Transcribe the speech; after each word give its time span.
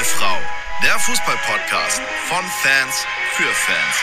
eine 0.00 0.08
Frau. 0.08 0.36
Der 0.82 0.98
Fußball-Podcast 0.98 2.00
von 2.24 2.42
Fans 2.62 3.04
für 3.32 3.44
Fans. 3.44 4.02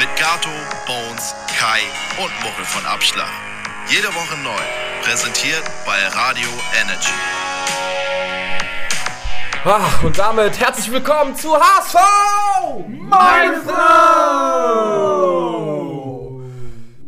Mit 0.00 0.08
Gato, 0.16 0.50
Bones, 0.84 1.32
Kai 1.46 1.80
und 2.20 2.32
Muchel 2.42 2.64
von 2.64 2.84
Abschlag. 2.84 3.30
Jede 3.86 4.08
Woche 4.08 4.36
neu. 4.42 4.60
Präsentiert 5.02 5.62
bei 5.86 5.96
Radio 6.08 6.48
Energy. 6.82 7.12
Ach, 9.64 10.02
und 10.02 10.18
damit 10.18 10.58
herzlich 10.58 10.90
willkommen 10.90 11.36
zu 11.36 11.54
HSV! 11.54 11.94
Meine 12.88 13.62
Frau! 13.62 13.78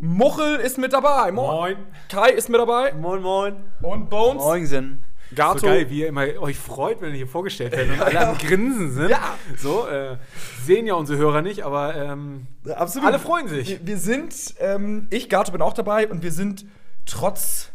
Muchel 0.01 0.57
ist 0.61 0.79
mit 0.79 0.93
dabei. 0.93 1.33
Moin. 1.33 1.79
Kai 2.09 2.31
ist 2.31 2.49
mit 2.49 2.61
dabei. 2.61 2.93
Moin, 2.93 3.23
moin. 3.23 3.57
Und 3.83 4.09
Bones. 4.09 4.41
Moinsen. 4.41 5.03
Gato. 5.35 5.59
So 5.59 5.67
geil, 5.67 5.91
wie 5.91 6.01
ihr 6.01 6.09
immer 6.09 6.27
euch 6.41 6.59
freut, 6.59 7.01
wenn 7.01 7.11
ihr 7.11 7.19
hier 7.19 7.29
vorgestellt 7.29 7.73
werdet 7.73 7.93
und 7.93 8.01
alle 8.01 8.29
am 8.29 8.39
Grinsen 8.39 8.93
sind. 8.93 9.11
Ja. 9.11 9.37
So, 9.57 9.87
äh, 9.87 10.17
sehen 10.65 10.87
ja 10.87 10.95
unsere 10.95 11.19
Hörer 11.19 11.43
nicht, 11.43 11.63
aber 11.63 11.95
ähm, 11.95 12.47
Absolut. 12.69 13.09
alle 13.09 13.19
freuen 13.19 13.49
sich. 13.49 13.69
Wir, 13.69 13.87
wir 13.87 13.99
sind, 13.99 14.35
ähm, 14.59 15.07
ich, 15.11 15.29
Gato, 15.29 15.53
bin 15.53 15.63
auch 15.63 15.73
dabei 15.73 16.09
und 16.09 16.23
wir 16.23 16.33
sind 16.33 16.65
trotz 17.07 17.71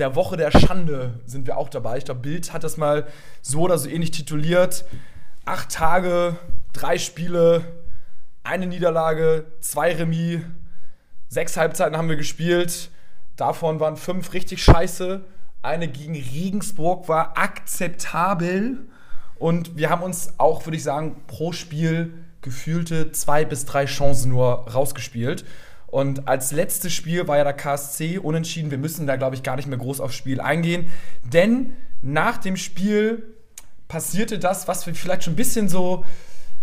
der 0.00 0.14
Woche 0.14 0.36
der 0.36 0.50
Schande 0.50 1.20
sind 1.26 1.46
wir 1.46 1.56
auch 1.56 1.68
dabei. 1.68 1.98
Ich 1.98 2.06
glaube, 2.06 2.20
Bild 2.20 2.52
hat 2.52 2.64
das 2.64 2.76
mal 2.76 3.06
so 3.42 3.60
oder 3.60 3.76
so 3.78 3.88
ähnlich 3.88 4.10
tituliert. 4.10 4.84
Acht 5.44 5.70
Tage, 5.70 6.36
drei 6.72 6.98
Spiele, 6.98 7.64
eine 8.42 8.66
Niederlage, 8.66 9.44
zwei 9.60 9.94
Remis, 9.94 10.40
sechs 11.28 11.56
Halbzeiten 11.56 11.96
haben 11.96 12.08
wir 12.08 12.16
gespielt. 12.16 12.90
Davon 13.36 13.80
waren 13.80 13.96
fünf 13.96 14.32
richtig 14.32 14.62
scheiße. 14.62 15.22
Eine 15.62 15.88
gegen 15.88 16.14
Regensburg 16.14 17.08
war 17.08 17.36
akzeptabel. 17.36 18.86
Und 19.38 19.76
wir 19.76 19.90
haben 19.90 20.02
uns 20.02 20.34
auch, 20.38 20.66
würde 20.66 20.76
ich 20.76 20.82
sagen, 20.82 21.16
pro 21.26 21.52
Spiel 21.52 22.12
gefühlte 22.42 23.12
zwei 23.12 23.44
bis 23.44 23.66
drei 23.66 23.84
Chancen 23.84 24.30
nur 24.30 24.68
rausgespielt. 24.70 25.44
Und 25.86 26.28
als 26.28 26.52
letztes 26.52 26.92
Spiel 26.92 27.26
war 27.26 27.36
ja 27.36 27.44
der 27.44 27.52
KSC 27.52 28.18
unentschieden. 28.18 28.70
Wir 28.70 28.78
müssen 28.78 29.06
da, 29.06 29.16
glaube 29.16 29.34
ich, 29.34 29.42
gar 29.42 29.56
nicht 29.56 29.68
mehr 29.68 29.78
groß 29.78 30.00
aufs 30.00 30.14
Spiel 30.14 30.40
eingehen. 30.40 30.90
Denn 31.24 31.76
nach 32.00 32.38
dem 32.38 32.56
Spiel 32.56 33.34
passierte 33.88 34.38
das, 34.38 34.68
was 34.68 34.86
wir 34.86 34.94
vielleicht 34.94 35.24
schon 35.24 35.32
ein 35.34 35.36
bisschen 35.36 35.68
so 35.68 36.04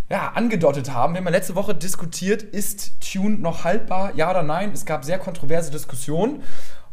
ja, 0.09 0.29
angedeutet 0.29 0.93
haben. 0.93 1.13
Wir 1.13 1.19
haben 1.19 1.25
ja 1.25 1.31
letzte 1.31 1.55
Woche 1.55 1.75
diskutiert, 1.75 2.41
ist 2.41 2.93
Tune 3.01 3.37
noch 3.37 3.65
haltbar, 3.65 4.13
ja 4.15 4.31
oder 4.31 4.43
nein? 4.43 4.71
Es 4.71 4.85
gab 4.85 5.03
sehr 5.03 5.19
kontroverse 5.19 5.69
Diskussionen. 5.69 6.43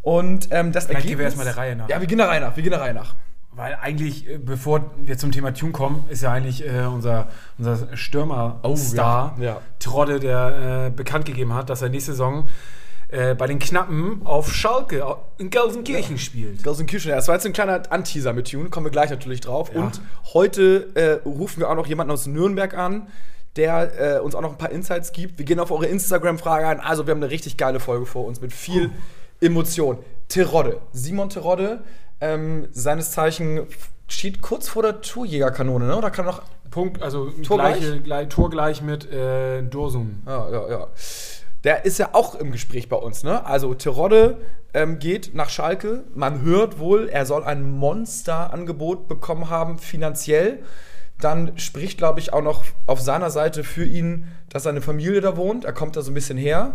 Und 0.04 0.48
ähm, 0.50 0.70
das 0.70 0.84
Vielleicht 0.84 1.06
Ergebnis... 1.06 1.08
gehen 1.08 1.18
wir 1.18 1.24
erstmal 1.24 1.46
der 1.46 1.56
Reihe 1.56 1.76
nach. 1.76 1.88
Ja, 1.88 1.98
wir 1.98 2.06
gehen 2.06 2.18
der 2.18 2.28
Reihe 2.28 2.40
nach. 2.40 2.54
Wir 2.54 2.62
gehen 2.62 2.72
der 2.72 2.80
Reihe 2.80 2.94
nach. 2.94 3.14
Weil 3.52 3.78
eigentlich, 3.80 4.28
äh, 4.28 4.36
bevor 4.36 4.90
wir 4.98 5.16
zum 5.16 5.32
Thema 5.32 5.54
Tune 5.54 5.72
kommen, 5.72 6.04
ist 6.10 6.22
ja 6.22 6.30
eigentlich 6.30 6.66
äh, 6.66 6.84
unser, 6.84 7.28
unser 7.56 7.96
Stürmer-Star, 7.96 9.34
Oh, 9.36 9.40
ja, 9.40 9.46
ja. 9.46 9.60
Trodde, 9.78 10.20
der 10.20 10.86
äh, 10.86 10.90
bekannt 10.90 11.24
gegeben 11.24 11.54
hat, 11.54 11.70
dass 11.70 11.80
er 11.80 11.88
nächste 11.88 12.12
Saison 12.12 12.48
äh, 13.08 13.34
bei 13.34 13.46
den 13.46 13.58
Knappen 13.58 14.20
auf 14.24 14.52
Schalke 14.52 15.16
in 15.38 15.48
Gelsenkirchen 15.48 16.18
spielt. 16.18 16.62
Gelsenkirchen, 16.64 17.08
ja, 17.10 17.16
das 17.16 17.28
war 17.28 17.36
jetzt 17.36 17.46
ein 17.46 17.54
kleiner 17.54 17.80
Anteaser 17.90 18.34
mit 18.34 18.50
Tune, 18.50 18.68
kommen 18.68 18.84
wir 18.84 18.90
gleich 18.90 19.08
natürlich 19.08 19.40
drauf. 19.40 19.70
Ja. 19.72 19.80
Und 19.80 20.02
heute 20.34 20.90
äh, 20.94 21.26
rufen 21.26 21.60
wir 21.60 21.70
auch 21.70 21.76
noch 21.76 21.86
jemanden 21.86 22.12
aus 22.12 22.26
Nürnberg 22.26 22.76
an, 22.76 23.06
der 23.56 24.16
äh, 24.16 24.20
uns 24.20 24.34
auch 24.34 24.42
noch 24.42 24.50
ein 24.50 24.58
paar 24.58 24.70
Insights 24.70 25.12
gibt. 25.12 25.38
Wir 25.38 25.46
gehen 25.46 25.60
auf 25.60 25.70
eure 25.70 25.86
Instagram-Frage 25.86 26.66
ein. 26.66 26.80
Also, 26.80 27.06
wir 27.06 27.12
haben 27.12 27.22
eine 27.22 27.30
richtig 27.30 27.56
geile 27.56 27.80
Folge 27.80 28.04
vor 28.04 28.26
uns 28.26 28.40
mit 28.40 28.52
viel 28.52 28.90
Emotion. 29.44 29.98
Terodde, 30.28 30.80
Simon 30.92 31.28
Terodde, 31.28 31.84
ähm, 32.20 32.68
seines 32.72 33.10
Zeichen 33.10 33.66
steht 34.08 34.40
kurz 34.40 34.68
vor 34.68 34.82
der 34.82 35.00
Torjägerkanone, 35.00 35.86
ne? 35.86 35.96
Oder 35.96 36.10
kann 36.10 36.26
noch. 36.26 36.42
Punkt, 36.70 37.02
also 37.02 37.30
Tor 37.30 37.58
gleiche, 37.58 38.00
gleich 38.00 38.82
mit 38.82 39.10
äh, 39.12 39.62
Dorsum. 39.62 40.22
Ja, 40.26 40.50
ja, 40.50 40.70
ja. 40.70 40.88
Der 41.62 41.84
ist 41.84 41.98
ja 41.98 42.10
auch 42.12 42.34
im 42.34 42.50
Gespräch 42.50 42.88
bei 42.88 42.96
uns, 42.96 43.22
ne? 43.22 43.46
Also 43.46 43.74
Terodde 43.74 44.38
ähm, 44.74 44.98
geht 44.98 45.34
nach 45.34 45.50
Schalke. 45.50 46.04
Man 46.14 46.42
hört 46.42 46.80
wohl, 46.80 47.08
er 47.08 47.26
soll 47.26 47.44
ein 47.44 47.70
Monsterangebot 47.70 49.06
bekommen 49.06 49.50
haben, 49.50 49.78
finanziell. 49.78 50.58
Dann 51.20 51.56
spricht, 51.58 51.96
glaube 51.96 52.18
ich, 52.18 52.32
auch 52.32 52.42
noch 52.42 52.64
auf 52.86 53.00
seiner 53.00 53.30
Seite 53.30 53.62
für 53.62 53.84
ihn, 53.84 54.26
dass 54.48 54.64
seine 54.64 54.82
Familie 54.82 55.20
da 55.20 55.36
wohnt. 55.36 55.64
Er 55.64 55.72
kommt 55.72 55.96
da 55.96 56.02
so 56.02 56.10
ein 56.10 56.14
bisschen 56.14 56.36
her. 56.36 56.72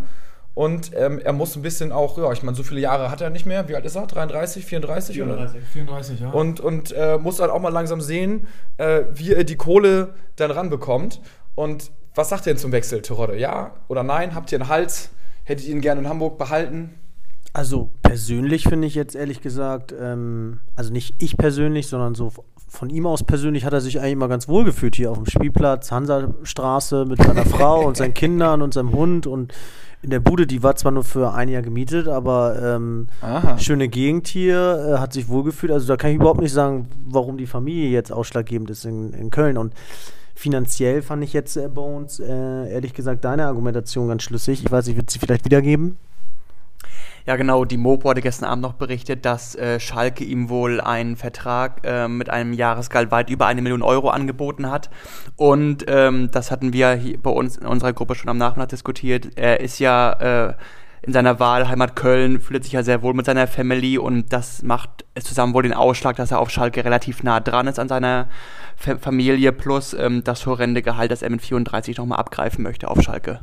Und 0.60 0.92
ähm, 0.94 1.20
er 1.20 1.32
muss 1.32 1.56
ein 1.56 1.62
bisschen 1.62 1.94
auch, 1.94 2.18
ja, 2.18 2.30
ich 2.34 2.44
meine, 2.44 2.58
so 2.58 2.64
viele 2.64 2.82
Jahre 2.82 3.10
hat 3.10 3.22
er 3.22 3.30
nicht 3.30 3.46
mehr. 3.46 3.70
Wie 3.70 3.78
alt 3.78 3.86
ist 3.86 3.96
er? 3.96 4.06
33, 4.08 4.66
34? 4.66 5.22
Oder? 5.22 5.48
34, 5.48 6.20
ja. 6.20 6.32
und, 6.32 6.60
und 6.60 6.92
äh, 6.92 7.18
muss 7.18 7.40
halt 7.40 7.50
auch 7.50 7.62
mal 7.62 7.70
langsam 7.70 8.02
sehen, 8.02 8.46
äh, 8.76 9.04
wie 9.14 9.32
er 9.32 9.46
die 9.46 9.56
Kohle 9.56 10.16
dann 10.36 10.52
ranbekommt. 10.52 11.22
Und 11.56 11.92
was 12.14 12.28
sagt 12.28 12.46
ihr 12.46 12.52
denn 12.52 12.58
zum 12.60 12.74
Wechsel, 12.74 13.02
Terodde? 13.02 13.40
Ja 13.40 13.72
oder 13.88 14.04
nein? 14.04 14.36
Habt 14.36 14.52
ihr 14.52 14.60
einen 14.60 14.68
Hals? 14.68 15.12
Hättet 15.46 15.66
ihr 15.66 15.76
ihn 15.76 15.80
gerne 15.80 16.02
in 16.02 16.10
Hamburg 16.10 16.38
behalten? 16.38 16.94
Also 17.54 17.92
persönlich 18.02 18.66
finde 18.66 18.86
ich 18.86 18.96
jetzt 18.96 19.16
ehrlich 19.16 19.40
gesagt, 19.40 19.96
ähm, 19.98 20.60
also 20.76 20.92
nicht 20.92 21.16
ich 21.20 21.38
persönlich, 21.38 21.88
sondern 21.88 22.16
so 22.16 22.34
von 22.68 22.90
ihm 22.90 23.08
aus 23.08 23.24
persönlich 23.24 23.64
hat 23.64 23.72
er 23.72 23.80
sich 23.80 24.00
eigentlich 24.00 24.12
immer 24.12 24.28
ganz 24.28 24.50
wohl 24.50 24.66
gefühlt 24.66 24.98
hier 24.98 25.10
auf 25.10 25.18
dem 25.18 25.26
Spielplatz, 25.26 25.90
Hansastraße 25.90 27.06
mit 27.06 27.24
seiner 27.24 27.46
Frau 27.46 27.88
und 27.88 27.96
seinen 27.96 28.14
Kindern 28.14 28.62
und 28.62 28.74
seinem 28.74 28.92
Hund 28.92 29.26
und 29.26 29.54
in 30.02 30.12
der 30.12 30.20
Bude, 30.20 30.48
die 30.48 30.64
war 30.64 30.76
zwar 30.76 30.92
nur 30.92 31.04
für 31.04 31.34
ein 31.34 31.50
Jahr 31.50 31.62
gemietet, 31.62 32.08
aber 32.08 32.62
ähm, 32.62 33.08
schöne 33.58 33.90
Gegend 33.90 34.28
hier, 34.28 34.96
äh, 34.96 35.00
hat 35.00 35.14
sich 35.14 35.28
wohlgefühlt. 35.28 35.72
Also 35.72 35.88
da 35.88 35.98
kann 35.98 36.12
ich 36.12 36.16
überhaupt 36.16 36.42
nicht 36.42 36.54
sagen, 36.54 36.88
warum 37.06 37.38
die 37.38 37.48
Familie 37.48 37.90
jetzt 37.90 38.12
ausschlaggebend 38.12 38.70
ist 38.70 38.86
in, 38.86 39.12
in 39.14 39.30
Köln. 39.30 39.58
Und 39.58 39.74
finanziell 40.36 41.02
fand 41.02 41.24
ich 41.24 41.34
jetzt 41.34 41.58
äh, 41.58 41.68
Bones, 41.68 42.20
äh, 42.20 42.72
ehrlich 42.72 42.94
gesagt, 42.94 43.26
deine 43.26 43.46
Argumentation 43.46 44.08
ganz 44.08 44.24
schlüssig. 44.24 44.64
Ich 44.64 44.72
weiß, 44.72 44.88
ich 44.88 44.96
würde 44.96 45.12
sie 45.12 45.20
vielleicht 45.20 45.44
wiedergeben. 45.44 45.98
Ja, 47.26 47.36
genau. 47.36 47.66
Die 47.66 47.78
Mopo 47.78 48.10
hatte 48.10 48.22
gestern 48.22 48.50
Abend 48.50 48.64
noch 48.64 48.74
berichtet, 48.74 49.26
dass 49.26 49.56
äh, 49.56 49.80
Schalke 49.80 50.24
ihm 50.24 50.50
wohl 50.50 50.82
einen 50.82 51.16
Vertrag 51.16 51.82
äh, 51.84 52.08
mit 52.08 52.30
einem 52.30 52.54
Jahresgehalt 52.54 53.12
weit 53.12 53.30
über 53.30 53.46
eine 53.46 53.62
Million 53.62 53.82
Euro 53.82 54.10
angeboten 54.10 54.70
hat. 54.70 54.90
Und 55.36 55.86
ähm, 55.88 56.30
das 56.32 56.52
hatten 56.52 56.74
wir 56.74 56.94
hier 56.94 57.22
bei 57.22 57.32
uns 57.32 57.58
in 57.58 57.68
unserer 57.68 57.94
Gruppe 57.94 58.16
schon 58.16 58.30
am 58.30 58.38
Nachmittag 58.38 58.70
diskutiert. 58.70 59.30
Er 59.36 59.60
ist 59.60 59.80
ja 59.80 60.48
äh, 60.48 60.54
in 61.02 61.14
seiner 61.14 61.40
Wahlheimat 61.40 61.96
Köln, 61.96 62.42
fühlt 62.42 62.64
sich 62.64 62.74
ja 62.74 62.84
sehr 62.84 63.02
wohl 63.02 63.14
mit 63.14 63.26
seiner 63.26 63.48
Family 63.48 63.98
und 63.98 64.34
das 64.34 64.64
macht 64.64 65.06
es 65.16 65.24
zusammen 65.24 65.54
wohl 65.54 65.64
den 65.64 65.74
Ausschlag, 65.74 66.18
dass 66.18 66.32
er 66.32 66.40
auf 66.40 66.50
Schalke 66.50 66.84
relativ 66.84 67.24
nah 67.24 67.40
dran 67.40 67.68
ist 67.68 67.80
an 67.80 67.88
seiner 67.88 68.28
Fa 68.76 68.98
Familie 68.98 69.52
plus 69.52 69.94
ähm, 69.94 70.24
das 70.24 70.46
horrende 70.46 70.82
Gehalt, 70.82 71.12
das 71.12 71.22
er 71.22 71.30
mit 71.30 71.42
34 71.42 71.98
nochmal 71.98 72.20
abgreifen 72.20 72.64
möchte 72.64 72.90
auf 72.90 73.02
Schalke. 73.02 73.40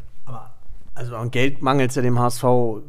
Also 0.99 1.15
an 1.15 1.31
Geld 1.31 1.61
mangelt 1.63 1.91
es 1.91 1.97
ja 1.97 2.01
dem 2.03 2.19
HSV 2.19 2.43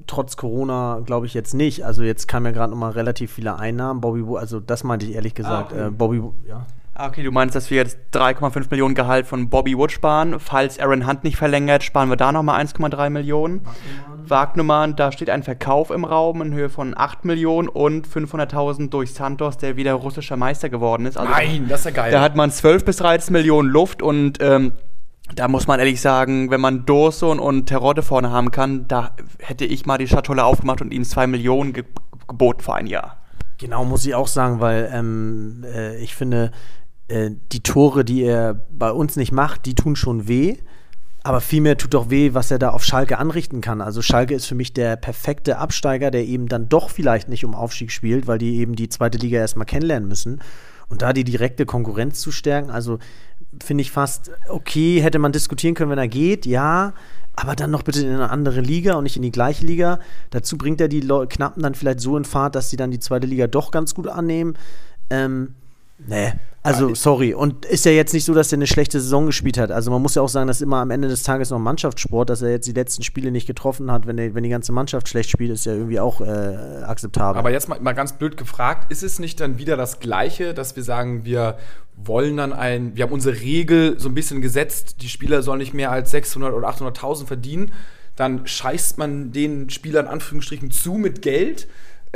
trotz 0.07 0.38
Corona, 0.38 1.01
glaube 1.06 1.25
ich, 1.25 1.34
jetzt 1.34 1.53
nicht. 1.53 1.85
Also 1.85 2.03
jetzt 2.03 2.28
kamen 2.28 2.45
ja 2.45 2.51
gerade 2.53 2.72
noch 2.72 2.78
mal 2.79 2.91
relativ 2.91 3.34
viele 3.34 3.59
Einnahmen. 3.59 4.00
Bobby, 4.00 4.25
Wo- 4.25 4.38
also 4.38 4.59
das 4.62 4.84
meinte 4.85 5.06
ich 5.06 5.13
ehrlich 5.16 5.35
gesagt. 5.35 5.73
okay. 5.73 5.88
Äh, 5.88 5.91
Bobby, 5.91 6.23
Wo- 6.23 6.34
ja. 6.47 6.66
Ah, 6.94 7.07
Okay, 7.09 7.22
du 7.22 7.31
meinst, 7.31 7.53
dass 7.53 7.69
wir 7.69 7.78
jetzt 7.78 7.97
3,5 8.13 8.72
Millionen 8.72 8.96
Gehalt 8.96 9.28
von 9.28 9.50
Bobby 9.50 9.78
Wood 9.78 9.91
sparen. 9.91 10.40
Falls 10.40 10.79
Aaron 10.79 11.06
Hunt 11.06 11.23
nicht 11.25 11.35
verlängert, 11.38 11.84
sparen 11.84 12.09
wir 12.09 12.16
da 12.16 12.31
nochmal 12.31 12.59
1,3 12.59 13.09
Millionen. 13.12 13.62
Wagnumann, 14.25 14.96
da 14.96 15.12
steht 15.12 15.29
ein 15.29 15.44
Verkauf 15.44 15.91
im 15.91 16.03
Raum 16.06 16.41
in 16.41 16.53
Höhe 16.53 16.69
von 16.69 16.94
8 16.97 17.23
Millionen 17.25 17.67
und 17.69 18.07
500.000 18.07 18.90
durch 18.90 19.13
Santos, 19.13 19.57
der 19.57 19.75
wieder 19.78 19.94
russischer 19.94 20.38
Meister 20.38 20.69
geworden 20.69 21.06
ist. 21.06 21.17
Also 21.17 21.31
Nein, 21.31 21.67
das 21.69 21.81
ist 21.81 21.85
ja 21.85 21.91
geil. 21.91 22.12
Da 22.12 22.22
hat 22.22 22.35
man 22.35 22.51
12 22.51 22.84
bis 22.85 22.97
13 22.97 23.31
Millionen 23.34 23.69
Luft 23.69 24.01
und 24.01 24.40
ähm, 24.41 24.72
da 25.35 25.47
muss 25.47 25.67
man 25.67 25.79
ehrlich 25.79 26.01
sagen, 26.01 26.49
wenn 26.51 26.61
man 26.61 26.85
Dorson 26.85 27.39
und 27.39 27.67
Terodde 27.67 28.01
vorne 28.01 28.31
haben 28.31 28.51
kann, 28.51 28.88
da 28.88 29.15
hätte 29.39 29.65
ich 29.65 29.85
mal 29.85 29.97
die 29.97 30.07
Schatulle 30.07 30.43
aufgemacht 30.43 30.81
und 30.81 30.93
ihm 30.93 31.03
2 31.03 31.27
Millionen 31.27 31.73
ge 31.73 31.83
geboten 32.27 32.59
für 32.59 32.73
ein 32.73 32.88
Jahr. 32.88 33.17
Genau, 33.57 33.85
muss 33.85 34.05
ich 34.05 34.13
auch 34.13 34.27
sagen, 34.27 34.59
weil 34.59 34.89
ähm, 34.93 35.63
äh, 35.63 35.97
ich 35.97 36.13
finde, 36.13 36.52
äh, 37.07 37.31
die 37.53 37.63
Tore, 37.63 38.03
die 38.03 38.23
er 38.23 38.53
bei 38.69 38.91
uns 38.91 39.16
nicht 39.16 39.31
macht, 39.31 39.66
die 39.66 39.75
tun 39.75 39.96
schon 39.96 40.28
weh. 40.28 40.57
Aber 41.23 41.41
vielmehr 41.41 41.78
tut 41.78 41.93
doch 41.93 42.09
weh, 42.09 42.34
was 42.34 42.52
er 42.52 42.59
da 42.59 42.69
auf 42.69 42.84
Schalke 42.84 43.17
anrichten 43.17 43.61
kann. 43.61 43.81
Also 43.81 44.02
Schalke 44.02 44.34
ist 44.34 44.46
für 44.46 44.55
mich 44.55 44.73
der 44.73 44.96
perfekte 44.96 45.57
Absteiger, 45.57 46.11
der 46.11 46.25
eben 46.25 46.47
dann 46.47 46.69
doch 46.69 46.90
vielleicht 46.90 47.28
nicht 47.28 47.43
um 47.43 47.55
Aufstieg 47.55 47.91
spielt, 47.91 48.28
weil 48.28 48.37
die 48.37 48.57
eben 48.57 48.75
die 48.75 48.90
zweite 48.90 49.17
Liga 49.17 49.40
erstmal 49.40 49.66
kennenlernen 49.66 50.07
müssen. 50.07 50.41
Und 50.90 51.02
da 51.02 51.11
die 51.11 51.25
direkte 51.25 51.66
Konkurrenz 51.66 52.22
zu 52.22 52.31
stärken, 52.31 52.69
also 52.69 52.99
finde 53.64 53.82
ich 53.82 53.91
fast 53.91 54.32
okay, 54.49 55.02
hätte 55.02 55.20
man 55.20 55.32
diskutieren 55.32 55.76
können, 55.76 55.91
wenn 55.91 55.97
er 55.97 56.08
geht, 56.08 56.46
ja. 56.46 56.94
Aber 57.35 57.55
dann 57.55 57.70
noch 57.70 57.84
bitte 57.84 58.02
in 58.02 58.14
eine 58.14 58.32
andere 58.32 58.61
Liga 58.61 58.96
und 58.96 59.03
nicht 59.03 59.16
in 59.16 59.22
die 59.22 59.32
gleiche 59.32 59.66
Liga. 59.66 59.99
Dazu 60.32 60.58
bringt 60.58 60.82
er 60.82 60.88
die 60.88 61.02
Knappen 61.02 61.61
dann 61.61 61.76
vielleicht 61.76 61.99
so 61.99 62.17
in 62.17 62.26
Fahrt, 62.26 62.55
dass 62.55 62.72
sie 62.72 62.78
dann 62.78 62.90
die 62.90 62.99
zweite 62.99 63.28
Liga 63.28 63.46
doch 63.46 63.70
ganz 63.70 63.94
gut 63.94 64.08
annehmen. 64.08 64.55
Ähm, 65.11 65.53
Nee. 66.05 66.34
Also, 66.64 66.94
sorry. 66.96 67.34
Und 67.34 67.66
ist 67.66 67.85
ja 67.85 67.91
jetzt 67.91 68.14
nicht 68.14 68.26
so, 68.26 68.34
dass 68.34 68.52
er 68.52 68.58
eine 68.58 68.67
schlechte 68.67 68.99
Saison 68.99 69.26
gespielt 69.26 69.58
hat. 69.58 69.72
Also, 69.72 69.90
man 69.90 70.02
muss 70.02 70.16
ja 70.16 70.22
auch 70.22 70.29
sagen, 70.29 70.47
dass 70.47 70.61
immer 70.61 70.78
am 70.78 70.91
Ende 70.91 71.08
des 71.08 71.23
Tages 71.23 71.49
noch 71.49 71.59
Mannschaftssport, 71.59 72.29
dass 72.29 72.41
er 72.41 72.52
jetzt 72.52 72.67
die 72.67 72.73
letzten 72.73 73.03
Spiele 73.03 73.32
nicht 73.32 73.47
getroffen 73.47 73.90
hat, 73.90 74.05
wenn, 74.05 74.17
er, 74.17 74.35
wenn 74.35 74.44
die 74.44 74.49
ganze 74.49 74.73
Mannschaft 74.73 75.08
schlecht 75.08 75.29
spielt, 75.29 75.52
ist 75.52 75.66
ja 75.66 75.73
irgendwie 75.73 75.99
auch 75.99 76.20
äh, 76.20 76.84
akzeptabel. 76.84 77.40
Aber 77.40 77.52
jetzt 77.52 77.70
mal, 77.70 77.79
mal 77.79 77.94
ganz 77.94 78.14
blöd 78.14 78.35
gefragt, 78.35 78.91
ist 78.91 79.02
es 79.02 79.17
nicht 79.17 79.40
dann 79.40 79.58
wieder 79.58 79.78
das 79.78 79.99
Gleiche, 79.99 80.53
dass 80.53 80.76
wir 80.76 80.84
sagen, 80.84 81.23
wir 81.23 81.58
wollen 81.96 82.38
dann 82.38 82.53
ein, 82.53 82.96
wir 82.96 83.05
haben 83.05 83.14
unsere 83.14 83.40
Regel 83.40 83.97
so 83.97 84.09
ein 84.09 84.14
bisschen 84.14 84.41
gesetzt, 84.41 84.97
die 85.02 85.09
Spieler 85.09 85.41
sollen 85.41 85.59
nicht 85.59 85.73
mehr 85.73 85.91
als 85.91 86.11
600 86.11 86.53
oder 86.53 86.67
800.000 86.67 87.26
verdienen, 87.26 87.72
dann 88.16 88.46
scheißt 88.46 88.97
man 88.97 89.32
den 89.32 89.70
Spielern 89.70 90.08
Anführungsstrichen 90.08 90.70
zu 90.72 90.93
mit 90.93 91.22
Geld 91.22 91.67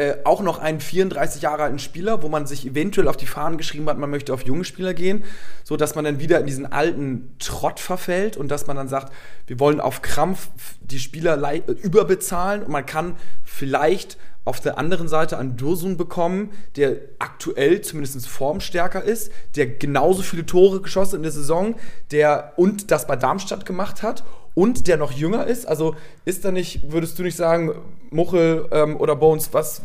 äh, 0.01 0.17
auch 0.23 0.41
noch 0.41 0.57
einen 0.57 0.79
34 0.79 1.43
Jahre 1.43 1.61
alten 1.61 1.77
Spieler, 1.77 2.23
wo 2.23 2.27
man 2.27 2.47
sich 2.47 2.65
eventuell 2.65 3.07
auf 3.07 3.17
die 3.17 3.27
Fahnen 3.27 3.59
geschrieben 3.59 3.87
hat, 3.87 3.99
man 3.99 4.09
möchte 4.09 4.33
auf 4.33 4.41
junge 4.41 4.63
Spieler 4.63 4.95
gehen, 4.95 5.23
so 5.63 5.77
dass 5.77 5.93
man 5.93 6.03
dann 6.03 6.19
wieder 6.19 6.39
in 6.39 6.47
diesen 6.47 6.65
alten 6.71 7.35
Trott 7.37 7.79
verfällt 7.79 8.35
und 8.35 8.49
dass 8.49 8.65
man 8.65 8.75
dann 8.77 8.87
sagt, 8.87 9.13
wir 9.45 9.59
wollen 9.59 9.79
auf 9.79 10.01
Krampf 10.01 10.49
die 10.81 10.97
Spieler 10.97 11.39
überbezahlen 11.83 12.63
und 12.63 12.71
man 12.71 12.87
kann 12.87 13.15
vielleicht 13.43 14.17
auf 14.43 14.59
der 14.59 14.79
anderen 14.79 15.07
Seite 15.07 15.37
einen 15.37 15.55
Dursun 15.55 15.97
bekommen, 15.97 16.49
der 16.77 16.95
aktuell 17.19 17.81
zumindest 17.81 18.27
formstärker 18.27 19.03
ist, 19.03 19.31
der 19.55 19.67
genauso 19.67 20.23
viele 20.23 20.47
Tore 20.47 20.81
geschossen 20.81 21.17
in 21.17 21.21
der 21.21 21.31
Saison, 21.31 21.75
der 22.09 22.53
und 22.55 22.89
das 22.89 23.05
bei 23.05 23.17
Darmstadt 23.17 23.67
gemacht 23.67 24.01
hat 24.01 24.23
und 24.55 24.87
der 24.87 24.97
noch 24.97 25.11
jünger 25.11 25.45
ist. 25.45 25.67
Also 25.67 25.95
ist 26.25 26.43
da 26.43 26.51
nicht, 26.51 26.91
würdest 26.91 27.19
du 27.19 27.23
nicht 27.23 27.37
sagen, 27.37 27.75
Muchel 28.11 28.67
ähm, 28.71 28.97
oder 28.97 29.15
Bones, 29.15 29.53
was 29.53 29.81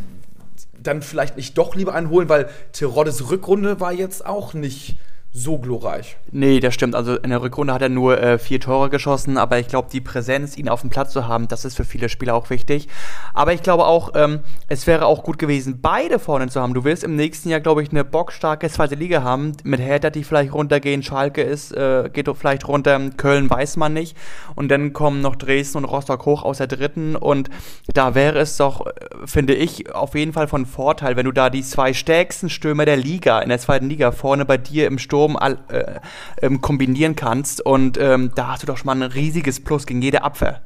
dann 0.83 1.03
vielleicht 1.03 1.37
nicht 1.37 1.57
doch 1.57 1.75
lieber 1.75 1.95
einholen, 1.95 2.29
weil 2.29 2.49
Teroddes 2.73 3.31
Rückrunde 3.31 3.81
war 3.81 3.93
jetzt 3.93 4.25
auch 4.25 4.55
nicht 4.55 4.99
so 5.37 5.59
glorreich. 5.59 6.17
Nee, 6.33 6.61
das 6.61 6.73
stimmt. 6.73 6.95
Also 6.95 7.17
in 7.17 7.29
der 7.29 7.43
Rückrunde 7.43 7.75
hat 7.75 7.83
er 7.83 7.91
nur 7.91 8.21
äh, 8.21 8.39
vier 8.39 8.59
Tore 8.59 8.89
geschossen, 8.89 9.37
aber 9.37 9.59
ich 9.59 9.69
glaube, 9.69 9.89
die 9.93 10.01
Präsenz, 10.01 10.57
ihn 10.57 10.69
auf 10.71 10.81
dem 10.81 10.89
Platz 10.89 11.13
zu 11.13 11.29
haben, 11.29 11.47
das 11.47 11.67
ist 11.67 11.77
für 11.77 11.85
viele 11.85 12.09
Spieler 12.09 12.35
auch 12.35 12.49
wichtig. 12.49 12.89
Aber 13.35 13.53
ich 13.53 13.63
glaube 13.63 13.85
auch, 13.85 14.13
ähm, 14.15 14.41
es 14.69 14.87
wäre 14.87 15.05
auch 15.05 15.23
gut 15.23 15.39
gewesen, 15.39 15.81
beide 15.83 16.19
vorne 16.19 16.49
zu 16.49 16.61
haben. 16.61 16.73
Du 16.73 16.85
willst 16.85 17.05
im 17.05 17.17
nächsten 17.17 17.51
Jahr, 17.51 17.61
glaube 17.61 17.83
ich, 17.83 17.91
eine 17.91 18.03
bockstarke 18.03 18.71
zweite 18.71 18.95
Liga 18.95 19.23
haben, 19.23 19.53
mit 19.63 19.79
Hertha, 19.79 20.09
die 20.09 20.25
vielleicht 20.25 20.55
runtergehen, 20.55 21.03
Schalke 21.03 21.43
ist, 21.43 21.73
äh, 21.73 22.09
geht 22.11 22.31
vielleicht 22.35 22.67
runter, 22.67 22.99
Köln 23.19 23.51
weiß 23.51 23.77
man 23.77 23.93
nicht. 23.93 24.17
Und 24.55 24.71
dann 24.71 24.95
kommen 24.95 25.21
noch 25.21 25.37
Dresden 25.37 25.79
und 25.79 25.85
Rostock 25.85 26.25
hoch 26.25 26.45
aus 26.45 26.59
der 26.59 26.67
dritten. 26.67 27.15
Und 27.15 27.51
da 27.93 28.15
wäre 28.15 28.39
es 28.39 28.57
doch, 28.57 28.87
äh, 28.87 28.91
finde 29.27 29.55
ich, 29.55 29.95
auf 29.95 30.15
jeden 30.15 30.33
Fall 30.33 30.49
von 30.49 30.65
Vorteil, 30.65 31.17
wenn 31.17 31.27
du 31.27 31.33
da 31.33 31.51
die 31.51 31.63
zwei 31.63 31.93
stärksten 31.93 32.49
Stürmer 32.49 32.87
der 32.87 32.97
Liga, 32.97 33.41
in 33.41 33.51
der 33.51 33.59
zweiten 33.59 33.91
Liga, 33.91 34.13
vorne 34.13 34.47
bei 34.47 34.57
dir 34.57 34.87
im 34.87 34.99
Sturm 34.99 35.26
Sturm 35.27 35.37
all, 35.37 35.59
äh, 35.69 36.01
ähm, 36.43 36.61
kombinieren 36.61 37.17
kannst. 37.17 37.65
Und 37.65 37.99
ähm, 37.99 38.31
da 38.35 38.49
hast 38.49 38.63
du 38.63 38.67
doch 38.67 38.77
schon 38.77 38.87
mal 38.87 39.03
ein 39.03 39.11
riesiges 39.11 39.63
Plus 39.63 39.87
gegen 39.87 40.03
jede 40.03 40.23
Abwehr. 40.23 40.63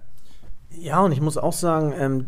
Ja, 0.70 1.00
und 1.00 1.12
ich 1.12 1.20
muss 1.20 1.36
auch 1.36 1.52
sagen, 1.52 1.92
ähm, 1.98 2.26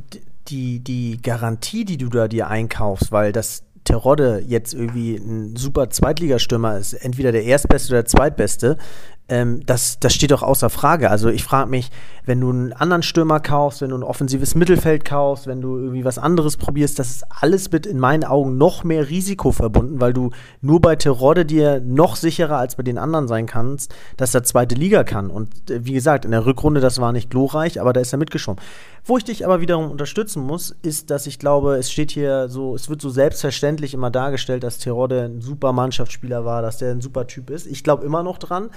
die, 0.49 0.81
die 0.81 1.20
Garantie, 1.23 1.84
die 1.84 1.96
du 1.96 2.08
da 2.08 2.29
dir 2.29 2.49
einkaufst, 2.49 3.12
weil 3.12 3.32
das 3.32 3.64
Terodde 3.84 4.43
jetzt 4.46 4.75
irgendwie 4.75 5.17
ein 5.17 5.56
super 5.56 5.90
Zweitligastürmer 5.90 6.79
ist, 6.79 6.93
entweder 6.94 7.32
der 7.32 7.44
Erstbeste 7.44 7.93
oder 7.93 8.02
der 8.02 8.06
Zweitbeste, 8.06 8.79
ähm, 9.28 9.64
das, 9.66 9.98
das 10.00 10.14
steht 10.14 10.30
doch 10.30 10.42
außer 10.42 10.70
Frage. 10.70 11.10
Also 11.10 11.28
ich 11.28 11.44
frage 11.44 11.70
mich, 11.70 11.90
wenn 12.24 12.40
du 12.40 12.50
einen 12.50 12.72
anderen 12.72 13.02
Stürmer 13.02 13.40
kaufst, 13.40 13.80
wenn 13.80 13.90
du 13.90 13.96
ein 13.96 14.02
offensives 14.02 14.54
Mittelfeld 14.54 15.04
kaufst, 15.04 15.46
wenn 15.46 15.60
du 15.60 15.76
irgendwie 15.76 16.04
was 16.04 16.19
anderes 16.19 16.56
probierst, 16.56 16.98
das 16.98 17.10
ist 17.10 17.24
alles 17.40 17.70
mit 17.72 17.86
in 17.86 17.98
meinen 17.98 18.24
Augen 18.24 18.58
noch 18.58 18.84
mehr 18.84 19.08
Risiko 19.08 19.50
verbunden, 19.50 20.00
weil 20.00 20.12
du 20.12 20.30
nur 20.60 20.80
bei 20.80 20.96
Terodde 20.96 21.44
dir 21.44 21.80
noch 21.80 22.16
sicherer 22.16 22.58
als 22.58 22.76
bei 22.76 22.82
den 22.82 22.98
anderen 22.98 23.26
sein 23.26 23.46
kannst, 23.46 23.94
dass 24.16 24.34
er 24.34 24.44
zweite 24.44 24.74
Liga 24.74 25.02
kann. 25.02 25.30
Und 25.30 25.70
äh, 25.70 25.84
wie 25.84 25.92
gesagt, 25.92 26.24
in 26.24 26.30
der 26.30 26.46
Rückrunde, 26.46 26.80
das 26.80 27.00
war 27.00 27.12
nicht 27.12 27.30
glorreich, 27.30 27.80
aber 27.80 27.92
da 27.92 28.00
ist 28.00 28.12
er 28.12 28.19
mitgeschwommen. 28.19 28.62
Wo 29.04 29.16
ich 29.16 29.24
dich 29.24 29.44
aber 29.44 29.60
wiederum 29.60 29.90
unterstützen 29.90 30.44
muss, 30.44 30.76
ist, 30.82 31.10
dass 31.10 31.26
ich 31.26 31.40
glaube, 31.40 31.74
es 31.74 31.90
steht 31.90 32.12
hier 32.12 32.48
so, 32.48 32.76
es 32.76 32.88
wird 32.88 33.00
so 33.00 33.10
selbstverständlich 33.10 33.94
immer 33.94 34.12
dargestellt, 34.12 34.62
dass 34.62 34.78
Terodde 34.78 35.24
ein 35.24 35.40
super 35.40 35.72
Mannschaftsspieler 35.72 36.44
war, 36.44 36.62
dass 36.62 36.78
der 36.78 36.92
ein 36.92 37.00
super 37.00 37.26
Typ 37.26 37.50
ist. 37.50 37.66
Ich 37.66 37.82
glaube 37.82 38.04
immer 38.04 38.22
noch 38.22 38.38
dran, 38.38 38.70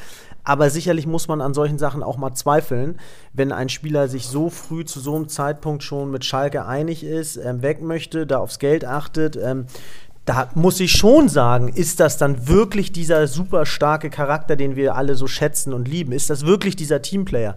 aber 0.46 0.70
sicherlich 0.70 1.08
muss 1.08 1.28
man 1.28 1.42
an 1.42 1.54
solchen 1.54 1.80
Sachen 1.80 2.04
auch 2.04 2.18
mal 2.18 2.34
zweifeln, 2.34 3.00
wenn 3.34 3.52
ein 3.52 3.68
Spieler 3.68 4.08
sich 4.08 4.28
so 4.28 4.50
früh 4.50 4.86
zu 4.86 5.00
so 5.00 5.16
einem 5.16 5.28
Zeitpunkt 5.28 5.84
schon 5.84 6.12
mit 6.12 6.24
Schalke 6.24 6.66
einig 6.66 7.04
ist, 7.04 7.36
ähm, 7.38 7.64
weg 7.64 7.82
möchte, 7.82 8.28
da 8.28 8.38
aufs 8.38 8.60
Geld 8.60 8.86
achtet. 8.86 9.36
Ähm, 9.36 9.66
da 10.24 10.50
muss 10.56 10.80
ich 10.80 10.92
schon 10.92 11.30
sagen, 11.30 11.70
ist 11.70 12.00
das 12.00 12.18
dann 12.18 12.48
wirklich 12.48 12.92
dieser 12.92 13.28
super 13.28 13.66
starke 13.66 14.10
Charakter, 14.10 14.56
den 14.56 14.76
wir 14.76 14.96
alle 14.96 15.16
so 15.16 15.28
schätzen 15.28 15.74
und 15.74 15.88
lieben? 15.88 16.12
Ist 16.12 16.30
das 16.30 16.46
wirklich 16.46 16.76
dieser 16.76 17.02
Teamplayer? 17.02 17.56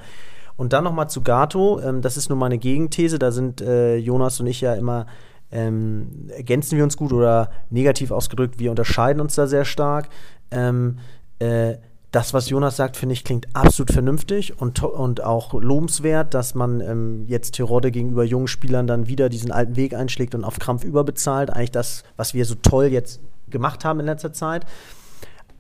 Und 0.57 0.73
dann 0.73 0.85
nochmal 0.85 1.09
zu 1.09 1.23
Gato, 1.23 1.81
ähm, 1.81 2.03
das 2.03 2.17
ist 2.17 2.31
nur 2.31 2.39
meine 2.39 2.59
Gegenthese, 2.59 3.19
da 3.19 3.33
sind 3.33 3.61
äh, 3.61 3.97
Jonas 3.97 4.41
und 4.41 4.47
ich 4.47 4.61
ja 4.61 4.75
immer, 4.75 5.07
ähm, 5.53 6.31
ergänzen 6.35 6.77
wir 6.77 6.85
uns 6.85 6.97
gut 6.97 7.13
oder 7.13 7.51
negativ 7.71 8.11
ausgedrückt, 8.11 8.59
wir 8.59 8.71
unterscheiden 8.71 9.21
uns 9.21 9.35
da 9.35 9.47
sehr 9.47 9.65
stark. 9.65 10.09
Ähm, 10.51 10.99
äh, 11.39 11.77
das, 12.11 12.33
was 12.33 12.49
Jonas 12.49 12.77
sagt, 12.77 12.97
finde 12.97 13.13
ich, 13.13 13.23
klingt 13.23 13.47
absolut 13.55 13.93
vernünftig 13.93 14.59
und, 14.61 14.83
und 14.83 15.23
auch 15.23 15.53
lobenswert, 15.53 16.33
dass 16.33 16.55
man 16.55 16.81
ähm, 16.81 17.25
jetzt 17.27 17.53
Tirode 17.53 17.91
gegenüber 17.91 18.25
jungen 18.25 18.49
Spielern 18.49 18.87
dann 18.87 19.09
wieder 19.09 19.29
diesen 19.29 19.53
alten 19.53 19.77
Weg 19.77 19.95
einschlägt 19.95 20.35
und 20.35 20.45
auf 20.45 20.59
Krampf 20.59 20.85
überbezahlt. 20.85 21.51
Eigentlich 21.51 21.71
das, 21.71 22.05
was 22.17 22.33
wir 22.33 22.47
so 22.47 22.55
toll 22.55 22.87
jetzt 22.87 23.21
gemacht 23.51 23.85
haben 23.85 24.01
in 24.01 24.07
letzter 24.07 24.33
Zeit. 24.33 24.65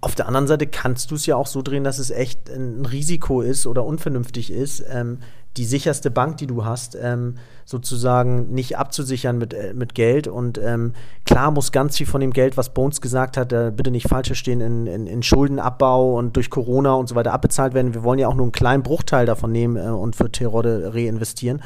Auf 0.00 0.14
der 0.14 0.26
anderen 0.26 0.46
Seite 0.46 0.66
kannst 0.66 1.10
du 1.10 1.16
es 1.16 1.26
ja 1.26 1.34
auch 1.34 1.48
so 1.48 1.60
drehen, 1.60 1.82
dass 1.82 1.98
es 1.98 2.10
echt 2.10 2.48
ein 2.50 2.86
Risiko 2.86 3.40
ist 3.40 3.66
oder 3.66 3.84
unvernünftig 3.84 4.52
ist, 4.52 4.84
ähm, 4.88 5.18
die 5.56 5.64
sicherste 5.64 6.10
Bank, 6.10 6.36
die 6.36 6.46
du 6.46 6.64
hast, 6.64 6.96
ähm, 7.00 7.34
sozusagen 7.64 8.52
nicht 8.52 8.78
abzusichern 8.78 9.38
mit, 9.38 9.52
äh, 9.52 9.74
mit 9.74 9.94
Geld. 9.94 10.28
Und 10.28 10.56
ähm, 10.58 10.92
klar 11.26 11.50
muss 11.50 11.72
ganz 11.72 11.96
viel 11.96 12.06
von 12.06 12.20
dem 12.20 12.32
Geld, 12.32 12.56
was 12.56 12.72
Bones 12.72 13.00
gesagt 13.00 13.36
hat, 13.36 13.52
äh, 13.52 13.72
bitte 13.74 13.90
nicht 13.90 14.08
falsch 14.08 14.28
verstehen, 14.28 14.60
in, 14.60 14.86
in, 14.86 15.06
in, 15.08 15.22
Schuldenabbau 15.22 16.16
und 16.16 16.36
durch 16.36 16.48
Corona 16.48 16.94
und 16.94 17.08
so 17.08 17.16
weiter 17.16 17.32
abbezahlt 17.32 17.74
werden. 17.74 17.92
Wir 17.92 18.04
wollen 18.04 18.20
ja 18.20 18.28
auch 18.28 18.34
nur 18.34 18.44
einen 18.44 18.52
kleinen 18.52 18.84
Bruchteil 18.84 19.26
davon 19.26 19.50
nehmen 19.50 19.76
äh, 19.76 19.90
und 19.90 20.14
für 20.14 20.30
Terode 20.30 20.92
reinvestieren. 20.94 21.60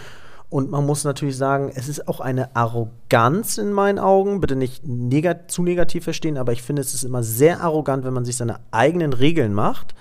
Und 0.53 0.71
man 0.71 0.85
muss 0.85 1.03
natürlich 1.05 1.39
sagen, 1.39 1.73
es 1.75 1.89
ist 1.89 2.09
auch 2.09 2.21
eine 2.21 2.55
Arroganz 2.55 3.57
in 3.57 3.73
meinen 3.73 3.99
Augen. 3.99 4.43
Bitte 4.43 4.55
nicht 4.55 4.87
negat 4.87 5.51
zu 5.51 5.63
negativ 5.63 6.05
verstehen, 6.05 6.37
aber 6.37 6.53
ich 6.53 6.61
finde, 6.61 6.83
es 6.83 6.93
ist 6.93 7.05
immer 7.05 7.23
sehr 7.23 7.63
arrogant, 7.63 8.05
wenn 8.05 8.13
man 8.13 8.27
sich 8.27 8.37
seine 8.37 8.61
eigenen 8.71 9.15
Regeln 9.15 9.55
macht 9.55 9.95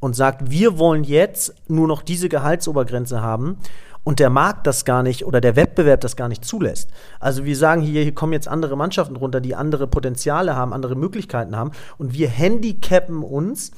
und 0.00 0.14
sagt, 0.14 0.50
wir 0.50 0.78
wollen 0.78 1.04
jetzt 1.04 1.54
nur 1.68 1.88
noch 1.88 2.02
diese 2.02 2.28
Gehaltsobergrenze 2.28 3.22
haben 3.22 3.56
und 4.02 4.20
der 4.20 4.28
Markt 4.28 4.66
das 4.66 4.84
gar 4.84 5.02
nicht 5.02 5.24
oder 5.24 5.40
der 5.40 5.56
Wettbewerb 5.56 6.02
das 6.02 6.16
gar 6.16 6.28
nicht 6.28 6.44
zulässt. 6.44 6.90
Also 7.18 7.46
wir 7.46 7.56
sagen 7.56 7.80
hier, 7.80 8.02
hier 8.02 8.14
kommen 8.14 8.34
jetzt 8.34 8.46
andere 8.46 8.76
Mannschaften 8.76 9.16
runter, 9.16 9.40
die 9.40 9.54
andere 9.54 9.86
Potenziale 9.86 10.54
haben, 10.54 10.74
andere 10.74 10.96
Möglichkeiten 10.96 11.56
haben 11.56 11.70
und 11.96 12.12
wir 12.12 12.28
handicappen 12.28 13.22
uns 13.22 13.72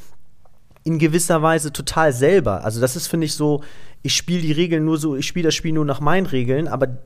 in 0.82 0.98
gewisser 0.98 1.42
Weise 1.42 1.72
total 1.72 2.12
selber. 2.12 2.64
Also 2.64 2.80
das 2.80 2.94
ist, 2.96 3.08
finde 3.08 3.26
ich, 3.26 3.34
so, 3.34 3.62
ich 4.06 4.14
spiele 4.14 4.40
die 4.40 4.52
Regeln 4.52 4.84
nur 4.84 4.98
so, 4.98 5.16
ich 5.16 5.26
spiele 5.26 5.48
das 5.48 5.54
Spiel 5.54 5.72
nur 5.72 5.84
nach 5.84 6.00
meinen 6.00 6.26
Regeln, 6.26 6.68
aber 6.68 6.98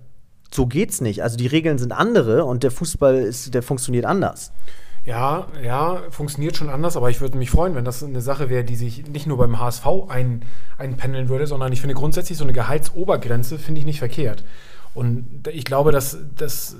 so 0.52 0.66
geht's 0.66 1.00
nicht. 1.00 1.22
Also 1.22 1.38
die 1.38 1.46
Regeln 1.46 1.78
sind 1.78 1.92
andere 1.92 2.44
und 2.44 2.62
der 2.62 2.70
Fußball 2.70 3.16
ist, 3.16 3.54
der 3.54 3.62
funktioniert 3.62 4.04
anders. 4.04 4.52
Ja, 5.06 5.46
ja, 5.64 6.02
funktioniert 6.10 6.58
schon 6.58 6.68
anders, 6.68 6.98
aber 6.98 7.08
ich 7.08 7.22
würde 7.22 7.38
mich 7.38 7.50
freuen, 7.50 7.74
wenn 7.74 7.86
das 7.86 8.02
eine 8.02 8.20
Sache 8.20 8.50
wäre, 8.50 8.64
die 8.64 8.76
sich 8.76 9.06
nicht 9.06 9.26
nur 9.26 9.38
beim 9.38 9.58
HSV 9.58 9.86
ein, 10.08 10.44
einpendeln 10.76 11.30
würde, 11.30 11.46
sondern 11.46 11.72
ich 11.72 11.80
finde 11.80 11.94
grundsätzlich 11.94 12.36
so 12.36 12.44
eine 12.44 12.52
Gehaltsobergrenze 12.52 13.58
finde 13.58 13.78
ich 13.78 13.86
nicht 13.86 13.98
verkehrt. 13.98 14.44
Und 14.92 15.48
ich 15.50 15.64
glaube, 15.64 15.90
dass, 15.90 16.18
dass 16.36 16.76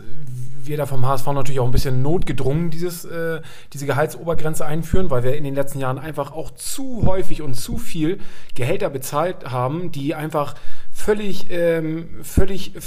wir 0.67 0.77
da 0.77 0.87
vom 0.87 1.07
HSV 1.07 1.27
natürlich 1.27 1.61
auch 1.61 1.67
ein 1.67 1.71
bisschen 1.71 2.03
notgedrungen 2.03 2.71
dieses, 2.71 3.05
äh, 3.05 3.41
diese 3.73 3.87
Gehaltsobergrenze 3.87 4.65
einführen, 4.65 5.11
weil 5.11 5.23
wir 5.23 5.37
in 5.37 5.45
den 5.45 5.55
letzten 5.55 5.79
Jahren 5.79 5.99
einfach 5.99 6.33
auch 6.33 6.51
zu 6.53 7.07
häufig 7.07 7.43
und 7.43 7.55
zu 7.55 7.79
viel 7.79 8.19
Gehälter 8.55 8.91
bezahlt 8.91 9.51
haben, 9.51 9.93
die 9.93 10.15
einfach 10.15 10.55
völlig, 11.01 11.47
ähm, 11.51 12.09
völlig 12.23 12.77
äh, 12.77 12.81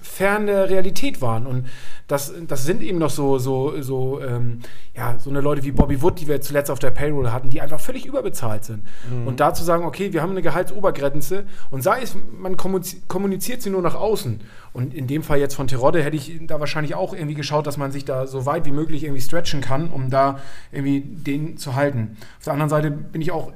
fern 0.00 0.46
der 0.46 0.70
Realität 0.70 1.20
waren. 1.20 1.46
Und 1.46 1.66
das, 2.06 2.32
das 2.46 2.64
sind 2.64 2.82
eben 2.82 2.98
noch 2.98 3.10
so, 3.10 3.38
so, 3.38 3.80
so, 3.82 4.20
ähm, 4.22 4.60
ja, 4.94 5.18
so 5.18 5.30
eine 5.30 5.40
Leute 5.40 5.64
wie 5.64 5.72
Bobby 5.72 6.00
Wood, 6.02 6.20
die 6.20 6.28
wir 6.28 6.40
zuletzt 6.40 6.70
auf 6.70 6.78
der 6.78 6.90
Payroll 6.90 7.30
hatten, 7.30 7.50
die 7.50 7.60
einfach 7.60 7.80
völlig 7.80 8.06
überbezahlt 8.06 8.64
sind. 8.64 8.82
Mhm. 9.10 9.26
Und 9.26 9.40
da 9.40 9.52
zu 9.52 9.64
sagen, 9.64 9.84
okay, 9.84 10.12
wir 10.12 10.22
haben 10.22 10.30
eine 10.30 10.42
Gehaltsobergrenze 10.42 11.44
und 11.70 11.82
sei 11.82 12.02
es, 12.02 12.16
man 12.38 12.56
kommuniziert 12.56 13.62
sie 13.62 13.70
nur 13.70 13.82
nach 13.82 13.96
außen. 13.96 14.40
Und 14.72 14.94
in 14.94 15.06
dem 15.06 15.22
Fall 15.22 15.38
jetzt 15.38 15.54
von 15.54 15.66
Terodde 15.66 16.02
hätte 16.02 16.16
ich 16.16 16.38
da 16.46 16.60
wahrscheinlich 16.60 16.94
auch 16.94 17.12
irgendwie 17.12 17.34
geschaut, 17.34 17.66
dass 17.66 17.76
man 17.76 17.90
sich 17.92 18.04
da 18.04 18.26
so 18.26 18.46
weit 18.46 18.66
wie 18.66 18.72
möglich 18.72 19.04
irgendwie 19.04 19.22
stretchen 19.22 19.60
kann, 19.60 19.90
um 19.90 20.10
da 20.10 20.38
irgendwie 20.70 21.00
den 21.00 21.56
zu 21.56 21.74
halten. 21.74 22.16
Auf 22.38 22.44
der 22.44 22.52
anderen 22.52 22.70
Seite 22.70 22.90
bin 22.90 23.20
ich 23.20 23.32
auch 23.32 23.52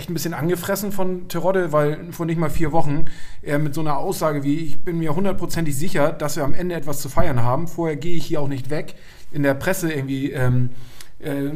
echt 0.00 0.08
ein 0.08 0.14
bisschen 0.14 0.32
angefressen 0.32 0.92
von 0.92 1.28
Terodde, 1.28 1.72
weil 1.72 2.10
vor 2.10 2.24
nicht 2.24 2.38
mal 2.38 2.48
vier 2.48 2.72
Wochen 2.72 3.04
er 3.42 3.58
mit 3.58 3.74
so 3.74 3.82
einer 3.82 3.98
Aussage 3.98 4.42
wie, 4.42 4.56
ich 4.56 4.82
bin 4.82 4.98
mir 4.98 5.14
hundertprozentig 5.14 5.76
sicher, 5.76 6.10
dass 6.10 6.36
wir 6.36 6.44
am 6.44 6.54
Ende 6.54 6.74
etwas 6.74 7.00
zu 7.02 7.10
feiern 7.10 7.42
haben. 7.42 7.68
Vorher 7.68 7.96
gehe 7.96 8.16
ich 8.16 8.24
hier 8.24 8.40
auch 8.40 8.48
nicht 8.48 8.70
weg. 8.70 8.94
In 9.30 9.42
der 9.42 9.52
Presse 9.52 9.92
irgendwie 9.92 10.32
ähm, 10.32 10.70
äh, 11.18 11.50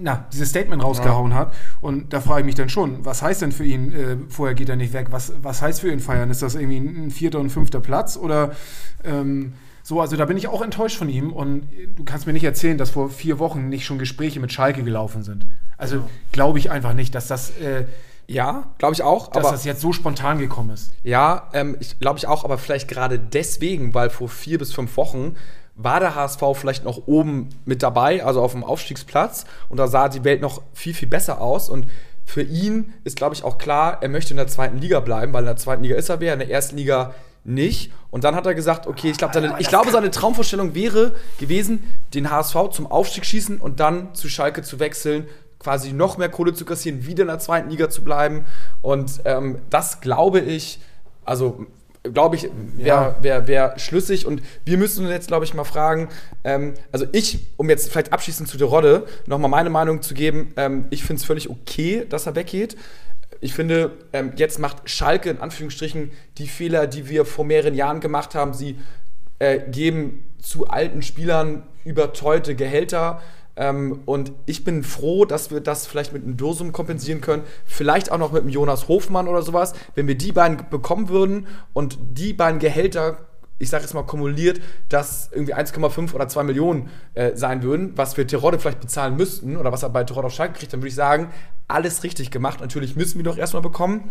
na, 0.00 0.26
dieses 0.32 0.50
Statement 0.50 0.82
rausgehauen 0.82 1.34
hat. 1.34 1.52
Und 1.80 2.12
da 2.12 2.20
frage 2.20 2.40
ich 2.40 2.46
mich 2.46 2.54
dann 2.54 2.68
schon, 2.68 3.04
was 3.04 3.20
heißt 3.20 3.42
denn 3.42 3.50
für 3.50 3.64
ihn, 3.64 3.92
äh, 3.92 4.16
vorher 4.28 4.54
geht 4.54 4.68
er 4.68 4.76
nicht 4.76 4.92
weg? 4.92 5.08
Was, 5.10 5.32
was 5.42 5.60
heißt 5.60 5.80
für 5.80 5.90
ihn 5.90 5.98
feiern? 5.98 6.30
Ist 6.30 6.42
das 6.42 6.54
irgendwie 6.54 6.78
ein 6.78 7.10
vierter 7.10 7.40
und 7.40 7.50
fünfter 7.50 7.80
Platz? 7.80 8.16
Oder 8.16 8.52
ähm, 9.04 9.54
so, 9.82 10.00
also 10.00 10.16
da 10.16 10.24
bin 10.24 10.36
ich 10.36 10.46
auch 10.46 10.62
enttäuscht 10.62 10.98
von 10.98 11.08
ihm. 11.08 11.32
Und 11.32 11.66
du 11.96 12.04
kannst 12.04 12.28
mir 12.28 12.32
nicht 12.32 12.44
erzählen, 12.44 12.78
dass 12.78 12.90
vor 12.90 13.10
vier 13.10 13.40
Wochen 13.40 13.68
nicht 13.68 13.84
schon 13.84 13.98
Gespräche 13.98 14.38
mit 14.38 14.52
Schalke 14.52 14.84
gelaufen 14.84 15.24
sind. 15.24 15.46
Also 15.78 16.04
glaube 16.32 16.58
ich 16.58 16.70
einfach 16.70 16.92
nicht, 16.92 17.14
dass 17.14 17.26
das. 17.28 17.50
Äh, 17.58 17.84
Ja, 18.26 18.66
glaube 18.76 18.92
ich 18.92 19.02
auch. 19.02 19.28
dass 19.28 19.46
aber 19.46 19.52
das 19.52 19.64
jetzt 19.64 19.80
so 19.80 19.94
spontan 19.94 20.38
gekommen 20.38 20.68
ist. 20.70 20.90
Ja, 21.02 21.48
ähm, 21.54 21.78
glaube 21.98 22.18
ich 22.18 22.26
auch, 22.26 22.44
aber 22.44 22.58
vielleicht 22.58 22.86
gerade 22.86 23.18
deswegen, 23.18 23.94
weil 23.94 24.10
vor 24.10 24.28
vier 24.28 24.58
bis 24.58 24.74
fünf 24.74 24.98
Wochen 24.98 25.36
war 25.76 26.00
der 26.00 26.14
HSV 26.14 26.42
vielleicht 26.54 26.84
noch 26.84 27.06
oben 27.06 27.48
mit 27.64 27.82
dabei, 27.82 28.24
also 28.24 28.42
auf 28.42 28.52
dem 28.52 28.64
Aufstiegsplatz. 28.64 29.46
Und 29.68 29.78
da 29.78 29.86
sah 29.86 30.08
die 30.08 30.24
Welt 30.24 30.42
noch 30.42 30.60
viel, 30.74 30.92
viel 30.92 31.08
besser 31.08 31.40
aus. 31.40 31.70
Und 31.70 31.86
für 32.26 32.42
ihn 32.42 32.92
ist, 33.04 33.16
glaube 33.16 33.34
ich, 33.34 33.44
auch 33.44 33.56
klar, 33.56 33.98
er 34.02 34.08
möchte 34.08 34.32
in 34.32 34.36
der 34.36 34.48
zweiten 34.48 34.78
Liga 34.78 35.00
bleiben, 35.00 35.32
weil 35.32 35.44
in 35.44 35.46
der 35.46 35.56
zweiten 35.56 35.82
Liga 35.84 35.96
ist 35.96 36.08
er 36.10 36.20
wer, 36.20 36.32
in 36.34 36.40
der 36.40 36.50
ersten 36.50 36.76
Liga 36.76 37.14
nicht. 37.44 37.92
Und 38.10 38.24
dann 38.24 38.34
hat 38.34 38.44
er 38.44 38.54
gesagt, 38.54 38.86
okay, 38.86 39.10
ich, 39.10 39.16
glaub, 39.18 39.32
seine, 39.32 39.54
ich 39.60 39.68
glaube, 39.68 39.90
seine 39.90 40.10
Traumvorstellung 40.10 40.74
wäre 40.74 41.14
gewesen, 41.38 41.84
den 42.12 42.30
HSV 42.30 42.56
zum 42.72 42.86
Aufstieg 42.90 43.24
schießen 43.24 43.58
und 43.58 43.80
dann 43.80 44.14
zu 44.14 44.28
Schalke 44.28 44.62
zu 44.62 44.80
wechseln, 44.80 45.28
quasi 45.58 45.92
noch 45.92 46.18
mehr 46.18 46.28
Kohle 46.28 46.54
zu 46.54 46.64
kassieren, 46.64 47.06
wieder 47.06 47.22
in 47.22 47.28
der 47.28 47.38
zweiten 47.38 47.70
Liga 47.70 47.90
zu 47.90 48.02
bleiben. 48.02 48.44
Und 48.82 49.20
ähm, 49.24 49.58
das 49.70 50.00
glaube 50.00 50.40
ich, 50.40 50.80
also 51.24 51.66
glaube 52.02 52.36
ich, 52.36 52.48
wäre 52.76 53.16
wär, 53.20 53.46
wär 53.48 53.78
schlüssig. 53.78 54.26
Und 54.26 54.42
wir 54.64 54.78
müssen 54.78 55.04
uns 55.04 55.12
jetzt, 55.12 55.28
glaube 55.28 55.44
ich, 55.44 55.54
mal 55.54 55.64
fragen, 55.64 56.08
ähm, 56.44 56.74
also 56.92 57.06
ich, 57.12 57.46
um 57.56 57.68
jetzt 57.68 57.90
vielleicht 57.90 58.12
abschließend 58.12 58.48
zu 58.48 58.56
der 58.56 58.68
Rodde 58.68 59.06
nochmal 59.26 59.50
meine 59.50 59.70
Meinung 59.70 60.02
zu 60.02 60.14
geben, 60.14 60.52
ähm, 60.56 60.86
ich 60.90 61.02
finde 61.02 61.20
es 61.20 61.26
völlig 61.26 61.50
okay, 61.50 62.06
dass 62.08 62.26
er 62.26 62.34
weggeht. 62.34 62.76
Ich 63.40 63.54
finde, 63.54 63.92
ähm, 64.12 64.32
jetzt 64.36 64.58
macht 64.58 64.88
Schalke 64.88 65.30
in 65.30 65.40
Anführungsstrichen 65.40 66.10
die 66.38 66.48
Fehler, 66.48 66.86
die 66.86 67.08
wir 67.08 67.24
vor 67.24 67.44
mehreren 67.44 67.74
Jahren 67.74 68.00
gemacht 68.00 68.34
haben. 68.34 68.52
Sie 68.52 68.78
äh, 69.38 69.60
geben 69.70 70.24
zu 70.40 70.68
alten 70.68 71.02
Spielern 71.02 71.62
überteuerte 71.84 72.54
Gehälter. 72.54 73.20
Ähm, 73.58 74.02
und 74.06 74.32
ich 74.46 74.64
bin 74.64 74.84
froh, 74.84 75.24
dass 75.24 75.50
wir 75.50 75.60
das 75.60 75.86
vielleicht 75.86 76.12
mit 76.12 76.22
einem 76.22 76.36
Dosum 76.36 76.72
kompensieren 76.72 77.20
können. 77.20 77.42
Vielleicht 77.66 78.12
auch 78.12 78.18
noch 78.18 78.32
mit 78.32 78.42
einem 78.42 78.50
Jonas 78.50 78.88
Hofmann 78.88 79.26
oder 79.26 79.42
sowas. 79.42 79.74
Wenn 79.96 80.06
wir 80.06 80.16
die 80.16 80.32
beiden 80.32 80.58
bekommen 80.70 81.08
würden 81.08 81.48
und 81.72 81.98
die 82.00 82.32
beiden 82.32 82.60
Gehälter, 82.60 83.18
ich 83.58 83.68
sage 83.68 83.82
jetzt 83.82 83.94
mal 83.94 84.04
kumuliert, 84.04 84.60
dass 84.88 85.30
irgendwie 85.32 85.54
1,5 85.54 86.14
oder 86.14 86.28
2 86.28 86.44
Millionen 86.44 86.88
äh, 87.14 87.34
sein 87.34 87.64
würden, 87.64 87.92
was 87.96 88.16
wir 88.16 88.26
Terodde 88.28 88.60
vielleicht 88.60 88.80
bezahlen 88.80 89.16
müssten 89.16 89.56
oder 89.56 89.72
was 89.72 89.82
er 89.82 89.90
bei 89.90 90.04
Terodde 90.04 90.28
auf 90.28 90.32
Schalke 90.32 90.60
kriegt, 90.60 90.72
dann 90.72 90.80
würde 90.80 90.88
ich 90.88 90.94
sagen, 90.94 91.30
alles 91.66 92.04
richtig 92.04 92.30
gemacht. 92.30 92.60
Natürlich 92.60 92.94
müssen 92.94 93.18
wir 93.18 93.24
doch 93.24 93.36
erstmal 93.36 93.62
bekommen. 93.62 94.08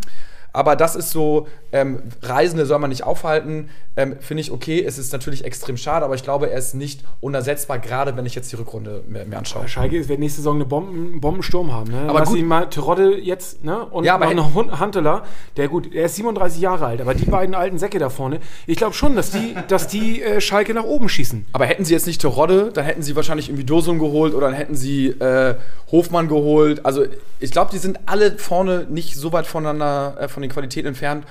Aber 0.53 0.75
das 0.75 0.95
ist 0.95 1.11
so, 1.11 1.47
ähm, 1.71 1.99
Reisende 2.21 2.65
soll 2.65 2.79
man 2.79 2.89
nicht 2.89 3.03
aufhalten, 3.03 3.69
ähm, 3.95 4.15
finde 4.19 4.41
ich 4.41 4.51
okay. 4.51 4.83
Es 4.83 4.97
ist 4.97 5.11
natürlich 5.13 5.43
extrem 5.45 5.77
schade, 5.77 6.05
aber 6.05 6.15
ich 6.15 6.23
glaube, 6.23 6.49
er 6.49 6.57
ist 6.57 6.73
nicht 6.75 7.03
unersetzbar, 7.19 7.79
gerade 7.79 8.15
wenn 8.15 8.25
ich 8.25 8.35
jetzt 8.35 8.51
die 8.51 8.55
Rückrunde 8.55 9.03
mir, 9.07 9.25
mir 9.25 9.37
anschaue. 9.37 9.67
Schalke 9.67 10.07
wird 10.07 10.19
nächste 10.19 10.37
Saison 10.41 10.55
eine 10.55 10.65
Bomben, 10.65 11.11
einen 11.11 11.21
Bombensturm 11.21 11.73
haben. 11.73 11.91
Ne? 11.91 12.05
Aber 12.07 12.19
Lass 12.19 12.29
gut- 12.29 12.43
mal 12.43 12.65
Terodde 12.69 13.17
jetzt, 13.19 13.63
ne? 13.63 13.85
Und 13.85 14.03
Ja, 14.05 14.15
aber 14.15 14.33
noch 14.33 14.55
einen 14.55 14.79
Hanteler, 14.79 15.23
der 15.57 15.67
gut, 15.67 15.93
er 15.93 16.05
ist 16.05 16.15
37 16.15 16.61
Jahre 16.61 16.85
alt, 16.85 17.01
aber 17.01 17.13
die 17.13 17.25
beiden 17.29 17.55
alten 17.55 17.77
Säcke 17.77 17.99
da 17.99 18.09
vorne, 18.09 18.39
ich 18.65 18.77
glaube 18.77 18.93
schon, 18.93 19.15
dass 19.15 19.31
die, 19.31 19.55
dass 19.67 19.87
die 19.87 20.21
äh, 20.21 20.41
Schalke 20.41 20.73
nach 20.73 20.83
oben 20.83 21.09
schießen. 21.09 21.47
Aber 21.53 21.65
hätten 21.65 21.85
sie 21.85 21.93
jetzt 21.93 22.07
nicht 22.07 22.21
Terodde, 22.21 22.71
dann 22.73 22.85
hätten 22.85 23.01
sie 23.01 23.15
wahrscheinlich 23.15 23.49
irgendwie 23.49 23.65
Dosum 23.65 23.99
geholt 23.99 24.33
oder 24.33 24.47
dann 24.47 24.55
hätten 24.55 24.75
sie 24.75 25.07
äh, 25.07 25.55
Hofmann 25.91 26.27
geholt. 26.27 26.85
Also 26.85 27.05
ich 27.39 27.51
glaube, 27.51 27.71
die 27.71 27.77
sind 27.77 27.99
alle 28.05 28.37
vorne 28.37 28.85
nicht 28.89 29.15
so 29.15 29.31
weit 29.33 29.47
voneinander, 29.47 30.15
äh, 30.19 30.27
von 30.27 30.43
den 30.47 30.53
Qualitäten 30.53 30.87
entfernt. 30.87 31.25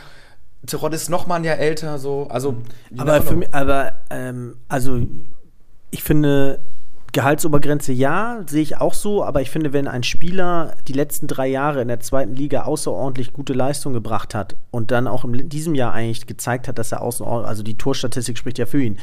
Terodde 0.67 0.97
ist 0.97 1.11
noch 1.11 1.27
mal 1.27 1.37
ein 1.37 1.45
Jahr 1.45 1.59
älter, 1.59 1.99
so. 1.99 2.27
Also, 2.29 2.63
you 2.91 3.01
Aber 3.01 3.23
für 3.23 3.29
know. 3.29 3.39
mich, 3.39 3.55
aber 3.55 3.93
ähm, 4.11 4.57
also 4.69 5.01
ich 5.91 6.03
finde 6.03 6.59
Gehaltsobergrenze 7.13 7.93
ja, 7.93 8.43
sehe 8.47 8.63
ich 8.63 8.77
auch 8.77 8.93
so, 8.93 9.25
aber 9.25 9.41
ich 9.41 9.51
finde, 9.51 9.73
wenn 9.73 9.89
ein 9.89 10.03
Spieler 10.03 10.75
die 10.87 10.93
letzten 10.93 11.27
drei 11.27 11.47
Jahre 11.47 11.81
in 11.81 11.89
der 11.89 12.01
zweiten 12.01 12.35
Liga 12.35 12.65
außerordentlich 12.65 13.33
gute 13.33 13.55
Leistung 13.55 13.93
gebracht 13.93 14.35
hat 14.35 14.57
und 14.71 14.91
dann 14.91 15.07
auch 15.07 15.25
in 15.25 15.49
diesem 15.49 15.75
Jahr 15.75 15.95
eigentlich 15.95 16.27
gezeigt 16.27 16.69
hat, 16.69 16.79
dass 16.79 16.93
er 16.93 17.01
außerordentlich, 17.01 17.49
also 17.49 17.63
die 17.63 17.79
Torstatistik 17.79 18.37
spricht 18.37 18.59
ja 18.59 18.67
für 18.67 18.83
ihn, 18.83 18.99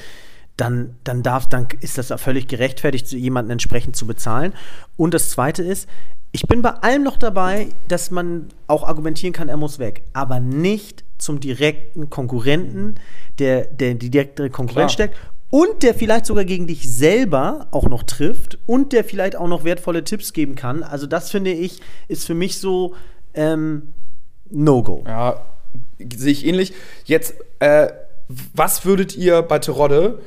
dann, 0.58 0.96
dann 1.04 1.24
darf, 1.24 1.50
dann 1.50 1.68
ist 1.80 1.98
das 1.98 2.14
völlig 2.22 2.48
gerechtfertigt, 2.48 3.12
jemanden 3.12 3.50
entsprechend 3.50 3.96
zu 3.96 4.06
bezahlen. 4.06 4.54
Und 4.96 5.16
das 5.16 5.32
zweite 5.32 5.64
ist, 5.64 5.90
ich 6.34 6.48
bin 6.48 6.64
bei 6.64 6.72
allem 6.72 7.04
noch 7.04 7.18
dabei, 7.18 7.68
dass 7.88 8.10
man 8.10 8.50
auch 8.68 8.84
argumentieren 8.84 9.34
kann, 9.34 9.50
er 9.50 9.58
muss 9.58 9.78
weg, 9.78 10.04
aber 10.14 10.40
nicht 10.40 11.06
zum 11.20 11.40
direkten 11.40 12.10
Konkurrenten, 12.10 12.96
der, 13.38 13.66
der 13.68 13.94
die 13.94 14.10
direkte 14.10 14.50
Konkurrenz 14.50 14.96
Klar. 14.96 15.10
steckt 15.10 15.18
und 15.52 15.84
der 15.84 15.94
vielleicht 15.94 16.26
sogar 16.26 16.44
gegen 16.44 16.66
dich 16.66 16.92
selber 16.92 17.68
auch 17.70 17.88
noch 17.88 18.02
trifft 18.02 18.58
und 18.66 18.94
der 18.94 19.04
vielleicht 19.04 19.36
auch 19.36 19.48
noch 19.48 19.64
wertvolle 19.64 20.04
Tipps 20.04 20.34
geben 20.34 20.56
kann. 20.56 20.82
Also 20.82 21.06
das 21.06 21.30
finde 21.30 21.52
ich, 21.52 21.80
ist 22.08 22.26
für 22.26 22.34
mich 22.34 22.58
so 22.60 22.96
ähm, 23.36 23.94
No-Go. 24.50 25.04
Ja, 25.06 25.46
sehe 26.00 26.32
ich 26.32 26.48
ähnlich. 26.48 26.74
Jetzt, 27.06 27.36
äh, 27.60 27.90
was 28.28 28.86
würdet 28.86 29.16
ihr 29.16 29.44
bei 29.44 29.60
Terodde, 29.60 30.20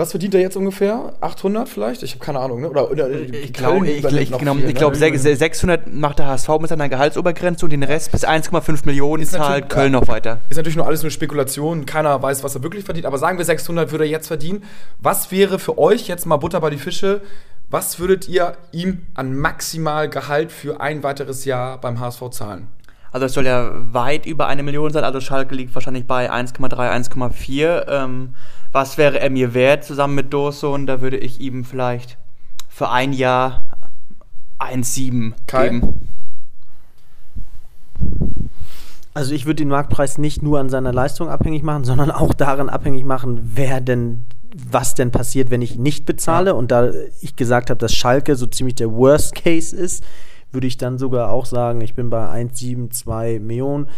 was 0.00 0.10
verdient 0.12 0.34
er 0.34 0.40
jetzt 0.40 0.56
ungefähr? 0.56 1.12
800 1.20 1.68
vielleicht? 1.68 2.02
Ich 2.02 2.12
habe 2.12 2.24
keine 2.24 2.40
Ahnung, 2.40 2.62
ne? 2.62 2.70
Oder, 2.70 2.90
oder 2.90 3.10
Ich 3.10 3.52
glaube, 3.52 3.86
ich, 3.86 4.02
ich, 4.02 4.38
genau, 4.38 4.54
viel, 4.54 4.70
ich 4.70 5.22
ne? 5.22 5.36
600 5.36 5.92
macht 5.92 6.18
der 6.18 6.26
HSV 6.26 6.48
mit 6.58 6.70
seiner 6.70 6.88
Gehaltsobergrenze 6.88 7.66
und 7.66 7.70
den 7.70 7.82
Rest 7.82 8.10
bis 8.10 8.26
1,5 8.26 8.86
Millionen 8.86 9.22
Ist 9.22 9.32
zahlt 9.32 9.68
Köln 9.68 9.92
noch 9.92 10.08
weiter. 10.08 10.40
Ist 10.48 10.56
natürlich 10.56 10.76
nur 10.76 10.86
alles 10.86 11.02
nur 11.02 11.10
Spekulation, 11.10 11.84
keiner 11.84 12.20
weiß, 12.22 12.42
was 12.42 12.54
er 12.54 12.62
wirklich 12.62 12.84
verdient, 12.84 13.06
aber 13.06 13.18
sagen 13.18 13.36
wir 13.36 13.44
600 13.44 13.92
würde 13.92 14.04
er 14.04 14.10
jetzt 14.10 14.26
verdienen. 14.26 14.64
Was 14.98 15.30
wäre 15.30 15.58
für 15.58 15.78
euch 15.78 16.08
jetzt 16.08 16.24
mal 16.24 16.38
Butter 16.38 16.60
bei 16.60 16.70
die 16.70 16.78
Fische? 16.78 17.20
Was 17.68 18.00
würdet 18.00 18.28
ihr 18.28 18.56
ihm 18.72 19.02
an 19.14 19.32
maximal 19.36 20.08
Gehalt 20.08 20.50
für 20.50 20.80
ein 20.80 21.02
weiteres 21.02 21.44
Jahr 21.44 21.78
beim 21.80 22.00
HSV 22.00 22.30
zahlen? 22.30 22.66
Also 23.12 23.26
es 23.26 23.32
soll 23.32 23.46
ja 23.46 23.72
weit 23.92 24.26
über 24.26 24.46
eine 24.46 24.62
Million 24.62 24.92
sein, 24.92 25.04
also 25.04 25.20
Schalke 25.20 25.54
liegt 25.54 25.74
wahrscheinlich 25.74 26.06
bei 26.06 26.30
1,3, 26.30 27.10
1,4. 27.10 27.86
Ähm, 27.88 28.34
was 28.72 28.98
wäre 28.98 29.18
er 29.18 29.30
mir 29.30 29.52
wert 29.52 29.84
zusammen 29.84 30.14
mit 30.14 30.32
Dorson? 30.32 30.86
Da 30.86 31.00
würde 31.00 31.16
ich 31.16 31.40
ihm 31.40 31.64
vielleicht 31.64 32.18
für 32.68 32.88
ein 32.90 33.12
Jahr 33.12 33.68
1,7 34.60 35.32
Kai? 35.46 35.68
geben. 35.68 36.06
Also 39.12 39.34
ich 39.34 39.44
würde 39.44 39.56
den 39.56 39.68
Marktpreis 39.68 40.18
nicht 40.18 40.42
nur 40.42 40.60
an 40.60 40.70
seiner 40.70 40.92
Leistung 40.92 41.28
abhängig 41.28 41.62
machen, 41.62 41.84
sondern 41.84 42.10
auch 42.10 42.32
daran 42.32 42.68
abhängig 42.68 43.04
machen, 43.04 43.40
wer 43.54 43.80
denn, 43.80 44.24
was 44.54 44.94
denn 44.94 45.10
passiert, 45.10 45.50
wenn 45.50 45.62
ich 45.62 45.76
nicht 45.76 46.06
bezahle. 46.06 46.54
Und 46.54 46.70
da 46.70 46.90
ich 47.20 47.34
gesagt 47.34 47.70
habe, 47.70 47.78
dass 47.78 47.92
Schalke 47.92 48.36
so 48.36 48.46
ziemlich 48.46 48.76
der 48.76 48.92
Worst 48.92 49.34
Case 49.34 49.74
ist, 49.76 50.04
würde 50.52 50.66
ich 50.66 50.76
dann 50.76 50.98
sogar 50.98 51.30
auch 51.30 51.46
sagen, 51.46 51.80
ich 51.80 51.94
bin 51.94 52.10
bei 52.10 52.26
1,72 52.28 53.40
Millionen. 53.40 53.88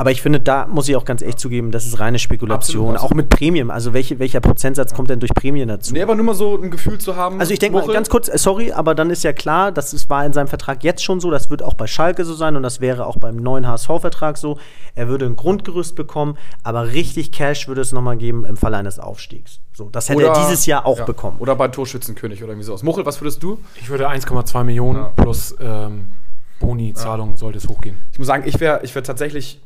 Aber 0.00 0.10
ich 0.10 0.22
finde, 0.22 0.40
da 0.40 0.66
muss 0.66 0.88
ich 0.88 0.96
auch 0.96 1.04
ganz 1.04 1.20
echt 1.20 1.38
zugeben, 1.38 1.72
das 1.72 1.84
ist 1.84 2.00
reine 2.00 2.18
Spekulation. 2.18 2.94
Absolut. 2.94 3.10
Auch 3.10 3.14
mit 3.14 3.28
Prämien. 3.28 3.70
Also 3.70 3.92
welche, 3.92 4.18
welcher 4.18 4.40
Prozentsatz 4.40 4.94
kommt 4.94 5.10
denn 5.10 5.20
durch 5.20 5.34
Prämien 5.34 5.68
dazu? 5.68 5.92
Nee, 5.92 6.00
aber 6.00 6.14
nur 6.14 6.24
mal 6.24 6.34
so 6.34 6.56
ein 6.56 6.70
Gefühl 6.70 6.96
zu 6.96 7.16
haben. 7.16 7.38
Also 7.38 7.52
ich 7.52 7.58
denke 7.58 7.76
mal 7.76 7.86
ganz 7.86 8.08
kurz, 8.08 8.30
äh, 8.30 8.38
sorry, 8.38 8.72
aber 8.72 8.94
dann 8.94 9.10
ist 9.10 9.24
ja 9.24 9.34
klar, 9.34 9.72
das 9.72 9.92
ist, 9.92 10.08
war 10.08 10.24
in 10.24 10.32
seinem 10.32 10.48
Vertrag 10.48 10.84
jetzt 10.84 11.04
schon 11.04 11.20
so, 11.20 11.30
das 11.30 11.50
wird 11.50 11.62
auch 11.62 11.74
bei 11.74 11.86
Schalke 11.86 12.24
so 12.24 12.32
sein 12.32 12.56
und 12.56 12.62
das 12.62 12.80
wäre 12.80 13.04
auch 13.04 13.18
beim 13.18 13.36
neuen 13.36 13.68
HSV-Vertrag 13.68 14.38
so. 14.38 14.56
Er 14.94 15.08
würde 15.08 15.26
ein 15.26 15.36
Grundgerüst 15.36 15.96
bekommen, 15.96 16.38
aber 16.62 16.92
richtig 16.92 17.30
Cash 17.30 17.68
würde 17.68 17.82
es 17.82 17.92
nochmal 17.92 18.16
geben 18.16 18.46
im 18.46 18.56
Falle 18.56 18.78
eines 18.78 18.98
Aufstiegs. 18.98 19.60
So, 19.74 19.90
das 19.90 20.08
hätte 20.08 20.22
er 20.22 20.32
dieses 20.32 20.64
Jahr 20.64 20.86
auch 20.86 21.00
ja, 21.00 21.04
bekommen. 21.04 21.36
Oder 21.40 21.56
bei 21.56 21.68
Torschützenkönig 21.68 22.42
oder 22.42 22.52
irgendwie 22.52 22.64
sowas. 22.64 22.82
Muchel, 22.82 23.04
was 23.04 23.20
würdest 23.20 23.42
du? 23.42 23.58
Ich 23.78 23.90
würde 23.90 24.08
1,2 24.08 24.64
Millionen 24.64 24.96
Ja. 24.96 25.12
plus 25.14 25.54
ähm, 25.60 26.12
Boni-Zahlung 26.58 27.36
sollte 27.36 27.58
es 27.58 27.68
hochgehen. 27.68 27.96
Ich 28.12 28.18
muss 28.18 28.28
sagen, 28.28 28.44
ich 28.46 28.60
wäre 28.60 28.80
ich 28.82 28.94
wär 28.94 29.02
tatsächlich, 29.02 29.60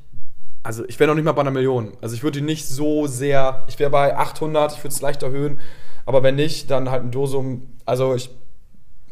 also 0.64 0.84
ich 0.88 0.98
wäre 0.98 1.08
noch 1.08 1.14
nicht 1.14 1.24
mal 1.24 1.32
bei 1.32 1.42
einer 1.42 1.50
Million. 1.50 1.92
Also 2.00 2.16
ich 2.16 2.22
würde 2.22 2.40
ihn 2.40 2.46
nicht 2.46 2.66
so 2.66 3.06
sehr, 3.06 3.62
ich 3.68 3.78
wäre 3.78 3.90
bei 3.90 4.16
800, 4.16 4.72
ich 4.72 4.78
würde 4.78 4.88
es 4.88 5.00
leicht 5.00 5.22
erhöhen. 5.22 5.60
Aber 6.06 6.22
wenn 6.22 6.34
nicht, 6.34 6.70
dann 6.70 6.90
halt 6.90 7.04
ein 7.04 7.10
Dosum. 7.10 7.68
Also 7.84 8.14
ich, 8.14 8.30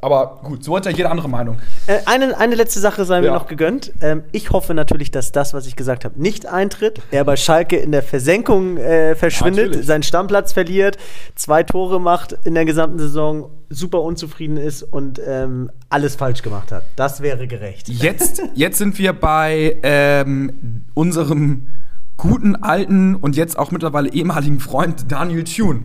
aber 0.03 0.41
gut, 0.43 0.65
so 0.65 0.77
hat 0.77 0.85
ja 0.85 0.91
jede 0.91 1.09
andere 1.11 1.29
Meinung. 1.29 1.59
Äh, 1.87 1.99
eine, 2.07 2.37
eine 2.37 2.57
letzte 2.57 2.81
Sache 2.81 3.05
sei 3.05 3.21
mir 3.21 3.29
Ja. 3.29 3.35
noch 3.35 3.47
gegönnt. 3.47 3.93
Ähm, 4.01 4.25
ich 4.33 4.51
hoffe 4.51 4.75
natürlich, 4.75 5.11
dass 5.13 5.31
das, 5.33 5.55
was 5.55 5.67
ich 5.67 5.77
gesagt 5.77 6.05
habe, 6.05 6.21
nicht 6.21 6.45
eintritt. 6.47 7.01
Er 7.13 7.25
bei 7.25 7.37
Schalke 7.37 7.77
in 7.77 7.93
der 7.93 8.03
Versenkung 8.03 8.79
äh, 8.79 9.15
verschwindet, 9.15 9.67
Natürlich. 9.69 9.87
seinen 9.87 10.03
Stammplatz 10.03 10.53
verliert, 10.53 10.99
zwei 11.37 11.63
Tore 11.63 12.01
macht 12.01 12.37
in 12.45 12.55
der 12.55 12.65
gesamten 12.65 12.99
Saison, 12.99 13.49
super 13.71 14.03
unzufrieden 14.03 14.57
ist 14.57 14.83
und 14.83 15.21
ähm, 15.25 15.71
alles 15.89 16.17
falsch 16.17 16.43
gemacht 16.43 16.73
hat. 16.73 16.83
Das 16.97 17.23
wäre 17.23 17.47
gerecht. 17.47 17.89
Jetzt, 17.89 18.43
jetzt 18.55 18.79
sind 18.79 18.99
wir 18.99 19.13
bei 19.13 19.79
ähm, 19.85 20.83
unserem 20.95 21.69
guten 22.17 22.57
alten 22.57 23.15
und 23.15 23.37
jetzt 23.37 23.57
auch 23.59 23.71
mittlerweile 23.71 24.13
ehemaligen 24.13 24.59
Freund 24.61 25.11
Daniel 25.11 25.45
Thune. 25.45 25.85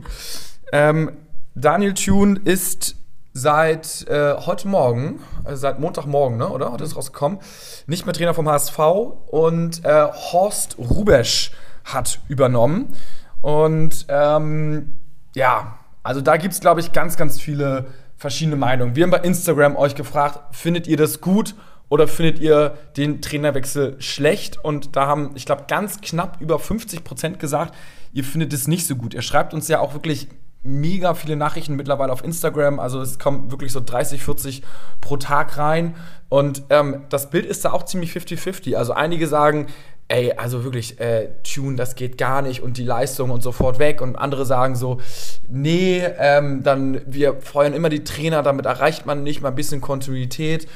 Ähm, 0.72 1.12
Daniel 1.56 1.94
Thune 1.94 2.40
ist 2.44 2.96
seit 3.38 4.08
äh, 4.08 4.34
heute 4.34 4.68
Morgen, 4.68 5.20
also 5.44 5.62
seit 5.62 5.80
Montagmorgen, 5.80 6.38
ne, 6.38 6.50
oder? 6.50 6.72
Heute 6.72 6.84
ist 6.84 6.96
rausgekommen, 6.96 7.40
nicht 7.86 8.06
mehr 8.06 8.14
Trainer 8.14 8.34
vom 8.34 8.50
HSV 8.50 8.80
und 9.28 9.86
äh, 9.86 10.08
Horst 10.12 10.78
Rubesch 10.80 11.52
hat 11.86 12.20
übernommen. 12.28 12.94
Und 13.42 14.08
ähm, 14.10 14.96
ja, 15.36 15.78
also 16.02 16.22
da 16.22 16.38
gibt 16.38 16.56
es, 16.56 16.60
glaube 16.60 16.80
ich, 16.80 16.94
ganz, 16.94 17.16
ganz 17.16 17.40
viele 17.40 17.86
verschiedene 18.16 18.56
Meinungen. 18.56 18.96
Wir 18.96 19.04
haben 19.04 19.12
bei 19.12 19.20
Instagram 19.20 19.76
euch 19.76 19.94
gefragt, 19.94 20.56
findet 20.56 20.88
ihr 20.88 20.98
das 20.98 21.22
gut 21.22 21.54
oder 21.90 22.08
findet 22.08 22.40
ihr 22.40 22.76
den 22.98 23.22
Trainerwechsel 23.22 24.02
schlecht? 24.02 24.58
Und 24.64 24.96
da 24.96 25.06
haben, 25.06 25.32
ich 25.36 25.46
glaube, 25.46 25.66
ganz 25.68 26.02
knapp 26.02 26.42
über 26.42 26.58
50 26.58 27.04
Prozent 27.04 27.40
gesagt, 27.40 27.76
ihr 28.14 28.24
findet 28.24 28.52
es 28.52 28.68
nicht 28.68 28.88
so 28.88 28.96
gut. 28.96 29.14
Ihr 29.14 29.22
schreibt 29.22 29.54
uns 29.54 29.68
ja 29.68 29.80
auch 29.80 29.94
wirklich 29.94 30.28
mega 30.68 31.14
viele 31.14 31.36
Nachrichten 31.36 31.76
mittlerweile 31.76 32.12
auf 32.12 32.24
Instagram. 32.24 32.80
Also 32.80 33.02
es 33.02 33.18
kommen 33.18 33.52
wirklich 33.52 33.72
so 33.72 33.82
30, 33.84 34.24
40 34.24 34.64
pro 35.02 35.18
Tag 35.18 35.58
rein. 35.58 35.96
Und 36.30 36.64
ähm, 36.70 37.04
das 37.10 37.30
Bild 37.30 37.46
ist 37.46 37.66
da 37.66 37.72
auch 37.72 37.84
ziemlich 37.84 38.12
50-50. 38.12 38.76
Also 38.76 38.94
einige 38.94 39.28
sagen, 39.28 39.68
ey, 40.10 40.34
also 40.34 40.64
wirklich, 40.64 41.00
äh, 41.00 41.30
Tune, 41.44 41.76
das 41.76 41.96
geht 41.96 42.18
gar 42.18 42.42
nicht 42.42 42.62
und 42.62 42.78
die 42.78 42.84
Leistung 42.84 43.30
und 43.30 43.42
sofort 43.42 43.80
weg. 43.80 44.02
Und 44.02 44.16
andere 44.16 44.46
sagen 44.46 44.76
so, 44.76 45.00
nee, 45.48 46.04
ähm, 46.18 46.64
dann 46.64 47.02
wir 47.06 47.42
feuern 47.42 47.74
immer 47.74 47.90
die 47.90 48.04
Trainer, 48.04 48.44
damit 48.44 48.66
erreicht 48.66 49.06
man 49.06 49.24
nicht 49.24 49.42
mal 49.42 49.50
ein 49.50 49.56
bisschen 49.56 49.82
Kontinuität. 49.82 50.68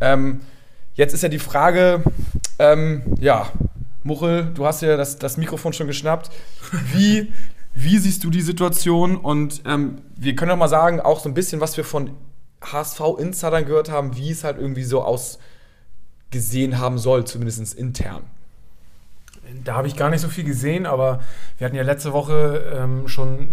Ähm, 0.00 0.40
jetzt 0.94 1.14
ist 1.14 1.22
ja 1.22 1.28
die 1.28 1.38
Frage, 1.38 2.02
ähm, 2.58 3.02
ja, 3.20 3.48
Muchel, 4.02 4.50
du 4.54 4.66
hast 4.66 4.82
ja 4.82 4.98
das, 4.98 5.18
das 5.18 5.38
Mikrofon 5.38 5.72
schon 5.72 5.86
geschnappt. 5.86 6.30
Wie, 6.92 7.32
wie 7.74 7.98
siehst 7.98 8.24
du 8.24 8.30
die 8.30 8.40
Situation? 8.40 9.16
Und 9.16 9.62
ähm, 9.66 10.02
wir 10.16 10.36
können 10.36 10.50
doch 10.50 10.56
mal 10.56 10.68
sagen, 10.68 11.00
auch 11.00 11.20
so 11.20 11.28
ein 11.28 11.34
bisschen, 11.34 11.60
was 11.60 11.76
wir 11.76 11.84
von 11.84 12.10
HSV-Insidern 12.62 13.66
gehört 13.66 13.90
haben, 13.90 14.16
wie 14.16 14.30
es 14.30 14.44
halt 14.44 14.58
irgendwie 14.58 14.84
so 14.84 15.02
ausgesehen 15.02 16.78
haben 16.78 16.98
soll, 16.98 17.24
zumindest 17.24 17.74
intern. 17.74 18.22
Da 19.64 19.74
habe 19.74 19.88
ich 19.88 19.96
gar 19.96 20.08
nicht 20.08 20.22
so 20.22 20.28
viel 20.28 20.44
gesehen, 20.44 20.86
aber 20.86 21.20
wir 21.58 21.66
hatten 21.66 21.76
ja 21.76 21.82
letzte 21.82 22.12
Woche 22.12 22.72
ähm, 22.74 23.08
schon 23.08 23.40
äh, 23.40 23.48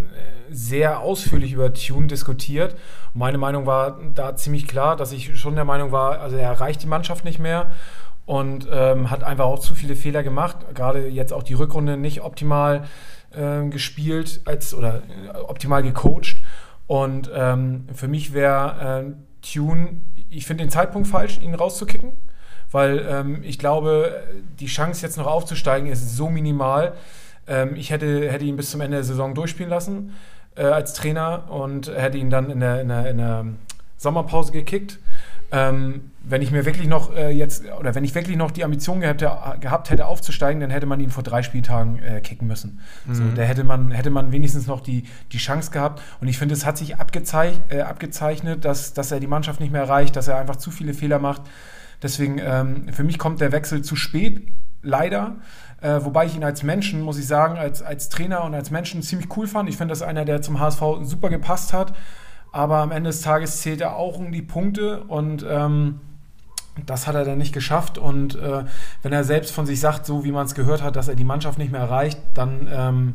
sehr 0.50 1.02
ausführlich 1.02 1.52
über 1.52 1.74
Tune 1.74 2.08
diskutiert. 2.08 2.76
Meine 3.14 3.38
Meinung 3.38 3.66
war 3.66 4.00
da 4.16 4.36
ziemlich 4.36 4.68
klar, 4.68 4.96
dass 4.96 5.12
ich 5.12 5.38
schon 5.38 5.56
der 5.56 5.66
Meinung 5.66 5.92
war, 5.92 6.20
also 6.20 6.38
er 6.38 6.48
erreicht 6.48 6.82
die 6.84 6.88
Mannschaft 6.88 7.26
nicht 7.26 7.40
mehr 7.40 7.72
und 8.26 8.68
ähm, 8.72 9.10
hat 9.12 9.24
einfach 9.24 9.46
auch 9.46 9.60
zu 9.60 9.76
viele 9.76 9.96
Fehler 9.96 10.24
gemacht. 10.24 10.58
Gerade 10.74 11.08
jetzt 11.08 11.34
auch 11.34 11.44
die 11.44 11.56
Rückrunde 11.56 11.98
nicht 11.98 12.22
optimal 12.22 12.88
äh, 13.36 13.68
gespielt 13.70 14.42
als 14.46 14.74
oder 14.74 15.04
äh, 15.34 15.38
optimal 15.38 15.84
gecoacht. 15.84 16.38
Und 16.88 17.30
ähm, 17.34 17.88
für 17.94 18.08
mich 18.08 18.34
wäre 18.34 19.06
äh, 19.06 19.48
Tune, 19.54 20.02
ich 20.30 20.46
finde 20.46 20.64
den 20.64 20.72
Zeitpunkt 20.72 21.08
falsch, 21.08 21.40
ihn 21.40 21.56
rauszukicken 21.56 22.14
weil 22.72 23.06
ähm, 23.08 23.42
ich 23.44 23.60
glaube, 23.60 24.24
die 24.60 24.68
Chance 24.68 25.06
jetzt 25.06 25.18
noch 25.18 25.28
aufzusteigen 25.28 25.90
ist 25.90 26.16
so 26.16 26.30
minimal. 26.30 26.94
Ähm, 27.48 27.76
ich 27.76 27.92
hätte, 27.92 28.32
hätte 28.32 28.46
ihn 28.46 28.56
bis 28.56 28.72
zum 28.72 28.82
Ende 28.82 28.98
der 28.98 29.04
Saison 29.04 29.36
durchspielen 29.36 29.70
lassen 29.70 30.16
äh, 30.56 30.64
als 30.64 30.94
Trainer 30.94 31.52
und 31.52 31.88
hätte 31.88 32.18
ihn 32.18 32.30
dann 32.30 32.50
in 32.50 32.62
der, 32.62 32.82
in 32.82 32.88
der, 32.88 33.10
in 33.10 33.18
der 33.18 33.46
Sommerpause 33.98 34.52
gekickt. 34.52 35.00
Ähm, 35.52 36.11
wenn 36.24 36.42
ich 36.42 36.52
mir 36.52 36.66
wirklich 36.66 36.88
noch 36.88 37.16
äh, 37.16 37.32
jetzt 37.32 37.64
oder 37.80 37.96
wenn 37.96 38.04
ich 38.04 38.14
wirklich 38.14 38.38
noch 38.38 38.52
die 38.52 38.64
Ambition 38.64 39.02
gehabt, 39.02 39.22
gehabt 39.62 39.90
hätte 39.90 40.06
aufzusteigen, 40.06 40.62
dann 40.62 40.70
hätte 40.70 40.86
man 40.86 41.00
ihn 41.00 41.10
vor 41.10 41.24
drei 41.24 41.42
Spieltagen 41.42 41.98
äh, 41.98 42.22
kicken 42.22 42.48
müssen. 42.48 42.80
Mhm. 43.06 43.16
So, 43.16 43.24
da 43.36 43.42
hätte 43.42 43.64
man, 43.64 43.92
hätte 43.92 44.12
man 44.12 44.32
wenigstens 44.32 44.68
noch 44.68 44.82
die, 44.82 45.04
die 45.32 45.38
Chance 45.40 45.72
gehabt. 45.72 46.02
Und 46.22 46.28
ich 46.28 46.38
finde, 46.38 46.54
es 46.54 46.66
hat 46.66 46.78
sich 46.78 46.98
abgezeich, 46.98 47.60
äh, 47.70 47.82
abgezeichnet, 47.82 48.66
dass, 48.66 48.94
dass 48.94 49.12
er 49.12 49.20
die 49.20 49.28
Mannschaft 49.28 49.60
nicht 49.60 49.72
mehr 49.72 49.82
erreicht, 49.82 50.16
dass 50.16 50.28
er 50.28 50.38
einfach 50.38 50.58
zu 50.58 50.70
viele 50.70 50.94
Fehler 50.94 51.18
macht. 51.18 51.42
Deswegen, 52.04 52.40
ähm, 52.40 52.88
für 52.94 53.04
mich 53.04 53.18
kommt 53.18 53.42
der 53.42 53.52
Wechsel 53.52 53.84
zu 53.84 53.96
spät, 53.96 54.54
leider. 54.84 55.38
Äh, 55.82 56.00
wobei 56.04 56.28
ich 56.28 56.36
ihn 56.36 56.44
als 56.44 56.62
Menschen, 56.62 57.02
muss 57.02 57.18
ich 57.18 57.26
sagen, 57.26 57.58
als, 57.58 57.82
als 57.82 58.10
Trainer 58.10 58.44
und 58.44 58.54
als 58.54 58.70
Menschen 58.70 59.02
ziemlich 59.02 59.36
cool 59.36 59.48
fand. 59.48 59.70
Ich 59.70 59.78
finde, 59.78 59.92
das 59.92 60.02
ist 60.02 60.08
einer, 60.08 60.26
der 60.26 60.44
zum 60.44 60.60
HSV 60.60 60.82
super 61.02 61.30
gepasst 61.30 61.74
hat. 61.74 61.94
Aber 62.52 62.78
am 62.78 62.92
Ende 62.92 63.10
des 63.10 63.22
Tages 63.22 63.62
zählt 63.62 63.82
er 63.82 63.96
auch 63.96 64.20
um 64.20 64.32
die 64.32 64.42
Punkte 64.42 65.04
und 65.06 65.46
ähm, 65.50 66.00
das 66.86 67.08
hat 67.08 67.16
er 67.16 67.26
dann 67.26 67.38
nicht 67.38 67.54
geschafft. 67.54 67.98
Und 67.98 68.36
äh, 68.36 68.64
wenn 69.02 69.14
er 69.14 69.24
selbst 69.24 69.52
von 69.52 69.66
sich 69.66 69.80
sagt, 69.80 70.06
so 70.06 70.24
wie 70.24 70.32
man 70.32 70.46
es 70.46 70.56
gehört 70.56 70.82
hat, 70.82 70.96
dass 70.96 71.08
er 71.08 71.16
die 71.16 71.24
Mannschaft 71.24 71.58
nicht 71.58 71.72
mehr 71.72 71.82
erreicht, 71.82 72.20
dann 72.34 72.70
ähm, 72.72 73.14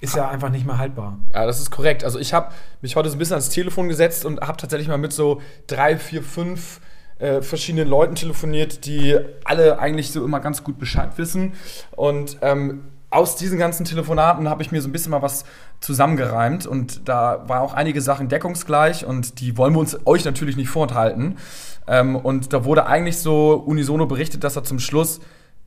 ist 0.00 0.16
er 0.16 0.28
einfach 0.28 0.50
nicht 0.50 0.66
mehr 0.66 0.78
haltbar. 0.78 1.18
Ja, 1.34 1.46
das 1.46 1.60
ist 1.60 1.70
korrekt. 1.70 2.04
Also 2.04 2.18
ich 2.18 2.32
habe 2.32 2.52
mich 2.82 2.96
heute 2.96 3.08
so 3.08 3.16
ein 3.16 3.18
bisschen 3.18 3.34
ans 3.34 3.50
Telefon 3.50 3.88
gesetzt 3.88 4.24
und 4.24 4.40
habe 4.40 4.56
tatsächlich 4.56 4.88
mal 4.88 4.98
mit 4.98 5.12
so 5.12 5.40
drei, 5.66 5.96
vier, 5.96 6.22
fünf 6.22 6.80
äh, 7.18 7.42
verschiedenen 7.42 7.88
Leuten 7.88 8.14
telefoniert, 8.14 8.86
die 8.86 9.18
alle 9.44 9.78
eigentlich 9.78 10.12
so 10.12 10.24
immer 10.24 10.40
ganz 10.40 10.62
gut 10.62 10.78
Bescheid 10.78 11.18
wissen. 11.18 11.54
Und 11.90 12.38
ähm, 12.42 12.84
aus 13.10 13.36
diesen 13.36 13.58
ganzen 13.58 13.84
Telefonaten 13.84 14.48
habe 14.48 14.62
ich 14.62 14.70
mir 14.70 14.82
so 14.82 14.88
ein 14.88 14.92
bisschen 14.92 15.12
mal 15.12 15.22
was 15.22 15.44
zusammengereimt 15.80 16.66
und 16.66 17.08
da 17.08 17.44
war 17.46 17.62
auch 17.62 17.72
einige 17.72 18.02
Sachen 18.02 18.28
deckungsgleich 18.28 19.06
und 19.06 19.40
die 19.40 19.56
wollen 19.56 19.72
wir 19.72 19.80
uns 19.80 19.98
euch 20.06 20.24
natürlich 20.24 20.56
nicht 20.56 20.68
vorenthalten. 20.68 21.38
Ähm, 21.86 22.16
und 22.16 22.52
da 22.52 22.64
wurde 22.64 22.86
eigentlich 22.86 23.18
so 23.18 23.54
unisono 23.54 24.06
berichtet, 24.06 24.44
dass 24.44 24.56
er 24.56 24.64
zum 24.64 24.78
Schluss 24.78 25.20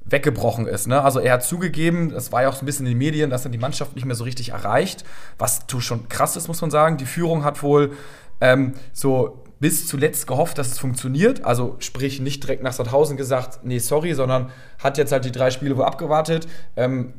weggebrochen 0.05 0.67
ist. 0.67 0.87
Ne? 0.87 1.01
Also 1.01 1.19
er 1.19 1.33
hat 1.33 1.43
zugegeben, 1.43 2.09
das 2.09 2.31
war 2.31 2.43
ja 2.43 2.49
auch 2.49 2.55
so 2.55 2.63
ein 2.63 2.65
bisschen 2.65 2.85
in 2.85 2.93
den 2.93 2.97
Medien, 2.97 3.29
dass 3.29 3.45
er 3.45 3.51
die 3.51 3.57
Mannschaft 3.57 3.95
nicht 3.95 4.05
mehr 4.05 4.15
so 4.15 4.23
richtig 4.23 4.49
erreicht, 4.49 5.03
was 5.37 5.61
schon 5.79 6.09
krass 6.09 6.35
ist, 6.35 6.47
muss 6.47 6.61
man 6.61 6.69
sagen. 6.69 6.97
Die 6.97 7.05
Führung 7.05 7.43
hat 7.43 7.63
wohl 7.63 7.93
ähm, 8.39 8.73
so 8.93 9.43
bis 9.59 9.87
zuletzt 9.87 10.25
gehofft, 10.25 10.57
dass 10.57 10.71
es 10.71 10.79
funktioniert. 10.79 11.45
Also 11.45 11.75
sprich 11.79 12.19
nicht 12.19 12.43
direkt 12.43 12.63
nach 12.63 12.73
Sandhausen 12.73 13.15
gesagt, 13.15 13.59
nee, 13.63 13.77
sorry, 13.77 14.13
sondern 14.13 14.49
hat 14.79 14.97
jetzt 14.97 15.11
halt 15.11 15.23
die 15.25 15.31
drei 15.31 15.51
Spiele 15.51 15.77
wo 15.77 15.83
abgewartet, 15.83 16.47
ähm, 16.75 17.13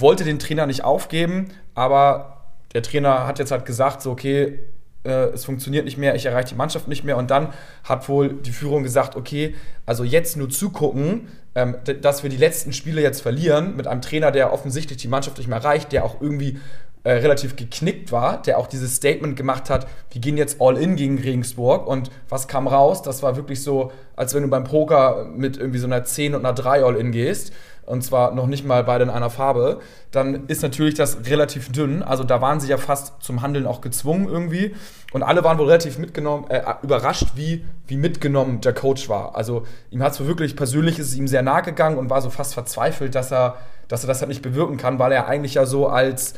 wollte 0.00 0.24
den 0.24 0.38
Trainer 0.38 0.66
nicht 0.66 0.84
aufgeben, 0.84 1.48
aber 1.74 2.44
der 2.74 2.82
Trainer 2.82 3.26
hat 3.26 3.38
jetzt 3.38 3.50
halt 3.50 3.64
gesagt, 3.64 4.02
so 4.02 4.10
okay, 4.10 4.58
äh, 5.04 5.30
es 5.32 5.44
funktioniert 5.44 5.84
nicht 5.84 5.98
mehr, 5.98 6.14
ich 6.14 6.26
erreiche 6.26 6.48
die 6.48 6.54
Mannschaft 6.54 6.88
nicht 6.88 7.04
mehr. 7.04 7.16
Und 7.16 7.30
dann 7.30 7.52
hat 7.84 8.08
wohl 8.08 8.32
die 8.32 8.52
Führung 8.52 8.82
gesagt, 8.82 9.16
okay, 9.16 9.54
also 9.86 10.02
jetzt 10.02 10.36
nur 10.36 10.50
zugucken, 10.50 11.28
ähm, 11.54 11.76
dass 12.00 12.22
wir 12.22 12.30
die 12.30 12.36
letzten 12.36 12.72
Spiele 12.72 13.00
jetzt 13.02 13.20
verlieren 13.20 13.76
mit 13.76 13.86
einem 13.86 14.00
Trainer, 14.00 14.30
der 14.30 14.52
offensichtlich 14.52 14.98
die 14.98 15.08
Mannschaft 15.08 15.38
nicht 15.38 15.46
mehr 15.46 15.58
erreicht, 15.58 15.92
der 15.92 16.04
auch 16.04 16.20
irgendwie 16.20 16.58
äh, 17.04 17.12
relativ 17.12 17.54
geknickt 17.54 18.12
war, 18.12 18.40
der 18.40 18.58
auch 18.58 18.66
dieses 18.66 18.96
Statement 18.96 19.36
gemacht 19.36 19.68
hat, 19.68 19.86
wir 20.10 20.20
gehen 20.22 20.38
jetzt 20.38 20.60
all 20.60 20.78
in 20.78 20.96
gegen 20.96 21.18
Regensburg 21.18 21.86
und 21.86 22.10
was 22.30 22.48
kam 22.48 22.66
raus? 22.66 23.02
Das 23.02 23.22
war 23.22 23.36
wirklich 23.36 23.62
so, 23.62 23.92
als 24.16 24.34
wenn 24.34 24.42
du 24.42 24.48
beim 24.48 24.64
Poker 24.64 25.26
mit 25.26 25.58
irgendwie 25.58 25.78
so 25.78 25.86
einer 25.86 26.02
10 26.04 26.34
und 26.34 26.46
einer 26.46 26.54
3 26.54 26.82
all 26.82 26.96
in 26.96 27.12
gehst 27.12 27.52
und 27.86 28.02
zwar 28.02 28.34
noch 28.34 28.46
nicht 28.46 28.64
mal 28.64 28.84
beide 28.84 29.04
in 29.04 29.10
einer 29.10 29.30
Farbe, 29.30 29.80
dann 30.10 30.46
ist 30.46 30.62
natürlich 30.62 30.94
das 30.94 31.18
relativ 31.26 31.70
dünn. 31.72 32.02
Also 32.02 32.24
da 32.24 32.40
waren 32.40 32.60
sie 32.60 32.68
ja 32.68 32.78
fast 32.78 33.22
zum 33.22 33.42
Handeln 33.42 33.66
auch 33.66 33.80
gezwungen 33.80 34.28
irgendwie. 34.28 34.74
Und 35.12 35.22
alle 35.22 35.44
waren 35.44 35.58
wohl 35.58 35.66
relativ 35.66 35.98
mitgenommen, 35.98 36.48
äh, 36.48 36.62
überrascht, 36.82 37.32
wie, 37.34 37.64
wie 37.86 37.96
mitgenommen 37.96 38.60
der 38.60 38.72
Coach 38.72 39.08
war. 39.08 39.36
Also 39.36 39.64
ihm 39.90 40.02
hat 40.02 40.12
es 40.12 40.26
wirklich 40.26 40.56
persönlich 40.56 40.98
ist 40.98 41.08
es 41.08 41.16
ihm 41.16 41.28
sehr 41.28 41.42
nahe 41.42 41.62
gegangen 41.62 41.98
und 41.98 42.10
war 42.10 42.22
so 42.22 42.30
fast 42.30 42.54
verzweifelt, 42.54 43.14
dass 43.14 43.32
er, 43.32 43.56
dass 43.88 44.04
er 44.04 44.08
das 44.08 44.20
halt 44.20 44.28
nicht 44.28 44.42
bewirken 44.42 44.76
kann, 44.76 44.98
weil 44.98 45.12
er 45.12 45.26
eigentlich 45.26 45.54
ja 45.54 45.66
so 45.66 45.88
als 45.88 46.34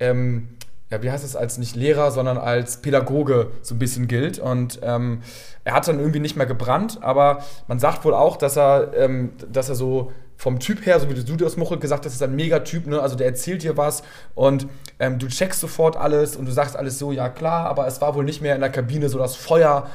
ähm, 0.00 0.48
ja, 0.90 1.02
wie 1.02 1.10
heißt 1.10 1.24
es, 1.24 1.36
als 1.36 1.58
nicht 1.58 1.76
Lehrer, 1.76 2.10
sondern 2.10 2.38
als 2.38 2.78
Pädagoge 2.78 3.50
so 3.62 3.74
ein 3.74 3.78
bisschen 3.78 4.08
gilt. 4.08 4.38
Und 4.38 4.80
ähm, 4.82 5.20
er 5.64 5.74
hat 5.74 5.86
dann 5.86 5.98
irgendwie 5.98 6.20
nicht 6.20 6.36
mehr 6.36 6.46
gebrannt, 6.46 6.98
aber 7.02 7.44
man 7.66 7.78
sagt 7.78 8.04
wohl 8.04 8.14
auch, 8.14 8.36
dass 8.36 8.56
er, 8.56 8.94
ähm, 8.96 9.32
dass 9.52 9.68
er 9.68 9.74
so 9.74 10.12
vom 10.38 10.60
Typ 10.60 10.86
her, 10.86 10.98
so 11.00 11.10
wie 11.10 11.14
du 11.14 11.36
das 11.36 11.56
Muchel 11.56 11.78
gesagt 11.78 12.06
hast, 12.06 12.14
ist 12.14 12.22
ein 12.22 12.34
Megatyp, 12.34 12.86
ne? 12.86 13.00
Also 13.00 13.16
der 13.16 13.26
erzählt 13.26 13.64
dir 13.64 13.76
was 13.76 14.04
und 14.36 14.68
ähm, 15.00 15.18
du 15.18 15.26
checkst 15.26 15.60
sofort 15.60 15.96
alles 15.96 16.36
und 16.36 16.46
du 16.46 16.52
sagst 16.52 16.76
alles 16.76 16.98
so, 16.98 17.10
ja 17.10 17.28
klar, 17.28 17.66
aber 17.66 17.88
es 17.88 18.00
war 18.00 18.14
wohl 18.14 18.24
nicht 18.24 18.40
mehr 18.40 18.54
in 18.54 18.60
der 18.60 18.70
Kabine 18.70 19.08
so 19.08 19.18
das 19.18 19.34
Feuer, 19.34 19.90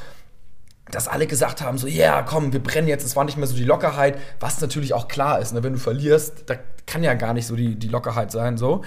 dass 0.92 1.08
alle 1.08 1.28
gesagt 1.28 1.62
haben, 1.62 1.78
so, 1.78 1.88
ja, 1.88 2.16
yeah, 2.16 2.22
komm, 2.24 2.52
wir 2.52 2.62
brennen 2.62 2.90
jetzt, 2.90 3.06
es 3.06 3.16
war 3.16 3.24
nicht 3.24 3.38
mehr 3.38 3.48
so 3.48 3.56
die 3.56 3.64
Lockerheit, 3.64 4.20
was 4.42 4.60
natürlich 4.60 4.94
auch 4.94 5.08
klar 5.08 5.40
ist, 5.40 5.54
ne? 5.54 5.64
wenn 5.64 5.74
du 5.74 5.80
verlierst, 5.80 6.44
da 6.50 6.56
kann 6.86 7.04
ja 7.04 7.14
gar 7.14 7.34
nicht 7.34 7.48
so 7.48 7.56
die, 7.56 7.76
die 7.76 7.88
Lockerheit 7.88 8.32
sein, 8.32 8.58
so. 8.58 8.82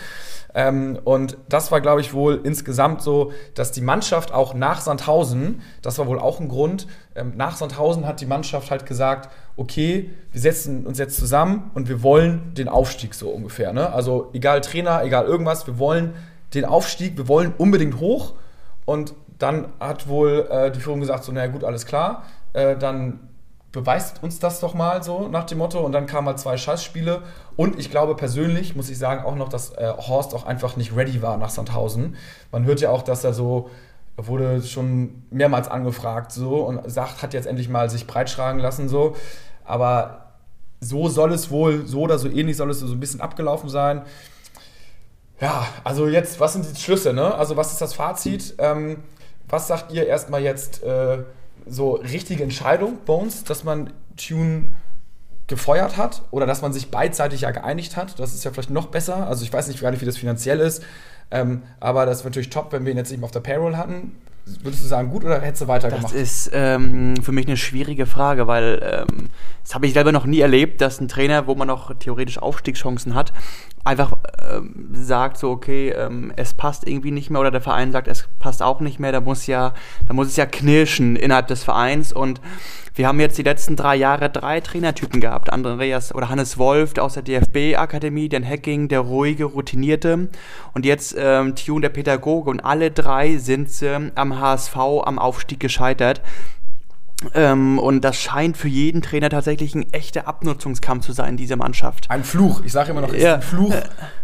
Ähm, 0.55 0.99
und 1.05 1.39
das 1.49 1.73
war, 1.73 1.81
glaube 1.81 2.03
ich, 2.03 2.13
wohl 2.13 2.41
insgesamt 2.45 3.01
so, 3.01 3.33
dass 3.55 3.73
die 3.73 3.81
Mannschaft 3.81 4.33
auch 4.33 4.53
nach 4.53 4.83
Sandhausen, 4.83 5.63
das 5.81 5.99
war 5.99 6.07
wohl 6.07 6.19
auch 6.19 6.39
ein 6.39 6.49
Grund, 6.49 6.87
ähm, 7.15 7.33
nach 7.37 7.57
Sandhausen 7.57 8.07
hat 8.07 8.21
die 8.21 8.27
Mannschaft 8.27 8.71
halt 8.71 8.85
gesagt, 8.85 9.31
okay, 9.57 10.11
wir 10.33 10.41
setzen 10.41 10.87
uns 10.87 10.99
jetzt 10.99 11.17
zusammen 11.17 11.71
und 11.75 11.89
wir 11.89 12.03
wollen 12.03 12.53
den 12.55 12.69
Aufstieg 12.69 13.15
so 13.15 13.31
ungefähr, 13.31 13.73
ne? 13.73 13.93
Also 13.93 14.31
egal 14.33 14.61
Trainer, 14.61 15.03
egal 15.03 15.25
irgendwas, 15.25 15.67
wir 15.67 15.79
wollen 15.79 16.15
den 16.55 16.65
Aufstieg, 16.65 17.17
wir 17.17 17.29
wollen 17.29 17.55
unbedingt 17.57 17.99
hoch 17.99 18.35
und 18.85 19.15
dann 19.39 19.69
hat 19.81 20.09
wohl 20.09 20.47
äh, 20.51 20.71
die 20.71 20.81
Führung 20.81 21.01
gesagt, 21.01 21.25
so, 21.25 21.33
naja 21.33 21.51
gut, 21.51 21.65
alles 21.65 21.87
klar, 21.87 22.25
äh, 22.53 22.77
dann 22.77 23.21
beweist 23.77 24.23
uns 24.23 24.39
das 24.39 24.61
doch 24.61 24.73
mal 24.73 25.03
so 25.03 25.29
nach 25.29 25.45
dem 25.45 25.59
Motto. 25.59 25.81
Und 25.81 25.93
dann 25.93 26.07
kamen 26.07 26.27
halt 26.27 26.39
zwei 26.39 26.57
Scheißspiele. 26.57 27.23
Und 27.57 27.79
ich 27.79 27.91
glaube 27.91 28.17
persönlich, 28.17 28.75
muss 28.75 28.89
ich 28.89 28.97
sagen, 28.97 29.23
auch 29.23 29.35
noch, 29.35 29.51
dass 29.51 29.73
äh, 29.73 29.93
Horst 29.99 30.35
auch 30.35 30.47
einfach 30.47 30.77
nicht 30.77 30.97
ready 30.97 31.21
war 31.21 31.37
nach 31.37 31.51
Sandhausen. 31.51 32.17
Man 32.53 32.65
hört 32.65 32.81
ja 32.81 32.89
auch, 32.89 33.03
dass 33.03 33.23
er 33.23 33.35
so 33.35 33.69
wurde 34.17 34.63
schon 34.63 35.25
mehrmals 35.31 35.69
angefragt 35.69 36.33
so 36.33 36.61
und 36.61 36.91
sagt, 36.91 37.23
hat 37.23 37.35
jetzt 37.35 37.47
endlich 37.47 37.69
mal 37.69 37.91
sich 37.91 38.07
breitschlagen 38.07 38.61
lassen 38.61 38.89
so. 38.89 39.15
Aber 39.67 40.33
so 40.81 41.09
soll 41.09 41.33
es 41.33 41.51
wohl, 41.51 41.87
so 41.87 42.03
oder 42.03 42.19
so 42.19 42.29
ähnlich 42.29 42.57
soll 42.57 42.71
es 42.71 42.81
so 42.81 42.87
ein 42.87 43.01
bisschen 43.01 43.21
abgelaufen 43.21 43.69
sein. 43.69 44.03
Ja, 45.41 45.67
also 45.85 46.09
jetzt, 46.09 46.41
was 46.41 46.55
sind 46.55 46.67
die 46.71 46.81
Schlüsse, 46.81 47.13
ne? 47.13 47.35
Also 47.35 47.57
was 47.57 47.73
ist 47.73 47.81
das 47.81 47.95
Fazit? 47.95 48.55
Ähm, 48.59 49.03
was 49.49 49.69
sagt 49.69 49.93
ihr 49.93 50.07
erstmal 50.07 50.43
jetzt 50.43 50.83
äh, 50.83 51.19
so 51.67 51.93
richtige 51.95 52.43
Entscheidung, 52.43 52.99
Bones, 53.05 53.45
dass 53.45 53.65
man 53.65 53.93
Tune 54.17 54.71
gefeuert 55.47 55.97
hat 55.97 56.23
oder 56.31 56.47
dass 56.47 56.63
man 56.63 56.73
sich 56.73 56.91
beidseitig 56.91 57.43
ja 57.43 57.51
geeinigt 57.51 57.97
hat? 57.97 58.19
Das 58.19 58.35
ist 58.35 58.45
ja 58.45 58.51
vielleicht 58.51 58.71
noch 58.71 58.87
besser. 58.87 59.27
Also 59.27 59.45
ich 59.45 59.53
weiß 59.53 59.69
nicht 59.69 59.83
nicht, 59.83 60.01
wie 60.01 60.07
das 60.07 60.17
finanziell 60.17 60.61
ist, 60.61 60.83
ähm, 61.31 61.63
aber 61.81 62.07
das 62.07 62.21
wäre 62.21 62.31
natürlich 62.31 62.51
top, 62.51 62.73
wenn 62.73 62.85
wir 62.85 62.93
ihn 62.93 62.99
jetzt 62.99 63.11
nicht 63.11 63.21
mehr 63.21 63.27
auf 63.27 63.33
der 63.33 63.41
Payroll 63.41 63.77
hatten. 63.77 64.17
Würdest 64.63 64.85
du 64.85 64.89
sagen, 64.89 65.11
gut 65.11 65.25
oder 65.25 65.41
hättest 65.41 65.63
du 65.63 65.69
weitergemacht? 65.69 66.05
Das 66.05 66.13
ist 66.13 66.51
ähm, 66.53 67.15
für 67.21 67.33
mich 67.33 67.49
eine 67.49 67.57
schwierige 67.57 68.07
Frage, 68.07 68.47
weil 68.47 69.07
ähm, 69.11 69.29
das 69.65 69.75
habe 69.75 69.87
ich 69.87 69.93
selber 69.93 70.13
noch 70.13 70.25
nie 70.25 70.39
erlebt, 70.39 70.81
dass 70.81 71.01
ein 71.01 71.09
Trainer, 71.09 71.49
wo 71.49 71.57
man 71.57 71.67
noch 71.67 71.93
theoretisch 71.99 72.39
Aufstiegschancen 72.39 73.17
hat, 73.17 73.33
einfach 73.83 74.13
ähm, 74.49 74.89
sagt 74.93 75.39
so, 75.39 75.51
okay, 75.51 75.91
ähm, 75.91 76.33
es 76.37 76.55
passt 76.55 76.87
irgendwie 76.87 77.11
nicht 77.11 77.29
mehr 77.29 77.41
oder 77.41 77.51
der 77.51 77.61
Verein 77.61 77.91
sagt, 77.91 78.07
es 78.07 78.29
passt 78.39 78.63
auch 78.63 78.79
nicht 78.79 79.01
mehr, 79.01 79.11
da 79.11 79.21
muss 79.21 79.49
ja, 79.49 79.75
da 80.07 80.15
muss 80.15 80.29
es 80.29 80.37
ja 80.37 80.47
knirschen 80.47 81.17
innerhalb 81.17 81.49
des 81.49 81.65
Vereins 81.65 82.13
und 82.13 82.41
wir 82.97 83.07
haben 83.07 83.21
jetzt 83.21 83.37
die 83.39 83.43
letzten 83.43 83.77
drei 83.77 83.95
Jahre 83.95 84.31
drei 84.31 84.61
Trainertypen 84.61 85.21
gehabt. 85.21 85.53
Andreas 85.53 86.15
oder 86.15 86.29
Hannes 86.31 86.57
Wolf 86.59 86.97
aus 86.99 87.15
der 87.15 87.23
DFB-Akademie, 87.23 88.29
den 88.29 88.45
Hacking, 88.47 88.89
der 88.89 89.01
ruhige, 89.01 89.45
routinierte 89.45 90.29
und 90.75 90.87
jetzt 90.87 91.15
ähm, 91.19 91.55
Tune, 91.55 91.83
der 91.83 91.89
Pädagoge 91.91 92.51
und 92.51 92.61
alle 92.61 92.91
drei 92.91 93.37
sind 93.37 93.71
äh, 93.83 94.11
am 94.15 94.41
HSV 94.41 94.77
am 94.77 95.19
Aufstieg 95.19 95.61
gescheitert. 95.61 96.23
Ähm, 97.35 97.79
und 97.79 98.03
das 98.05 98.17
scheint 98.21 98.57
für 98.59 98.69
jeden 98.69 99.01
Trainer 99.01 99.31
tatsächlich 99.31 99.75
ein 99.75 99.91
echter 99.93 100.29
Abnutzungskampf 100.29 101.05
zu 101.05 101.13
sein, 101.13 101.37
diese 101.39 101.57
Mannschaft. 101.57 102.11
Ein 102.11 102.25
Fluch. 102.25 102.63
Ich 102.65 102.73
sage 102.73 102.91
immer 102.91 103.01
noch, 103.01 103.13
es 103.13 103.23
Ja. 103.23 103.37
ist 103.37 103.37
ein 103.37 103.43
Fluch. 103.43 103.75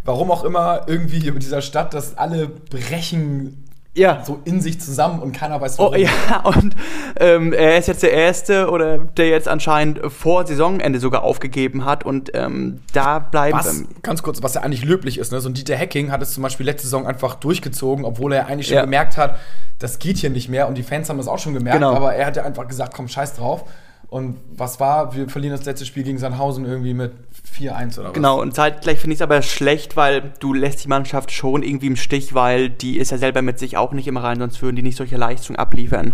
Warum 0.05 0.31
auch 0.31 0.45
immer 0.45 0.83
irgendwie 0.87 1.27
in 1.27 1.39
dieser 1.39 1.63
Stadt, 1.63 1.95
dass 1.95 2.19
alle 2.19 2.49
brechen 2.49 3.62
Ja. 3.95 4.25
so 4.25 4.41
in 4.45 4.61
sich 4.63 4.81
zusammen 4.81 5.21
und 5.21 5.33
keiner 5.33 5.61
weiß 5.61 5.79
Oh, 5.79 5.93
warum. 5.93 5.97
ja, 5.99 6.41
und 6.45 6.75
ähm, 7.21 7.53
er 7.53 7.77
ist 7.77 7.89
jetzt 7.89 8.03
der 8.03 8.13
Erste 8.13 8.71
oder 8.71 8.99
der 8.99 9.29
jetzt 9.29 9.49
anscheinend 9.49 10.01
vor 10.11 10.47
Saisonende 10.47 10.99
sogar 10.99 11.23
aufgegeben 11.25 11.85
hat 11.85 12.03
und 12.05 12.31
ähm, 12.35 12.81
da 12.95 13.19
bleiben. 13.19 13.59
Was, 13.59 13.81
ähm, 13.81 13.89
ganz 14.03 14.23
kurz, 14.23 14.43
was 14.43 14.55
ja 14.55 14.63
eigentlich 14.63 14.85
löblich 14.85 15.19
ist, 15.19 15.31
ne? 15.31 15.41
so 15.43 15.49
ein 15.51 15.55
Dieter 15.55 15.77
Hacking 15.77 16.11
hat 16.11 16.23
es 16.23 16.33
zum 16.33 16.43
Beispiel 16.43 16.65
letzte 16.65 16.87
Saison 16.87 17.07
einfach 17.07 17.35
durchgezogen, 17.35 18.05
obwohl 18.07 18.33
er 18.33 18.47
eigentlich 18.47 18.69
schon 18.69 18.77
Ja. 18.77 18.83
gemerkt 18.85 19.19
hat, 19.19 19.37
das 19.79 19.99
geht 19.99 20.17
hier 20.17 20.31
nicht 20.31 20.49
mehr 20.49 20.69
und 20.69 20.79
die 20.79 20.83
Fans 20.85 21.11
haben 21.11 21.19
das 21.19 21.29
auch 21.29 21.39
schon 21.39 21.53
gemerkt, 21.53 21.77
Genau. 21.81 21.95
aber 21.95 22.15
er 22.15 22.27
hat 22.27 22.37
ja 22.37 22.45
einfach 22.45 22.67
gesagt, 22.69 22.95
komm, 22.95 23.09
scheiß 23.09 23.35
drauf. 23.35 23.65
Und 24.13 24.37
was 24.55 24.79
war? 24.79 25.17
Wir 25.17 25.27
verlieren 25.31 25.57
das 25.57 25.65
letzte 25.65 25.87
Spiel 25.87 26.03
gegen 26.03 26.19
Sandhausen 26.19 26.67
irgendwie 26.67 26.93
mit 26.93 27.13
4-1 27.59 27.99
oder 27.99 28.09
was? 28.09 28.13
Genau, 28.13 28.43
und 28.43 28.55
zeitgleich 28.55 28.99
finde 28.99 29.15
ich 29.15 29.21
es 29.21 29.23
aber 29.23 29.41
schlecht, 29.41 29.97
weil 29.97 30.35
du 30.39 30.53
lässt 30.53 30.85
die 30.85 30.89
Mannschaft 30.89 31.31
schon 31.31 31.63
irgendwie 31.63 31.87
im 31.87 31.97
Stich, 31.97 32.35
weil 32.35 32.69
die 32.69 32.99
ist 32.99 33.11
ja 33.11 33.17
selber 33.17 33.41
mit 33.41 33.59
sich 33.59 33.79
auch 33.79 33.93
nicht 33.93 34.07
immer 34.07 34.23
rein, 34.23 34.39
sonst 34.39 34.61
würden 34.61 34.77
die 34.77 34.83
nicht 34.83 34.99
solche 34.99 35.17
Leistungen 35.17 35.59
abliefern. 35.59 36.13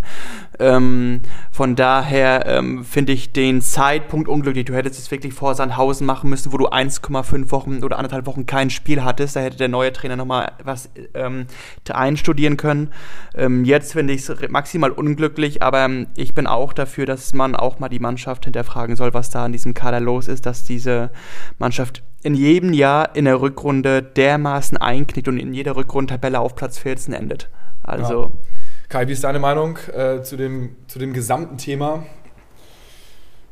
Ähm, 0.61 1.23
von 1.51 1.75
daher 1.75 2.47
ähm, 2.47 2.85
finde 2.85 3.13
ich 3.13 3.33
den 3.33 3.63
Zeitpunkt 3.63 4.29
unglücklich. 4.29 4.67
Du 4.67 4.75
hättest 4.75 5.01
es 5.01 5.11
wirklich 5.11 5.35
vor 5.35 5.57
Sandhausen 5.57 6.07
machen 6.07 6.31
müssen, 6.31 6.53
wo 6.53 6.57
du 6.57 6.69
1,5 6.69 7.51
Wochen 7.51 7.83
oder 7.83 7.97
anderthalb 7.97 8.27
Wochen 8.27 8.47
kein 8.47 8.71
Spiel 8.71 9.03
hattest. 9.03 9.35
Da 9.35 9.41
hätte 9.41 9.57
der 9.57 9.69
neue 9.69 9.93
Trainer 9.93 10.15
nochmal 10.15 10.53
was 10.63 10.89
ähm, 11.15 11.47
einstudieren 11.91 12.57
können. 12.57 12.93
Ähm, 13.35 13.65
jetzt 13.65 13.95
finde 13.95 14.13
ich 14.13 14.29
es 14.29 14.51
maximal 14.51 14.93
unglücklich, 14.93 15.65
aber 15.65 15.81
ähm, 15.81 16.07
ich 16.15 16.33
bin 16.33 16.47
auch 16.47 16.73
dafür, 16.73 17.05
dass 17.05 17.35
man 17.35 17.57
auch 17.57 17.81
mal 17.81 17.88
die 17.89 17.99
Mannschaft 17.99 18.45
hinterfragen 18.45 18.97
soll, 18.97 19.15
was 19.15 19.31
da 19.31 19.45
in 19.47 19.53
diesem 19.53 19.75
Kader 19.75 20.01
los 20.01 20.29
ist, 20.29 20.47
dass 20.47 20.65
diese 20.65 21.11
Mannschaft 21.59 22.03
in 22.23 22.35
jedem 22.35 22.73
Jahr 22.73 23.15
in 23.15 23.25
der 23.25 23.41
Rückrunde 23.41 24.03
dermaßen 24.03 24.77
einknickt 24.77 25.29
und 25.29 25.39
in 25.39 25.55
jeder 25.55 25.77
Rückrundentabelle 25.77 26.41
auf 26.41 26.55
Platz 26.55 26.79
14 26.79 27.15
endet. 27.15 27.49
Also, 27.83 28.33
Kai, 28.89 29.07
wie 29.07 29.13
ist 29.13 29.25
deine 29.25 29.39
Meinung 29.39 29.79
äh, 29.95 30.23
zu, 30.23 30.37
dem, 30.37 30.77
zu 30.87 30.99
dem 30.99 31.13
gesamten 31.13 31.59
Thema? 31.59 32.05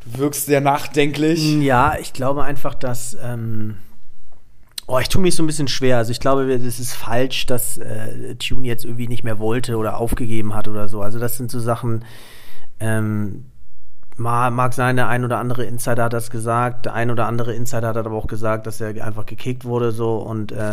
Du 0.05 0.18
wirkst 0.18 0.46
sehr 0.46 0.61
nachdenklich. 0.61 1.57
Ja, 1.61 1.96
ich 2.01 2.12
glaube 2.12 2.44
einfach, 2.44 2.75
dass. 2.75 3.16
Ähm, 3.22 3.77
oh, 4.87 4.99
ich 4.99 5.09
tue 5.09 5.20
mich 5.20 5.35
so 5.35 5.42
ein 5.42 5.46
bisschen 5.46 5.68
schwer. 5.68 5.99
Also 5.99 6.12
ich 6.12 6.20
glaube, 6.20 6.51
es 6.53 6.81
ist 6.81 6.94
falsch, 6.94 7.46
dass 7.46 7.79
äh, 7.79 8.37
Tune 8.37 8.66
jetzt 8.66 8.85
irgendwie 8.85 9.09
nicht 9.09 9.25
mehr 9.25 9.38
wollte 9.38 9.77
oder 9.77 9.99
aufgegeben 9.99 10.55
hat 10.55 10.68
oder 10.68 10.88
so. 10.88 11.03
Also 11.03 11.18
das 11.18 11.37
sind 11.37 11.51
so 11.51 11.61
Sachen. 11.61 12.05
Ähm, 12.79 13.46
mag 14.18 14.72
sein, 14.72 14.96
der 14.96 15.09
ein 15.09 15.24
oder 15.24 15.38
andere 15.38 15.64
Insider 15.64 16.05
hat 16.05 16.12
das 16.12 16.31
gesagt. 16.31 16.87
Der 16.87 16.94
ein 16.94 17.11
oder 17.11 17.26
andere 17.26 17.55
Insider 17.55 17.88
hat 17.88 17.96
aber 17.96 18.16
auch 18.16 18.26
gesagt, 18.26 18.66
dass 18.66 18.81
er 18.81 19.05
einfach 19.05 19.26
gekickt 19.26 19.64
wurde 19.64 19.92
so 19.92 20.16
und 20.16 20.52
äh, 20.52 20.72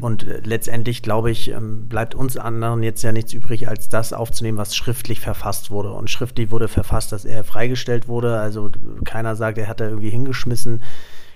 und 0.00 0.26
äh, 0.26 0.40
letztendlich 0.44 1.02
glaube 1.02 1.30
ich 1.30 1.50
ähm, 1.50 1.86
bleibt 1.86 2.14
uns 2.14 2.36
anderen 2.36 2.82
jetzt 2.82 3.02
ja 3.02 3.12
nichts 3.12 3.32
übrig, 3.32 3.68
als 3.68 3.88
das 3.88 4.12
aufzunehmen, 4.12 4.58
was 4.58 4.74
schriftlich 4.74 5.20
verfasst 5.20 5.70
wurde 5.70 5.92
und 5.92 6.10
schriftlich 6.10 6.50
wurde 6.50 6.66
verfasst, 6.66 7.12
dass 7.12 7.24
er 7.24 7.44
freigestellt 7.44 8.08
wurde. 8.08 8.40
Also 8.40 8.70
keiner 9.04 9.36
sagt, 9.36 9.58
er 9.58 9.68
hat 9.68 9.80
da 9.80 9.84
irgendwie 9.86 10.10
hingeschmissen. 10.10 10.82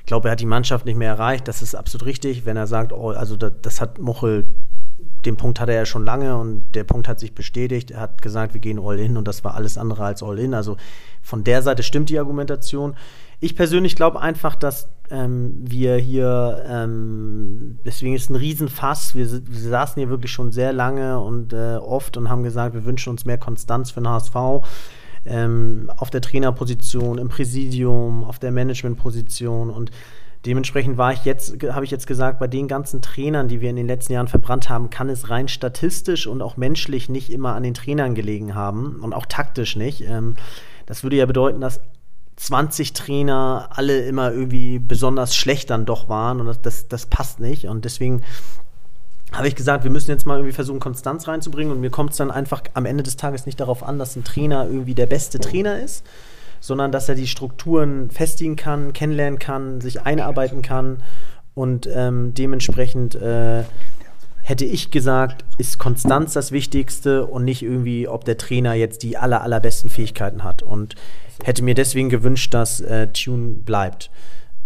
Ich 0.01 0.07
glaube, 0.07 0.29
er 0.29 0.33
hat 0.33 0.41
die 0.41 0.47
Mannschaft 0.47 0.85
nicht 0.87 0.97
mehr 0.97 1.11
erreicht. 1.11 1.49
Das 1.49 1.63
ist 1.63 1.75
absolut 1.75 2.07
richtig, 2.07 2.45
wenn 2.47 2.57
er 2.57 2.67
sagt, 2.67 2.93
oh, 2.93 3.11
also 3.11 3.37
das, 3.37 3.53
das 3.63 3.81
hat 3.81 3.99
Muchel 3.99 4.45
den 5.27 5.37
Punkt 5.37 5.61
hatte 5.61 5.73
er 5.73 5.79
ja 5.81 5.87
schon 5.87 6.05
lange 6.05 6.37
und 6.37 6.65
der 6.75 6.85
Punkt 6.85 7.09
hat 7.09 7.19
sich 7.19 7.35
bestätigt. 7.35 7.91
Er 7.91 8.01
hat 8.01 8.23
gesagt, 8.23 8.55
wir 8.55 8.61
gehen 8.61 8.79
all 8.79 8.99
in 8.99 9.17
und 9.17 9.27
das 9.27 9.45
war 9.45 9.55
alles 9.55 9.79
andere 9.79 10.05
als 10.05 10.23
all 10.23 10.39
in. 10.39 10.55
Also 10.55 10.77
von 11.23 11.45
der 11.45 11.63
Seite 11.63 11.83
stimmt 11.83 12.11
die 12.11 12.19
Argumentation. 12.19 12.95
Ich 13.41 13.57
persönlich 13.57 13.97
glaube 13.97 14.21
einfach, 14.21 14.55
dass 14.55 14.89
ähm, 15.11 15.55
wir 15.59 15.97
hier, 15.97 16.65
ähm, 16.69 17.79
deswegen 17.85 18.15
ist 18.15 18.31
ein 18.31 18.37
Riesenfass. 18.37 19.15
Wir, 19.15 19.31
wir 19.31 19.71
saßen 19.71 20.01
hier 20.01 20.09
wirklich 20.09 20.33
schon 20.33 20.53
sehr 20.53 20.73
lange 20.73 21.21
und 21.21 21.53
äh, 21.53 21.77
oft 21.77 22.17
und 22.17 22.29
haben 22.29 22.43
gesagt, 22.43 22.75
wir 22.75 22.85
wünschen 22.85 23.11
uns 23.11 23.25
mehr 23.25 23.39
Konstanz 23.39 23.91
für 23.91 24.01
den 24.01 24.09
HSV. 24.09 24.35
Ähm, 25.27 25.91
auf 25.97 26.11
der 26.11 26.21
Trainerposition, 26.21 27.19
im 27.19 27.29
Präsidium, 27.29 28.25
auf 28.25 28.39
der 28.39 28.53
Managementposition 28.53 29.71
und 29.71 29.91
Dementsprechend 30.47 30.99
war 30.99 31.13
ich 31.13 31.25
jetzt, 31.25 31.63
habe 31.71 31.85
ich 31.85 31.91
jetzt 31.91 32.07
gesagt, 32.07 32.39
bei 32.39 32.47
den 32.47 32.69
ganzen 32.69 33.01
Trainern, 33.01 33.49
die 33.49 33.61
wir 33.61 33.71
in 33.71 33.77
den 33.77 33.87
letzten 33.87 34.13
Jahren 34.13 34.29
verbrannt 34.29 34.69
haben, 34.69 34.91
kann 34.91 35.09
es 35.09 35.31
rein 35.31 35.49
statistisch 35.49 36.27
und 36.27 36.43
auch 36.43 36.57
menschlich 36.57 37.09
nicht 37.09 37.31
immer 37.31 37.55
an 37.55 37.63
den 37.63 37.75
Trainern 37.75 38.15
gelegen 38.15 38.55
haben 38.55 39.01
und 39.01 39.15
auch 39.15 39.27
taktisch 39.27 39.77
nicht. 39.77 40.03
Ähm, 40.03 40.35
das 40.87 41.03
würde 41.03 41.17
ja 41.17 41.27
bedeuten, 41.27 41.61
dass 41.61 41.81
20 42.37 42.93
Trainer 42.93 43.69
alle 43.71 44.01
immer 44.01 44.33
irgendwie 44.33 44.79
besonders 44.79 45.35
schlecht 45.37 45.71
dann 45.71 45.87
doch 45.87 46.09
waren 46.09 46.41
und 46.41 46.59
das, 46.63 46.89
das 46.89 47.07
passt 47.07 47.41
nicht. 47.41 47.67
Und 47.67 47.85
deswegen 47.85 48.23
habe 49.33 49.49
ich 49.49 49.55
gesagt, 49.55 49.85
wir 49.85 49.91
müssen 49.91 50.11
jetzt 50.11 50.27
mal 50.27 50.37
irgendwie 50.37 50.53
versuchen, 50.55 50.81
Konstanz 50.81 51.27
reinzubringen. 51.27 51.73
Und 51.73 51.81
mir 51.81 51.91
kommt 51.91 52.11
es 52.11 52.17
dann 52.17 52.31
einfach 52.31 52.63
am 52.75 52.87
Ende 52.87 53.03
des 53.03 53.17
Tages 53.17 53.47
nicht 53.47 53.61
darauf 53.61 53.83
an, 53.83 53.99
dass 53.99 54.17
ein 54.17 54.25
Trainer 54.25 54.67
irgendwie 54.67 54.95
der 54.95 55.07
beste 55.07 55.39
Trainer 55.39 55.81
ist, 55.81 56.05
sondern 56.65 56.93
dass 56.93 57.11
er 57.11 57.15
die 57.15 57.27
Strukturen 57.27 58.11
festigen 58.11 58.57
kann, 58.57 58.95
kennenlernen 58.95 59.39
kann, 59.39 59.83
sich 59.83 60.01
einarbeiten 60.01 60.63
kann. 60.63 61.03
Und 61.53 61.87
ähm, 61.95 62.33
dementsprechend 62.33 63.15
äh, 63.17 63.65
hätte 64.41 64.65
ich 64.65 64.91
gesagt, 64.91 65.45
ist 65.59 65.79
Konstanz 65.79 66.33
das 66.33 66.53
Wichtigste 66.53 67.27
und 67.27 67.45
nicht 67.45 67.61
irgendwie, 67.61 68.09
ob 68.09 68.25
der 68.25 68.39
Trainer 68.39 68.73
jetzt 68.73 69.03
die 69.03 69.19
aller, 69.19 69.43
allerbesten 69.43 69.91
Fähigkeiten 69.91 70.43
hat. 70.43 70.63
Und 70.63 70.95
hätte 71.45 71.63
mir 71.63 71.75
deswegen 71.75 72.09
gewünscht, 72.09 72.55
dass 72.55 72.81
äh, 72.81 73.09
Tune 73.09 73.57
bleibt. 73.57 74.11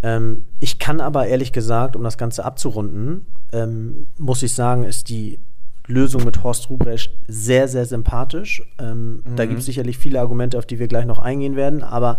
Ähm, 0.04 0.44
ich 0.60 0.78
kann 0.78 1.00
aber 1.00 1.26
ehrlich 1.26 1.52
gesagt, 1.52 1.96
um 1.96 2.04
das 2.04 2.16
Ganze 2.16 2.44
abzurunden, 2.44 3.26
ähm, 3.52 4.06
muss 4.18 4.44
ich 4.44 4.54
sagen, 4.54 4.84
ist 4.84 5.08
die 5.08 5.40
Lösung 5.88 6.24
mit 6.24 6.44
Horst 6.44 6.70
Rubrecht 6.70 7.10
sehr, 7.26 7.66
sehr 7.66 7.86
sympathisch. 7.86 8.62
Ähm, 8.78 9.22
Da 9.36 9.46
gibt 9.46 9.60
es 9.60 9.66
sicherlich 9.66 9.98
viele 9.98 10.20
Argumente, 10.20 10.58
auf 10.58 10.66
die 10.66 10.78
wir 10.78 10.86
gleich 10.86 11.06
noch 11.06 11.18
eingehen 11.18 11.56
werden. 11.56 11.82
Aber 11.82 12.18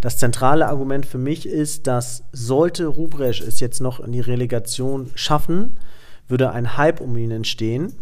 das 0.00 0.16
zentrale 0.16 0.66
Argument 0.66 1.04
für 1.04 1.18
mich 1.18 1.46
ist, 1.46 1.86
dass 1.86 2.24
sollte 2.32 2.86
Rubrecht 2.86 3.42
es 3.46 3.60
jetzt 3.60 3.80
noch 3.80 4.00
in 4.00 4.12
die 4.12 4.20
Relegation 4.20 5.10
schaffen, 5.14 5.76
würde 6.28 6.50
ein 6.50 6.76
Hype 6.78 7.00
um 7.00 7.16
ihn 7.16 7.30
entstehen. 7.30 7.92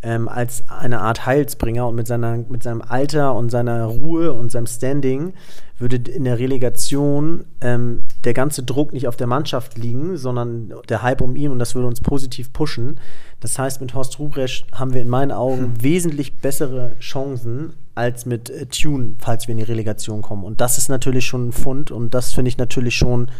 Ähm, 0.00 0.28
als 0.28 0.68
eine 0.68 1.00
Art 1.00 1.26
Heilsbringer 1.26 1.88
und 1.88 1.96
mit, 1.96 2.06
seiner, 2.06 2.36
mit 2.36 2.62
seinem 2.62 2.82
Alter 2.82 3.34
und 3.34 3.50
seiner 3.50 3.84
Ruhe 3.84 4.32
und 4.32 4.52
seinem 4.52 4.66
Standing 4.66 5.32
würde 5.78 5.96
in 6.10 6.24
der 6.24 6.38
Relegation 6.38 7.44
ähm, 7.60 8.02
der 8.24 8.34
ganze 8.34 8.64
Druck 8.64 8.92
nicht 8.92 9.06
auf 9.06 9.16
der 9.16 9.28
Mannschaft 9.28 9.78
liegen, 9.78 10.16
sondern 10.16 10.72
der 10.88 11.02
Hype 11.02 11.20
um 11.20 11.36
ihn 11.36 11.50
und 11.50 11.58
das 11.58 11.74
würde 11.74 11.86
uns 11.86 12.00
positiv 12.00 12.52
pushen. 12.52 12.98
Das 13.40 13.58
heißt, 13.58 13.80
mit 13.80 13.94
Horst 13.94 14.18
Rubrecht 14.18 14.66
haben 14.72 14.92
wir 14.92 15.00
in 15.00 15.08
meinen 15.08 15.30
Augen 15.30 15.74
wesentlich 15.80 16.36
bessere 16.36 16.92
Chancen 16.98 17.74
als 17.94 18.26
mit 18.26 18.50
äh, 18.50 18.66
Tune, 18.66 19.14
falls 19.18 19.46
wir 19.46 19.52
in 19.52 19.58
die 19.58 19.64
Relegation 19.64 20.22
kommen. 20.22 20.44
Und 20.44 20.60
das 20.60 20.78
ist 20.78 20.88
natürlich 20.88 21.26
schon 21.26 21.48
ein 21.48 21.52
Fund 21.52 21.90
und 21.90 22.14
das 22.14 22.32
finde 22.32 22.48
ich 22.48 22.58
natürlich 22.58 22.96
schon, 22.96 23.30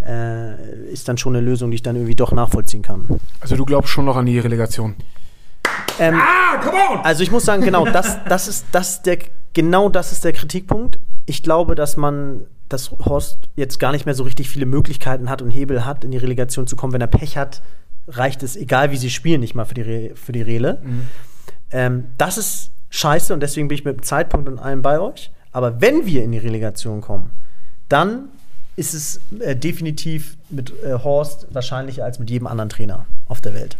äh, 0.00 0.90
ist 0.90 1.08
dann 1.08 1.18
schon 1.18 1.36
eine 1.36 1.44
Lösung, 1.44 1.70
die 1.70 1.76
ich 1.76 1.82
dann 1.82 1.96
irgendwie 1.96 2.14
doch 2.14 2.32
nachvollziehen 2.32 2.82
kann. 2.82 3.20
Also 3.40 3.56
du 3.56 3.66
glaubst 3.66 3.90
schon 3.90 4.06
noch 4.06 4.16
an 4.16 4.26
die 4.26 4.38
Relegation. 4.38 4.94
Ähm, 5.98 6.14
Ah, 6.16 6.58
come 6.62 6.76
on! 6.76 6.98
Also 7.04 7.22
ich 7.22 7.30
muss 7.30 7.44
sagen, 7.44 7.62
genau, 7.62 7.84
das, 7.92 8.18
das 8.28 8.48
ist 8.48 8.66
das 8.72 9.02
der 9.02 9.18
genau 9.52 9.88
das 9.88 10.12
ist 10.12 10.24
der 10.24 10.32
Kritikpunkt. 10.32 10.98
Ich 11.26 11.42
glaube, 11.42 11.74
dass 11.74 11.96
man 11.96 12.46
dass 12.68 12.90
Horst 12.90 13.50
jetzt 13.56 13.78
gar 13.78 13.92
nicht 13.92 14.06
mehr 14.06 14.14
so 14.14 14.24
richtig 14.24 14.48
viele 14.48 14.66
Möglichkeiten 14.66 15.28
hat 15.28 15.42
und 15.42 15.50
Hebel 15.50 15.84
hat, 15.84 16.02
in 16.04 16.10
die 16.10 16.18
Relegation 16.18 16.66
zu 16.66 16.76
kommen. 16.76 16.92
Wenn 16.92 17.00
er 17.00 17.06
Pech 17.06 17.36
hat, 17.36 17.62
reicht 18.08 18.42
es, 18.42 18.56
egal 18.56 18.90
wie 18.90 18.96
sie 18.96 19.10
spielen, 19.10 19.40
nicht 19.40 19.54
mal 19.54 19.64
für 19.64 19.74
die, 19.74 19.82
Re 19.82 20.10
für 20.14 20.32
die 20.32 20.42
Rele. 20.42 20.82
Ähm, 21.70 22.06
das 22.18 22.38
ist 22.38 22.70
scheiße 22.90 23.34
und 23.34 23.40
deswegen 23.40 23.68
bin 23.68 23.76
ich 23.76 23.84
mit 23.84 23.98
dem 23.98 24.02
Zeitpunkt 24.02 24.48
und 24.48 24.58
allem 24.58 24.82
bei 24.82 24.98
euch. 24.98 25.30
Aber 25.52 25.80
wenn 25.80 26.06
wir 26.06 26.24
in 26.24 26.32
die 26.32 26.38
Relegation 26.38 27.00
kommen, 27.00 27.30
dann 27.88 28.28
ist 28.76 28.94
es 28.94 29.20
äh, 29.40 29.54
definitiv 29.54 30.36
mit 30.50 30.72
äh, 30.82 30.94
Horst 30.94 31.46
wahrscheinlicher 31.52 32.04
als 32.04 32.18
mit 32.18 32.30
jedem 32.30 32.46
anderen 32.46 32.70
Trainer 32.70 33.06
auf 33.26 33.40
der 33.40 33.54
Welt. 33.54 33.76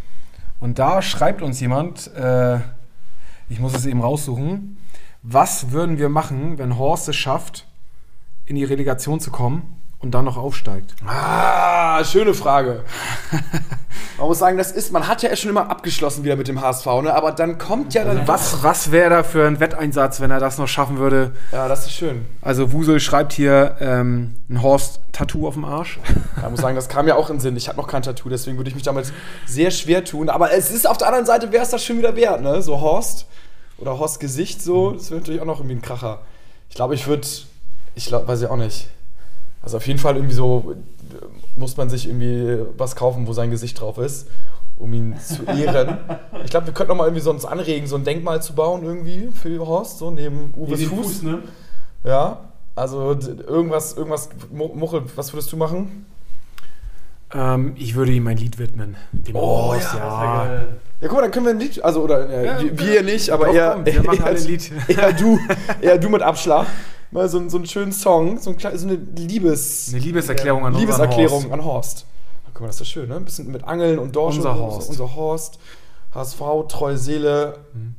Und 0.61 0.79
da 0.79 1.03
schreibt 1.03 1.43
uns 1.43 1.61
jemand, 1.61 2.13
äh, 2.15 2.59
ich 3.49 3.61
muss 3.61 3.75
es 3.75 3.87
eben 3.87 4.01
raussuchen, 4.01 4.79
was 5.23 5.71
würden 5.71 5.99
wir 5.99 6.09
machen, 6.09 6.59
wenn 6.59 6.79
Horst 6.79 7.09
es 7.09 7.17
schafft, 7.17 7.67
in 8.47 8.57
die 8.57 8.65
Relegation 8.65 9.21
zu 9.21 9.31
kommen 9.31 9.84
und 10.05 10.13
dann 10.13 10.27
noch 10.27 10.37
aufsteigt? 10.37 10.95
Ah, 11.07 12.05
schöne 12.05 12.35
Frage. 12.35 12.83
Man 14.19 14.29
muss 14.29 14.39
sagen, 14.39 14.57
das 14.57 14.71
ist, 14.71 14.93
man 14.93 15.09
hat 15.09 15.23
ja 15.23 15.35
schon 15.35 15.51
immer 15.51 15.71
abgeschlossen 15.71 16.23
wieder 16.23 16.37
mit 16.37 16.47
dem 16.47 16.61
HSV, 16.61 16.87
ne? 17.03 17.13
aber 17.13 17.33
dann 17.33 17.59
kommt 17.59 17.95
ja 17.95 18.05
dann 18.05 18.29
Was, 18.29 18.63
was 18.63 18.93
wäre 18.93 19.11
da 19.11 19.23
für 19.25 19.45
ein 19.45 19.59
Wetteinsatz, 19.59 20.21
wenn 20.21 20.31
er 20.31 20.39
das 20.39 20.57
noch 20.57 20.69
schaffen 20.69 20.99
würde? 20.99 21.33
Ja, 21.51 21.67
das 21.67 21.87
ist 21.87 21.95
schön. 21.95 22.25
Also 22.41 22.71
Wusel 22.73 23.01
schreibt 23.01 23.33
hier 23.33 23.77
ähm, 23.81 24.37
ein 24.49 24.63
Horst-Tattoo 24.63 25.49
auf 25.49 25.55
dem 25.55 25.65
Arsch. 25.65 25.99
Ja, 26.41 26.49
muss 26.49 26.61
sagen, 26.61 26.77
das 26.77 26.89
kam 26.89 27.09
ja 27.09 27.17
auch 27.17 27.29
in 27.29 27.41
Sinn. 27.41 27.57
Ich 27.57 27.67
habe 27.67 27.77
noch 27.77 27.89
kein 27.89 28.03
Tattoo, 28.03 28.29
deswegen 28.29 28.57
würde 28.57 28.69
ich 28.69 28.77
mich 28.77 28.85
damit 28.85 29.13
sehr 29.47 29.73
schwer 29.73 30.05
tun. 30.05 30.29
Aber 30.29 30.53
es 30.53 30.71
ist 30.71 30.89
auf 30.89 30.97
der 30.97 31.09
anderen 31.09 31.27
Seite, 31.27 31.51
wäre 31.51 31.65
es 31.65 31.71
das 31.71 31.85
schon 31.85 31.99
wieder 31.99 32.15
wert, 32.15 32.41
ne? 32.41 32.63
So 32.63 32.81
Horst 32.81 33.27
oder 33.79 33.99
Horst 33.99 34.21
Gesicht, 34.21 34.63
so, 34.63 34.93
das 34.93 35.11
wäre 35.11 35.21
natürlich 35.21 35.41
auch 35.41 35.47
noch 35.47 35.59
irgendwie 35.59 35.77
ein 35.77 35.83
Kracher. 35.83 36.21
Ich 36.69 36.77
glaube, 36.77 36.95
ich 36.95 37.09
würde, 37.09 37.27
ich 37.97 38.07
glaube, 38.07 38.29
weiß 38.29 38.43
ich 38.43 38.49
auch 38.49 38.57
nicht. 38.57 38.89
Also 39.65 39.79
auf 39.79 39.87
jeden 39.87 39.99
Fall 39.99 40.17
irgendwie 40.17 40.35
so 40.35 40.75
äh, 40.75 41.59
muss 41.59 41.77
man 41.77 41.89
sich 41.89 42.07
irgendwie 42.07 42.59
was 42.77 42.95
kaufen, 42.97 43.27
wo 43.27 43.33
sein 43.33 43.51
Gesicht 43.51 43.81
drauf 43.81 43.97
ist, 43.99 44.29
um 44.77 44.93
ihn 44.93 45.17
zu 45.19 45.43
ehren. 45.47 45.99
Ich 46.45 46.51
glaube, 46.51 46.67
wir 46.67 46.75
könnten 46.75 46.91
noch 46.91 46.97
mal 46.99 47.05
irgendwie 47.07 47.23
sonst 47.23 47.47
anregen, 47.47 47.87
so 47.87 47.97
ein 47.97 48.05
Denkmal 48.05 48.43
zu 48.43 48.53
bauen 48.55 48.85
irgendwie 48.85 49.31
für 49.33 49.67
Horst, 49.67 49.99
so 49.99 50.11
neben 50.11 50.53
Uwes 50.57 50.85
Fuß. 50.85 51.23
ne? 51.23 51.39
Ja, 52.05 52.41
also 52.77 53.17
irgendwas, 53.47 53.97
irgendwas, 53.97 54.29
Mu- 54.53 54.75
Muchel, 54.75 55.03
was 55.17 55.33
würdest 55.33 55.51
du 55.53 55.57
machen? 55.57 56.05
Ähm, 57.33 57.73
ich 57.77 57.95
würde 57.95 58.13
ihm 58.13 58.27
ein 58.27 58.37
Lied 58.37 58.59
widmen. 58.59 58.97
Dem 59.13 59.35
Horst, 59.37 59.95
ja. 59.95 60.47
Ja, 61.01 61.09
guck 61.09 61.13
mal, 61.15 61.23
dann 61.23 61.31
können 61.31 61.47
wir 61.47 61.53
ein 61.55 61.59
Lied, 61.61 61.83
also 61.83 62.03
oder 62.03 62.29
äh, 62.29 62.47
Ja, 62.47 62.61
wir, 62.61 62.79
wir 62.79 63.03
nicht, 63.03 63.31
aber 63.31 63.49
eher, 63.49 63.73
komm, 63.75 63.87
wir 63.87 64.03
machen 64.05 64.19
eher, 64.19 64.27
alle 64.27 64.37
ein 64.39 64.45
Lied. 64.47 64.73
eher 64.89 65.13
du, 65.13 65.39
eher 65.81 65.99
du 65.99 66.09
mit 66.11 66.23
Abschlag. 66.23 66.67
Mal 67.15 67.29
so, 67.29 67.39
einen- 67.39 67.49
so 67.49 67.57
einen 67.57 67.67
schönen 67.67 67.93
Song, 67.93 68.39
so, 68.39 68.51
ein, 68.51 68.59
so 68.77 68.87
eine 68.87 68.97
Liebes, 68.97 69.89
Eine 69.91 70.01
Liebeserklärung 70.03 70.67
an 70.67 70.75
Liebeserklärung 70.75 71.53
an 71.53 71.65
Horst. 71.65 72.07
Ach, 72.45 72.51
guck 72.53 72.61
mal, 72.63 72.67
das 72.67 72.77
ist 72.77 72.81
doch 72.83 72.87
schön, 72.87 73.09
ne? 73.09 73.17
Ein 73.17 73.25
bisschen 73.25 73.51
mit 73.53 73.65
Angeln 73.65 73.99
und 73.99 74.15
Dorsch. 74.17 74.37
Unser 74.37 74.57
Horst. 74.59 74.91
Unser 74.91 75.15
Horst. 75.15 75.59
HSV, 76.15 76.41
treue 76.69 76.99
Seele. 76.99 77.59
Mhm. 77.73 77.95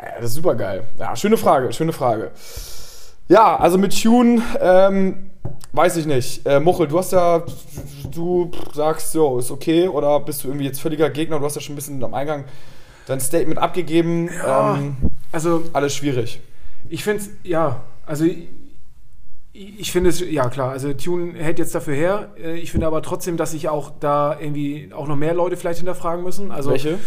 Ja, 0.00 0.08
das 0.20 0.26
ist 0.30 0.34
super 0.34 0.54
geil. 0.54 0.84
Ja, 0.98 1.14
schöne 1.16 1.36
Frage, 1.36 1.72
schöne 1.72 1.92
Frage. 1.92 2.30
Ja, 3.28 3.56
also 3.56 3.76
mit 3.78 4.00
Tune, 4.00 4.40
ähm, 4.60 5.30
weiß 5.72 5.96
ich 5.96 6.06
nicht. 6.06 6.46
Äh, 6.46 6.60
Muchel, 6.60 6.86
du 6.88 6.98
hast 6.98 7.12
ja, 7.12 7.42
du 8.10 8.50
sagst, 8.72 9.14
jo, 9.14 9.38
ist 9.38 9.50
okay, 9.50 9.88
oder 9.88 10.20
bist 10.20 10.44
du 10.44 10.48
irgendwie 10.48 10.66
jetzt 10.66 10.80
völliger 10.80 11.10
Gegner? 11.10 11.38
Du 11.38 11.44
hast 11.44 11.54
ja 11.56 11.60
schon 11.60 11.72
ein 11.72 11.76
bisschen 11.76 12.02
am 12.04 12.14
Eingang 12.14 12.44
dein 13.06 13.18
Statement 13.20 13.58
abgegeben. 13.58 14.28
Ja. 14.28 14.76
Ähm, 14.76 14.96
Also 15.32 15.62
alles 15.72 15.94
schwierig. 15.94 16.40
Ich 16.88 17.02
finde 17.02 17.22
es, 17.22 17.30
ja, 17.42 17.80
also 18.06 18.24
ich, 19.52 19.92
finde 19.92 20.10
es, 20.10 20.18
ja 20.20 20.48
klar, 20.48 20.70
also 20.70 20.92
Tune 20.94 21.34
hält 21.34 21.58
jetzt 21.60 21.74
dafür 21.74 21.94
her. 21.94 22.30
Äh, 22.42 22.56
Ich 22.58 22.72
finde 22.72 22.86
aber 22.86 23.02
trotzdem, 23.02 23.36
dass 23.36 23.52
sich 23.52 23.68
auch 23.68 23.92
da 24.00 24.36
irgendwie 24.38 24.90
auch 24.92 25.06
noch 25.06 25.16
mehr 25.16 25.34
Leute 25.34 25.56
vielleicht 25.56 25.78
hinterfragen 25.78 26.24
müssen. 26.24 26.50
Also, 26.50 26.70
Welche? 26.72 26.98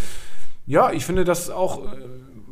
Ja, 0.65 0.91
ich 0.91 1.05
finde 1.05 1.23
das 1.25 1.49
auch 1.49 1.83
äh, 1.83 1.97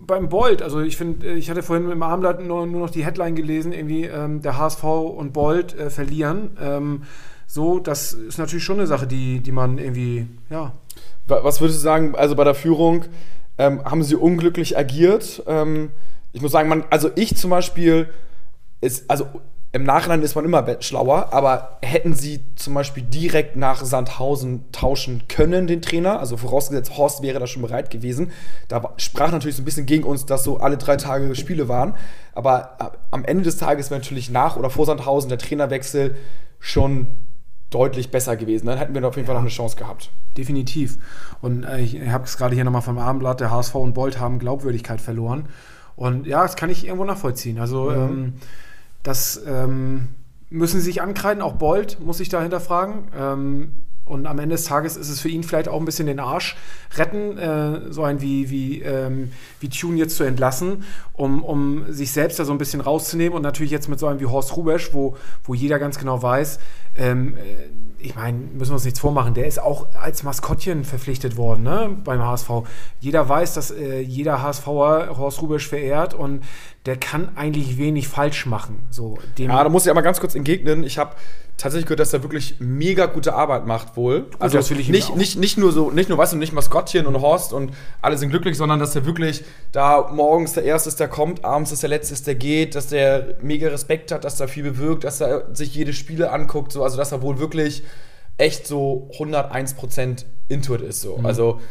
beim 0.05 0.27
Bolt. 0.29 0.61
Also 0.61 0.81
ich 0.81 0.97
finde, 0.97 1.27
äh, 1.27 1.33
ich 1.35 1.49
hatte 1.49 1.63
vorhin 1.63 1.89
im 1.89 2.03
Abendblatt 2.03 2.43
nur, 2.45 2.65
nur 2.65 2.81
noch 2.81 2.89
die 2.89 3.05
Headline 3.05 3.35
gelesen, 3.35 3.71
irgendwie 3.71 4.03
ähm, 4.05 4.41
der 4.41 4.57
HSV 4.57 4.83
und 4.83 5.31
Bolt 5.31 5.77
äh, 5.77 5.89
verlieren. 5.89 6.57
Ähm, 6.61 7.03
so, 7.47 7.79
das 7.79 8.11
ist 8.13 8.37
natürlich 8.37 8.65
schon 8.65 8.77
eine 8.79 8.87
Sache, 8.87 9.07
die, 9.07 9.39
die 9.39 9.51
man 9.53 9.77
irgendwie, 9.77 10.27
ja, 10.49 10.73
Wa- 11.27 11.43
Was 11.43 11.61
würdest 11.61 11.79
du 11.79 11.83
sagen, 11.83 12.15
also 12.15 12.35
bei 12.35 12.43
der 12.43 12.55
Führung, 12.55 13.05
ähm, 13.57 13.83
haben 13.85 14.03
sie 14.03 14.15
unglücklich 14.15 14.77
agiert? 14.77 15.41
Ähm, 15.47 15.91
ich 16.33 16.41
muss 16.41 16.51
sagen, 16.51 16.67
man, 16.67 16.83
also 16.89 17.09
ich 17.15 17.35
zum 17.37 17.49
Beispiel, 17.49 18.09
ist, 18.81 19.09
also 19.09 19.27
im 19.71 19.83
Nachhinein 19.83 20.21
ist 20.21 20.35
man 20.35 20.45
immer 20.45 20.65
schlauer, 20.79 21.33
aber 21.33 21.79
hätten 21.81 22.13
sie 22.13 22.39
zum 22.55 22.73
Beispiel 22.75 23.03
direkt 23.03 23.57
nach 23.57 23.83
Sandhausen 23.83 24.63
tauschen 24.71 25.23
können, 25.27 25.67
den 25.67 25.81
Trainer, 25.81 26.19
also 26.21 26.37
vorausgesetzt, 26.37 26.95
Horst 26.97 27.21
wäre 27.21 27.39
da 27.39 27.47
schon 27.47 27.61
bereit 27.61 27.89
gewesen, 27.89 28.31
da 28.69 28.93
sprach 28.95 29.33
natürlich 29.33 29.57
so 29.57 29.61
ein 29.63 29.65
bisschen 29.65 29.85
gegen 29.85 30.05
uns, 30.05 30.25
dass 30.25 30.45
so 30.45 30.59
alle 30.59 30.77
drei 30.77 30.95
Tage 30.95 31.35
Spiele 31.35 31.67
waren, 31.67 31.95
aber 32.33 32.79
ab- 32.79 32.99
am 33.11 33.25
Ende 33.25 33.43
des 33.43 33.57
Tages 33.57 33.89
wäre 33.91 33.99
natürlich 33.99 34.29
nach 34.29 34.55
oder 34.55 34.69
vor 34.69 34.85
Sandhausen 34.85 35.27
der 35.27 35.39
Trainerwechsel 35.39 36.15
schon 36.59 37.07
deutlich 37.69 38.11
besser 38.11 38.37
gewesen. 38.37 38.67
Dann 38.67 38.77
hätten 38.77 38.95
wir 38.95 39.05
auf 39.05 39.17
jeden 39.17 39.25
Fall 39.25 39.35
noch 39.35 39.41
eine 39.41 39.49
Chance 39.49 39.75
gehabt. 39.75 40.09
Definitiv. 40.37 40.97
Und 41.41 41.63
äh, 41.63 41.81
ich 41.81 41.99
habe 42.07 42.23
es 42.23 42.37
gerade 42.37 42.55
hier 42.55 42.63
nochmal 42.63 42.81
vom 42.81 42.97
Abendblatt, 42.97 43.41
der 43.41 43.51
HSV 43.51 43.75
und 43.75 43.93
Bolt 43.93 44.19
haben 44.19 44.39
Glaubwürdigkeit 44.39 45.01
verloren. 45.01 45.49
Und 45.95 46.27
ja, 46.27 46.41
das 46.41 46.55
kann 46.55 46.69
ich 46.69 46.85
irgendwo 46.85 47.05
nachvollziehen. 47.05 47.59
Also 47.59 47.91
ähm, 47.91 48.33
das 49.03 49.41
ähm, 49.47 50.09
müssen 50.49 50.79
sie 50.79 50.85
sich 50.85 51.01
ankreiden, 51.01 51.41
auch 51.41 51.53
Bolt 51.53 51.99
muss 51.99 52.17
sich 52.17 52.29
da 52.29 52.41
hinterfragen. 52.41 53.07
Ähm, 53.17 53.71
und 54.05 54.27
am 54.27 54.37
Ende 54.37 54.55
des 54.55 54.65
Tages 54.65 54.97
ist 54.97 55.09
es 55.09 55.19
für 55.19 55.29
ihn 55.29 55.43
vielleicht 55.43 55.67
auch 55.67 55.79
ein 55.79 55.85
bisschen 55.85 56.05
den 56.05 56.19
Arsch 56.19 56.55
retten, 56.95 57.37
äh, 57.39 57.91
so 57.91 58.03
ein 58.03 58.21
wie, 58.21 58.51
wie, 58.51 58.81
ähm, 58.81 59.31
wie 59.59 59.69
Tune 59.69 59.97
jetzt 59.97 60.15
zu 60.15 60.23
entlassen, 60.23 60.83
um, 61.13 61.43
um 61.43 61.91
sich 61.91 62.11
selbst 62.11 62.37
da 62.37 62.45
so 62.45 62.51
ein 62.51 62.59
bisschen 62.59 62.81
rauszunehmen. 62.81 63.35
Und 63.35 63.41
natürlich 63.41 63.71
jetzt 63.71 63.89
mit 63.89 63.99
so 63.99 64.05
einem 64.05 64.19
wie 64.19 64.27
Horst 64.27 64.55
Rubesch, 64.55 64.93
wo, 64.93 65.17
wo 65.43 65.55
jeder 65.55 65.79
ganz 65.79 65.97
genau 65.97 66.21
weiß, 66.21 66.59
ähm, 66.97 67.35
äh, 67.37 67.41
ich 67.97 68.15
meine, 68.15 68.37
müssen 68.37 68.69
wir 68.71 68.75
uns 68.75 68.85
nichts 68.85 68.99
vormachen, 68.99 69.33
der 69.33 69.47
ist 69.47 69.59
auch 69.59 69.87
als 69.95 70.21
Maskottchen 70.21 70.83
verpflichtet 70.83 71.37
worden 71.37 71.63
ne, 71.63 71.97
beim 72.03 72.21
HSV. 72.21 72.49
Jeder 72.99 73.27
weiß, 73.27 73.55
dass 73.55 73.71
äh, 73.71 73.99
jeder 73.99 74.43
HSVer 74.43 75.17
Horst 75.17 75.41
Rubesch 75.41 75.67
verehrt 75.67 76.13
und 76.13 76.43
der 76.85 76.97
kann 76.97 77.35
eigentlich 77.35 77.79
wenig 77.79 78.07
falsch 78.07 78.45
machen. 78.45 78.85
So, 78.91 79.17
dem, 79.39 79.49
Ja, 79.49 79.63
da 79.63 79.69
muss 79.69 79.85
ich 79.85 79.91
aber 79.91 80.03
ganz 80.03 80.19
kurz 80.19 80.35
entgegnen. 80.35 80.83
Ich 80.83 80.99
habe 80.99 81.15
tatsächlich 81.57 81.85
gehört, 81.85 82.01
dass 82.01 82.13
er 82.13 82.21
wirklich 82.21 82.55
mega 82.59 83.05
gute 83.05 83.33
Arbeit 83.33 83.65
macht 83.65 83.95
wohl. 83.95 84.25
also 84.39 84.57
das 84.57 84.69
will 84.69 84.79
ich 84.79 84.89
nicht, 84.89 85.15
nicht, 85.15 85.37
nicht 85.37 85.57
nur 85.57 85.71
so, 85.71 85.89
nicht 85.89 86.09
nur, 86.09 86.17
weißt 86.17 86.33
du, 86.33 86.37
nicht 86.37 86.51
Maskottchen 86.51 87.05
und 87.05 87.21
Horst 87.21 87.53
und 87.53 87.71
alle 88.01 88.17
sind 88.17 88.29
glücklich, 88.29 88.57
sondern 88.57 88.79
dass 88.79 88.95
er 88.95 89.05
wirklich 89.05 89.43
da 89.71 90.09
morgens 90.11 90.53
der 90.53 90.63
Erste 90.63 90.89
ist, 90.89 90.99
der 90.99 91.07
kommt, 91.07 91.45
abends 91.45 91.71
ist 91.71 91.81
der 91.81 91.89
Letzte 91.89 92.13
ist, 92.13 92.27
der 92.27 92.35
geht, 92.35 92.75
dass 92.75 92.87
der 92.87 93.35
mega 93.41 93.69
Respekt 93.69 94.11
hat, 94.11 94.25
dass 94.25 94.39
er 94.39 94.47
viel 94.47 94.63
bewirkt, 94.63 95.05
dass 95.05 95.21
er 95.21 95.55
sich 95.55 95.73
jede 95.73 95.93
Spiele 95.93 96.31
anguckt, 96.31 96.71
so, 96.73 96.83
also 96.83 96.97
dass 96.97 97.11
er 97.11 97.21
wohl 97.21 97.39
wirklich 97.39 97.83
echt 98.37 98.67
so 98.67 99.09
101% 99.17 100.25
into 100.49 100.75
it 100.75 100.81
ist. 100.81 101.01
So. 101.01 101.17
Mhm. 101.17 101.25
Also 101.25 101.61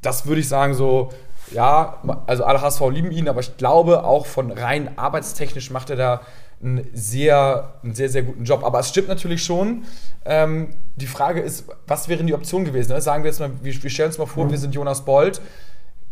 das 0.00 0.26
würde 0.26 0.40
ich 0.40 0.48
sagen, 0.48 0.72
so, 0.72 1.10
ja, 1.52 2.02
also 2.26 2.44
alle 2.44 2.60
HSV 2.60 2.80
lieben 2.90 3.10
ihn, 3.10 3.28
aber 3.28 3.40
ich 3.40 3.56
glaube 3.56 4.04
auch 4.04 4.24
von 4.24 4.50
rein 4.50 4.96
arbeitstechnisch 4.96 5.70
macht 5.70 5.90
er 5.90 5.96
da 5.96 6.20
einen 6.62 6.86
sehr, 6.92 7.74
einen 7.82 7.94
sehr, 7.94 8.08
sehr 8.08 8.22
guten 8.22 8.44
Job. 8.44 8.64
Aber 8.64 8.80
es 8.80 8.88
stimmt 8.88 9.08
natürlich 9.08 9.42
schon. 9.42 9.84
Ähm, 10.24 10.74
die 10.96 11.06
Frage 11.06 11.40
ist, 11.40 11.64
was 11.86 12.08
wären 12.08 12.26
die 12.26 12.34
Optionen 12.34 12.66
gewesen? 12.66 12.92
Ne? 12.92 13.00
Sagen 13.00 13.24
wir 13.24 13.30
jetzt 13.30 13.40
mal, 13.40 13.50
wir, 13.62 13.82
wir 13.82 13.90
stellen 13.90 14.08
uns 14.08 14.18
mal 14.18 14.26
vor, 14.26 14.50
wir 14.50 14.58
sind 14.58 14.74
Jonas 14.74 15.04
Bold. 15.04 15.40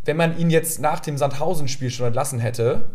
Wenn 0.04 0.16
man 0.16 0.38
ihn 0.38 0.48
jetzt 0.48 0.80
nach 0.80 1.00
dem 1.00 1.18
Sandhausen-Spiel 1.18 1.90
schon 1.90 2.06
entlassen 2.06 2.38
hätte, 2.38 2.87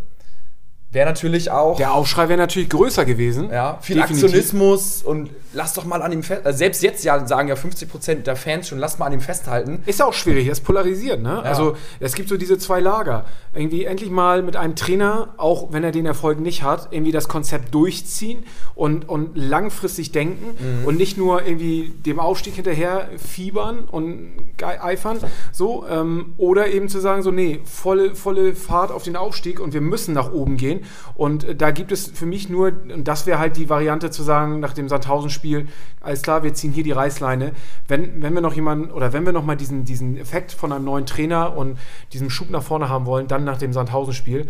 wäre 0.94 1.08
natürlich 1.08 1.52
auch 1.52 1.78
der 1.78 1.94
Aufschrei 1.94 2.30
wäre 2.30 2.40
natürlich 2.40 2.70
größer 2.70 3.04
gewesen. 3.06 3.50
ja, 3.52 3.80
viel 3.82 3.98
Definitiv. 3.98 4.24
Aktionismus 4.24 5.04
und 5.04 5.30
lass 5.54 5.74
doch 5.74 5.86
mal 5.86 6.02
an 6.02 6.12
ihm 6.12 6.24
fest. 6.24 6.46
Also 6.46 6.58
selbst 6.58 6.84
jetzt 6.84 7.04
ja 7.04 7.26
sagen 7.28 7.48
ja 7.48 7.56
50% 7.56 8.24
der 8.24 8.36
Fans 8.36 8.68
schon, 8.68 8.80
lass 8.80 9.00
mal 9.00 9.08
an 9.08 9.14
ihm 9.14 9.22
festhalten. 9.22 9.84
Ist 9.86 10.02
auch 10.02 10.14
schwierig, 10.14 10.48
es 10.48 10.62
polarisiert, 10.62 11.22
ne? 11.22 11.42
Also 11.44 11.76
es 12.00 12.14
gibt 12.16 12.30
so 12.30 12.38
diese 12.38 12.58
zwei 12.58 12.80
Lager. 12.80 13.26
Irgendwie 13.54 13.86
endlich 13.86 14.10
mal 14.10 14.42
mit 14.42 14.56
einem 14.56 14.76
Trainer, 14.76 15.34
auch 15.38 15.72
wenn 15.72 15.84
er 15.84 15.92
den 15.92 16.06
Erfolg 16.06 16.40
nicht 16.40 16.64
hat, 16.64 16.88
irgendwie 16.92 17.12
das 17.12 17.28
Konzept 17.28 17.74
durchziehen 17.74 18.44
und, 18.76 19.08
und 19.08 19.38
langfristig 19.38 20.12
denken 20.12 20.86
und 20.86 20.98
nicht 20.98 21.18
nur 21.18 21.46
irgendwie 21.46 21.94
dem 22.06 22.20
Aufstieg 22.20 22.56
hinterher 22.56 23.10
fiebern 23.18 23.80
und 23.90 24.34
eifern. 24.62 25.20
So, 25.52 25.86
ähm, 25.88 26.34
oder 26.38 26.68
eben 26.68 26.90
zu 26.90 27.00
sagen, 27.00 27.22
so, 27.22 27.32
nee, 27.32 27.60
volle, 27.64 28.16
volle 28.16 28.56
Fahrt 28.56 28.92
auf 28.92 29.04
den 29.04 29.16
Aufstieg 29.16 29.60
und 29.60 29.74
wir 29.74 29.82
müssen 29.82 30.14
nach 30.14 30.32
oben 30.32 30.58
gehen. 30.58 30.83
Und 31.16 31.44
äh, 31.44 31.56
da 31.56 31.72
gibt 31.72 31.92
es 31.92 32.08
für 32.08 32.26
mich 32.26 32.50
nur, 32.50 32.74
und 32.94 33.08
das 33.08 33.26
wäre 33.26 33.40
halt 33.40 33.58
die 33.58 33.70
Variante 33.70 34.12
zu 34.12 34.24
sagen, 34.24 34.60
nach 34.60 34.74
dem 34.74 34.90
Sandhausen-Spiel, 34.90 35.68
alles 36.02 36.22
klar, 36.22 36.44
wir 36.44 36.54
ziehen 36.54 36.72
hier 36.72 36.84
die 36.84 36.92
Reißleine. 36.92 37.52
Wenn, 37.88 38.22
wenn 38.22 38.34
wir 38.34 38.42
noch 38.42 38.54
jemanden, 38.54 38.92
oder 38.92 39.14
wenn 39.14 39.26
wir 39.26 39.34
noch 39.34 39.46
mal 39.46 39.56
diesen, 39.56 39.86
diesen 39.86 40.18
Effekt 40.18 40.52
von 40.52 40.72
einem 40.72 40.86
neuen 40.86 41.06
Trainer 41.06 41.56
und 41.56 41.78
diesem 42.12 42.30
Schub 42.30 42.50
nach 42.50 42.64
vorne 42.64 42.90
haben 42.90 43.06
wollen, 43.06 43.28
dann 43.28 43.44
nach 43.44 43.58
dem 43.58 43.74
Sandhausen-Spiel. 43.74 44.48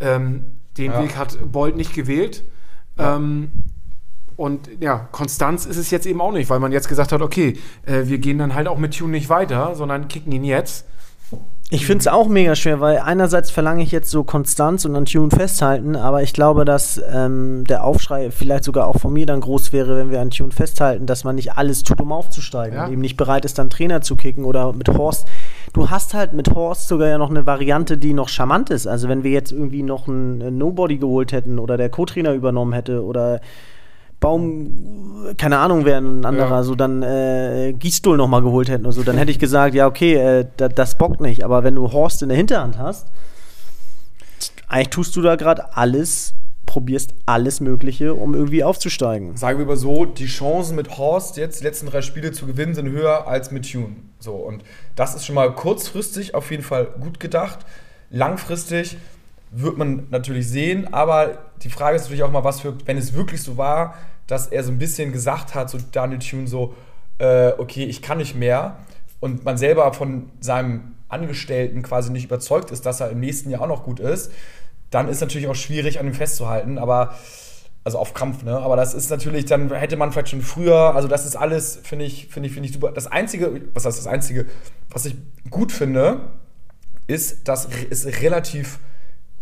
Ähm, 0.00 0.44
den 0.76 0.92
Ja. 0.92 1.02
Weg 1.02 1.16
hat 1.16 1.38
Bold 1.52 1.76
nicht 1.76 1.94
gewählt. 1.94 2.44
Ähm, 2.98 3.50
und 4.36 4.68
ja, 4.80 5.08
Konstanz 5.12 5.66
ist 5.66 5.76
es 5.76 5.90
jetzt 5.90 6.06
eben 6.06 6.20
auch 6.20 6.32
nicht, 6.32 6.48
weil 6.50 6.58
man 6.58 6.72
jetzt 6.72 6.88
gesagt 6.88 7.12
hat, 7.12 7.20
okay, 7.20 7.58
äh, 7.86 8.06
wir 8.06 8.18
gehen 8.18 8.38
dann 8.38 8.54
halt 8.54 8.66
auch 8.68 8.78
mit 8.78 8.96
Tune 8.96 9.12
nicht 9.12 9.28
weiter, 9.28 9.74
sondern 9.74 10.08
kicken 10.08 10.32
ihn 10.32 10.44
jetzt. 10.44 10.86
Ich 11.74 11.86
finde 11.86 12.00
es 12.00 12.06
auch 12.08 12.28
mega 12.28 12.54
schwer, 12.54 12.80
weil 12.80 12.98
einerseits 12.98 13.50
verlange 13.50 13.82
ich 13.82 13.92
jetzt 13.92 14.10
so 14.10 14.24
Konstanz 14.24 14.84
und 14.84 14.94
an 14.94 15.06
Tune 15.06 15.30
festhalten, 15.30 15.96
aber 15.96 16.22
ich 16.22 16.34
glaube, 16.34 16.66
dass 16.66 17.00
ähm, 17.10 17.64
der 17.66 17.84
Aufschrei 17.84 18.30
vielleicht 18.30 18.64
sogar 18.64 18.86
auch 18.88 18.98
von 18.98 19.10
mir 19.10 19.24
dann 19.24 19.40
groß 19.40 19.72
wäre, 19.72 19.96
wenn 19.96 20.10
wir 20.10 20.20
an 20.20 20.28
Tune 20.28 20.52
festhalten, 20.52 21.06
dass 21.06 21.24
man 21.24 21.34
nicht 21.36 21.56
alles 21.56 21.82
tut, 21.82 21.98
um 22.02 22.12
aufzusteigen 22.12 22.76
Ja. 22.76 22.84
und 22.84 22.92
eben 22.92 23.00
nicht 23.00 23.16
bereit 23.16 23.46
ist, 23.46 23.58
dann 23.58 23.70
Trainer 23.70 24.02
zu 24.02 24.16
kicken 24.16 24.44
oder 24.44 24.74
mit 24.74 24.90
Horst. 24.90 25.26
Du 25.72 25.88
hast 25.88 26.12
halt 26.12 26.34
mit 26.34 26.54
Horst 26.54 26.88
sogar 26.88 27.08
ja 27.08 27.16
noch 27.16 27.30
eine 27.30 27.46
Variante, 27.46 27.96
die 27.96 28.12
noch 28.12 28.28
charmant 28.28 28.68
ist. 28.68 28.86
Also 28.86 29.08
wenn 29.08 29.24
wir 29.24 29.30
jetzt 29.30 29.50
irgendwie 29.50 29.82
noch 29.82 30.06
einen 30.06 30.58
Nobody 30.58 30.98
geholt 30.98 31.32
hätten 31.32 31.58
oder 31.58 31.78
der 31.78 31.88
Co-Trainer 31.88 32.34
übernommen 32.34 32.74
hätte 32.74 33.02
oder 33.02 33.40
Baum, 34.22 35.34
keine 35.36 35.58
Ahnung, 35.58 35.84
wer 35.84 35.98
ein 35.98 36.24
anderer, 36.24 36.48
Ja. 36.50 36.62
so 36.62 36.74
dann 36.74 37.02
äh, 37.02 37.74
Gießstuhl 37.78 38.16
noch 38.16 38.28
mal 38.28 38.40
geholt 38.40 38.70
hätten 38.70 38.84
oder 38.86 38.92
so, 38.94 39.02
dann 39.02 39.18
hätte 39.18 39.30
ich 39.30 39.38
gesagt, 39.38 39.74
ja, 39.74 39.86
okay, 39.86 40.14
äh, 40.14 40.46
da, 40.56 40.68
das 40.68 40.96
bockt 40.96 41.20
nicht. 41.20 41.44
Aber 41.44 41.62
wenn 41.64 41.74
du 41.74 41.92
Horst 41.92 42.22
in 42.22 42.28
der 42.30 42.38
Hinterhand 42.38 42.78
hast, 42.78 43.08
eigentlich 44.68 44.88
tust 44.88 45.14
du 45.16 45.20
da 45.22 45.36
gerade 45.36 45.76
alles, 45.76 46.32
probierst 46.64 47.12
alles 47.26 47.60
Mögliche, 47.60 48.14
um 48.14 48.34
irgendwie 48.34 48.64
aufzusteigen. 48.64 49.36
Sagen 49.36 49.58
wir 49.58 49.66
mal 49.66 49.76
so, 49.76 50.06
die 50.06 50.26
Chancen 50.26 50.76
mit 50.76 50.96
Horst 50.96 51.36
jetzt 51.36 51.60
die 51.60 51.64
letzten 51.64 51.86
drei 51.86 52.00
Spiele 52.00 52.32
zu 52.32 52.46
gewinnen 52.46 52.74
sind 52.74 52.88
höher 52.88 53.26
als 53.26 53.50
mit 53.50 53.70
Tune. 53.70 53.96
So, 54.18 54.32
und 54.32 54.62
das 54.96 55.14
ist 55.14 55.26
schon 55.26 55.34
mal 55.34 55.52
kurzfristig 55.54 56.34
auf 56.34 56.50
jeden 56.50 56.62
Fall 56.62 56.86
gut 57.00 57.20
gedacht. 57.20 57.58
Langfristig 58.10 58.96
wird 59.52 59.76
man 59.76 60.06
natürlich 60.10 60.48
sehen, 60.48 60.92
aber 60.92 61.38
die 61.62 61.70
Frage 61.70 61.96
ist 61.96 62.02
natürlich 62.02 62.22
auch 62.22 62.30
mal, 62.30 62.42
was 62.42 62.60
für, 62.60 62.74
wenn 62.86 62.96
es 62.96 63.12
wirklich 63.12 63.42
so 63.42 63.56
war, 63.56 63.94
dass 64.26 64.46
er 64.46 64.64
so 64.64 64.72
ein 64.72 64.78
bisschen 64.78 65.12
gesagt 65.12 65.54
hat, 65.54 65.68
so 65.68 65.78
Daniel 65.92 66.18
Tune, 66.20 66.46
so, 66.46 66.74
äh, 67.18 67.52
okay, 67.58 67.84
ich 67.84 68.00
kann 68.00 68.18
nicht 68.18 68.34
mehr 68.34 68.78
und 69.20 69.44
man 69.44 69.58
selber 69.58 69.92
von 69.92 70.30
seinem 70.40 70.94
Angestellten 71.08 71.82
quasi 71.82 72.10
nicht 72.10 72.24
überzeugt 72.24 72.70
ist, 72.70 72.86
dass 72.86 73.00
er 73.00 73.10
im 73.10 73.20
nächsten 73.20 73.50
Jahr 73.50 73.60
auch 73.60 73.68
noch 73.68 73.84
gut 73.84 74.00
ist, 74.00 74.32
dann 74.90 75.08
ist 75.08 75.20
natürlich 75.20 75.48
auch 75.48 75.54
schwierig, 75.54 76.00
an 76.00 76.06
ihm 76.06 76.14
festzuhalten, 76.14 76.78
aber 76.78 77.14
also 77.84 77.98
auf 77.98 78.14
Krampf, 78.14 78.44
ne? 78.44 78.56
Aber 78.58 78.76
das 78.76 78.94
ist 78.94 79.10
natürlich, 79.10 79.44
dann 79.44 79.70
hätte 79.72 79.96
man 79.96 80.12
vielleicht 80.12 80.28
schon 80.28 80.42
früher, 80.42 80.94
also 80.94 81.08
das 81.08 81.26
ist 81.26 81.36
alles, 81.36 81.80
finde 81.82 82.04
ich, 82.04 82.28
finde 82.28 82.48
ich, 82.48 82.54
finde 82.54 82.68
ich 82.68 82.74
super. 82.74 82.92
Das 82.92 83.06
Einzige, 83.06 83.60
was 83.74 83.84
heißt 83.84 83.98
das 83.98 84.06
Einzige, 84.06 84.46
was 84.88 85.04
ich 85.04 85.16
gut 85.50 85.72
finde, 85.72 86.20
ist, 87.06 87.48
dass 87.48 87.68
es 87.90 88.06
relativ 88.22 88.78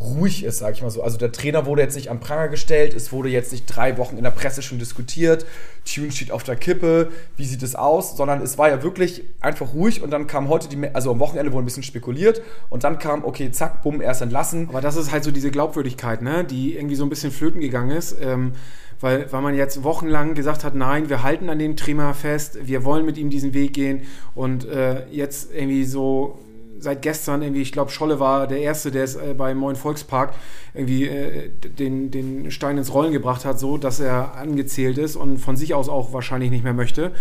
ruhig 0.00 0.44
ist, 0.44 0.58
sag 0.58 0.74
ich 0.74 0.82
mal 0.82 0.90
so. 0.90 1.02
Also 1.02 1.18
der 1.18 1.32
Trainer 1.32 1.66
wurde 1.66 1.82
jetzt 1.82 1.94
nicht 1.94 2.10
an 2.10 2.20
Pranger 2.20 2.48
gestellt, 2.48 2.94
es 2.94 3.12
wurde 3.12 3.28
jetzt 3.28 3.52
nicht 3.52 3.66
drei 3.66 3.98
Wochen 3.98 4.16
in 4.16 4.24
der 4.24 4.30
Presse 4.30 4.62
schon 4.62 4.78
diskutiert, 4.78 5.46
Tune 5.84 6.10
steht 6.12 6.30
auf 6.30 6.42
der 6.42 6.56
Kippe, 6.56 7.10
wie 7.36 7.44
sieht 7.44 7.62
es 7.62 7.74
aus, 7.74 8.16
sondern 8.16 8.42
es 8.42 8.58
war 8.58 8.68
ja 8.68 8.82
wirklich 8.82 9.24
einfach 9.40 9.74
ruhig 9.74 10.02
und 10.02 10.10
dann 10.10 10.26
kam 10.26 10.48
heute 10.48 10.68
die, 10.68 10.88
also 10.94 11.10
am 11.10 11.20
Wochenende 11.20 11.52
wurde 11.52 11.64
ein 11.64 11.66
bisschen 11.66 11.82
spekuliert 11.82 12.42
und 12.68 12.84
dann 12.84 12.98
kam, 12.98 13.24
okay, 13.24 13.50
zack, 13.50 13.82
bumm, 13.82 14.00
er 14.00 14.12
ist 14.12 14.20
entlassen. 14.20 14.68
Aber 14.68 14.80
das 14.80 14.96
ist 14.96 15.12
halt 15.12 15.24
so 15.24 15.30
diese 15.30 15.50
Glaubwürdigkeit, 15.50 16.22
ne? 16.22 16.44
die 16.44 16.76
irgendwie 16.76 16.96
so 16.96 17.04
ein 17.04 17.10
bisschen 17.10 17.30
flöten 17.30 17.60
gegangen 17.60 17.90
ist. 17.90 18.16
Ähm, 18.20 18.52
weil, 19.00 19.32
weil 19.32 19.40
man 19.40 19.54
jetzt 19.54 19.82
wochenlang 19.82 20.34
gesagt 20.34 20.62
hat, 20.62 20.74
nein, 20.74 21.08
wir 21.08 21.22
halten 21.22 21.48
an 21.48 21.58
dem 21.58 21.74
Trainer 21.74 22.12
fest, 22.12 22.58
wir 22.62 22.84
wollen 22.84 23.06
mit 23.06 23.16
ihm 23.16 23.30
diesen 23.30 23.54
Weg 23.54 23.72
gehen 23.72 24.02
und 24.34 24.68
äh, 24.68 25.06
jetzt 25.10 25.54
irgendwie 25.54 25.84
so 25.84 26.38
seit 26.80 27.02
gestern 27.02 27.42
irgendwie, 27.42 27.62
ich 27.62 27.72
glaube, 27.72 27.90
Scholle 27.90 28.20
war 28.20 28.46
der 28.46 28.58
Erste, 28.58 28.90
der 28.90 29.04
es 29.04 29.16
äh, 29.16 29.34
beim 29.36 29.60
Neuen 29.60 29.76
Volkspark 29.76 30.34
irgendwie 30.74 31.06
äh, 31.06 31.50
den, 31.50 32.10
den 32.10 32.50
Stein 32.50 32.78
ins 32.78 32.92
Rollen 32.92 33.12
gebracht 33.12 33.44
hat, 33.44 33.58
so 33.58 33.76
dass 33.76 34.00
er 34.00 34.34
angezählt 34.34 34.98
ist 34.98 35.16
und 35.16 35.38
von 35.38 35.56
sich 35.56 35.74
aus 35.74 35.88
auch 35.88 36.12
wahrscheinlich 36.12 36.50
nicht 36.50 36.64
mehr 36.64 36.74
möchte. 36.74 37.12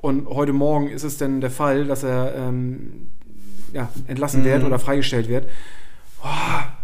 Und 0.00 0.28
heute 0.28 0.52
Morgen 0.52 0.88
ist 0.88 1.04
es 1.04 1.18
denn 1.18 1.40
der 1.40 1.50
Fall, 1.50 1.84
dass 1.84 2.02
er 2.02 2.34
ähm, 2.34 3.08
ja, 3.72 3.88
entlassen 4.08 4.44
wird 4.44 4.64
oder 4.64 4.78
freigestellt 4.78 5.28
wird. 5.28 5.46
Oh, 6.24 6.28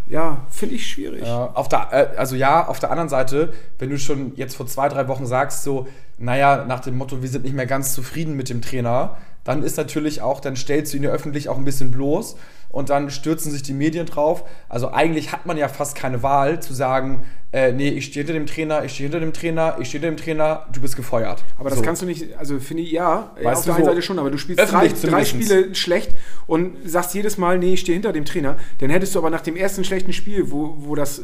ja, 0.09 0.47
finde 0.51 0.75
ich 0.77 0.87
schwierig. 0.87 1.25
Ja, 1.25 1.51
auf 1.55 1.69
der, 1.69 1.89
äh, 1.93 2.17
also 2.17 2.35
ja, 2.35 2.67
auf 2.67 2.79
der 2.79 2.91
anderen 2.91 3.09
Seite, 3.09 3.53
wenn 3.79 3.91
du 3.91 3.99
schon 3.99 4.33
jetzt 4.37 4.57
vor 4.57 4.67
zwei, 4.67 4.89
drei 4.89 5.09
Wochen 5.09 5.27
sagst, 5.27 5.63
so, 5.63 5.87
naja, 6.19 6.65
nach 6.67 6.81
dem 6.81 6.97
Motto, 6.97 7.23
wir 7.23 7.29
sind 7.29 7.45
nicht 7.45 7.55
mehr 7.55 7.67
ganz 7.67 7.93
zufrieden 7.93 8.35
mit 8.35 8.49
dem 8.49 8.63
Trainer, 8.63 9.17
dann 9.49 9.63
ist 9.63 9.79
natürlich 9.79 10.21
auch, 10.21 10.41
dann 10.41 10.57
stellst 10.57 10.93
du 10.93 10.99
ihn 10.99 11.05
ja 11.05 11.11
öffentlich 11.11 11.49
auch 11.49 11.57
ein 11.57 11.65
bisschen 11.65 11.91
bloß 11.91 12.37
und 12.69 12.91
dann 12.91 13.11
stürzen 13.11 13.51
sich 13.51 13.63
die 13.63 13.73
Medien 13.73 14.05
drauf. 14.05 14.45
Also 14.69 14.93
eigentlich 14.93 15.33
hat 15.33 15.47
man 15.47 15.57
ja 15.57 15.69
fast 15.69 15.97
keine 15.97 16.23
Wahl 16.23 16.61
zu 16.61 16.75
sagen, 16.75 17.25
äh, 17.51 17.73
nee, 17.73 17.89
ich 17.89 18.05
stehe 18.05 18.27
hinter 18.27 18.39
dem 18.39 18.45
Trainer, 18.45 18.85
ich 18.85 18.93
stehe 18.93 19.09
hinter 19.09 19.21
dem 19.21 19.33
Trainer, 19.33 19.77
ich 19.81 19.89
stehe 19.89 20.03
hinter 20.03 20.15
dem 20.15 20.23
Trainer, 20.23 20.67
du 20.71 20.83
bist 20.83 20.97
gefeuert. 20.97 21.45
Aber 21.59 21.71
das 21.71 21.79
So. 21.79 21.85
kannst 21.85 22.03
du 22.03 22.07
nicht, 22.07 22.37
also 22.37 22.61
finde 22.61 22.83
ich, 22.83 22.93
ja, 22.93 23.35
ja, 23.39 23.45
Weißt 23.45 23.61
auf 23.61 23.65
du, 23.65 23.67
der 23.69 23.77
einen 23.77 23.85
so 23.85 23.91
Seite 23.93 24.03
schon, 24.03 24.19
aber 24.19 24.31
du 24.31 24.37
spielst 24.37 24.71
drei, 24.71 24.89
drei. 24.89 25.25
Spiele 25.25 25.75
schlecht 25.75 26.11
und 26.47 26.77
sagst 26.85 27.15
jedes 27.15 27.39
Mal, 27.39 27.59
nee, 27.59 27.73
ich 27.73 27.81
stehe 27.81 27.95
hinter 27.95 28.13
dem 28.13 28.27
Trainer. 28.27 28.59
Dann 28.81 28.91
hättest 28.91 29.15
du 29.15 29.19
aber 29.19 29.31
nach 29.31 29.41
dem 29.41 29.57
ersten 29.57 29.83
schlechten 29.83 30.13
Spiel, 30.13 30.51
wo, 30.51 30.75
wo 30.77 30.95
das 30.95 31.23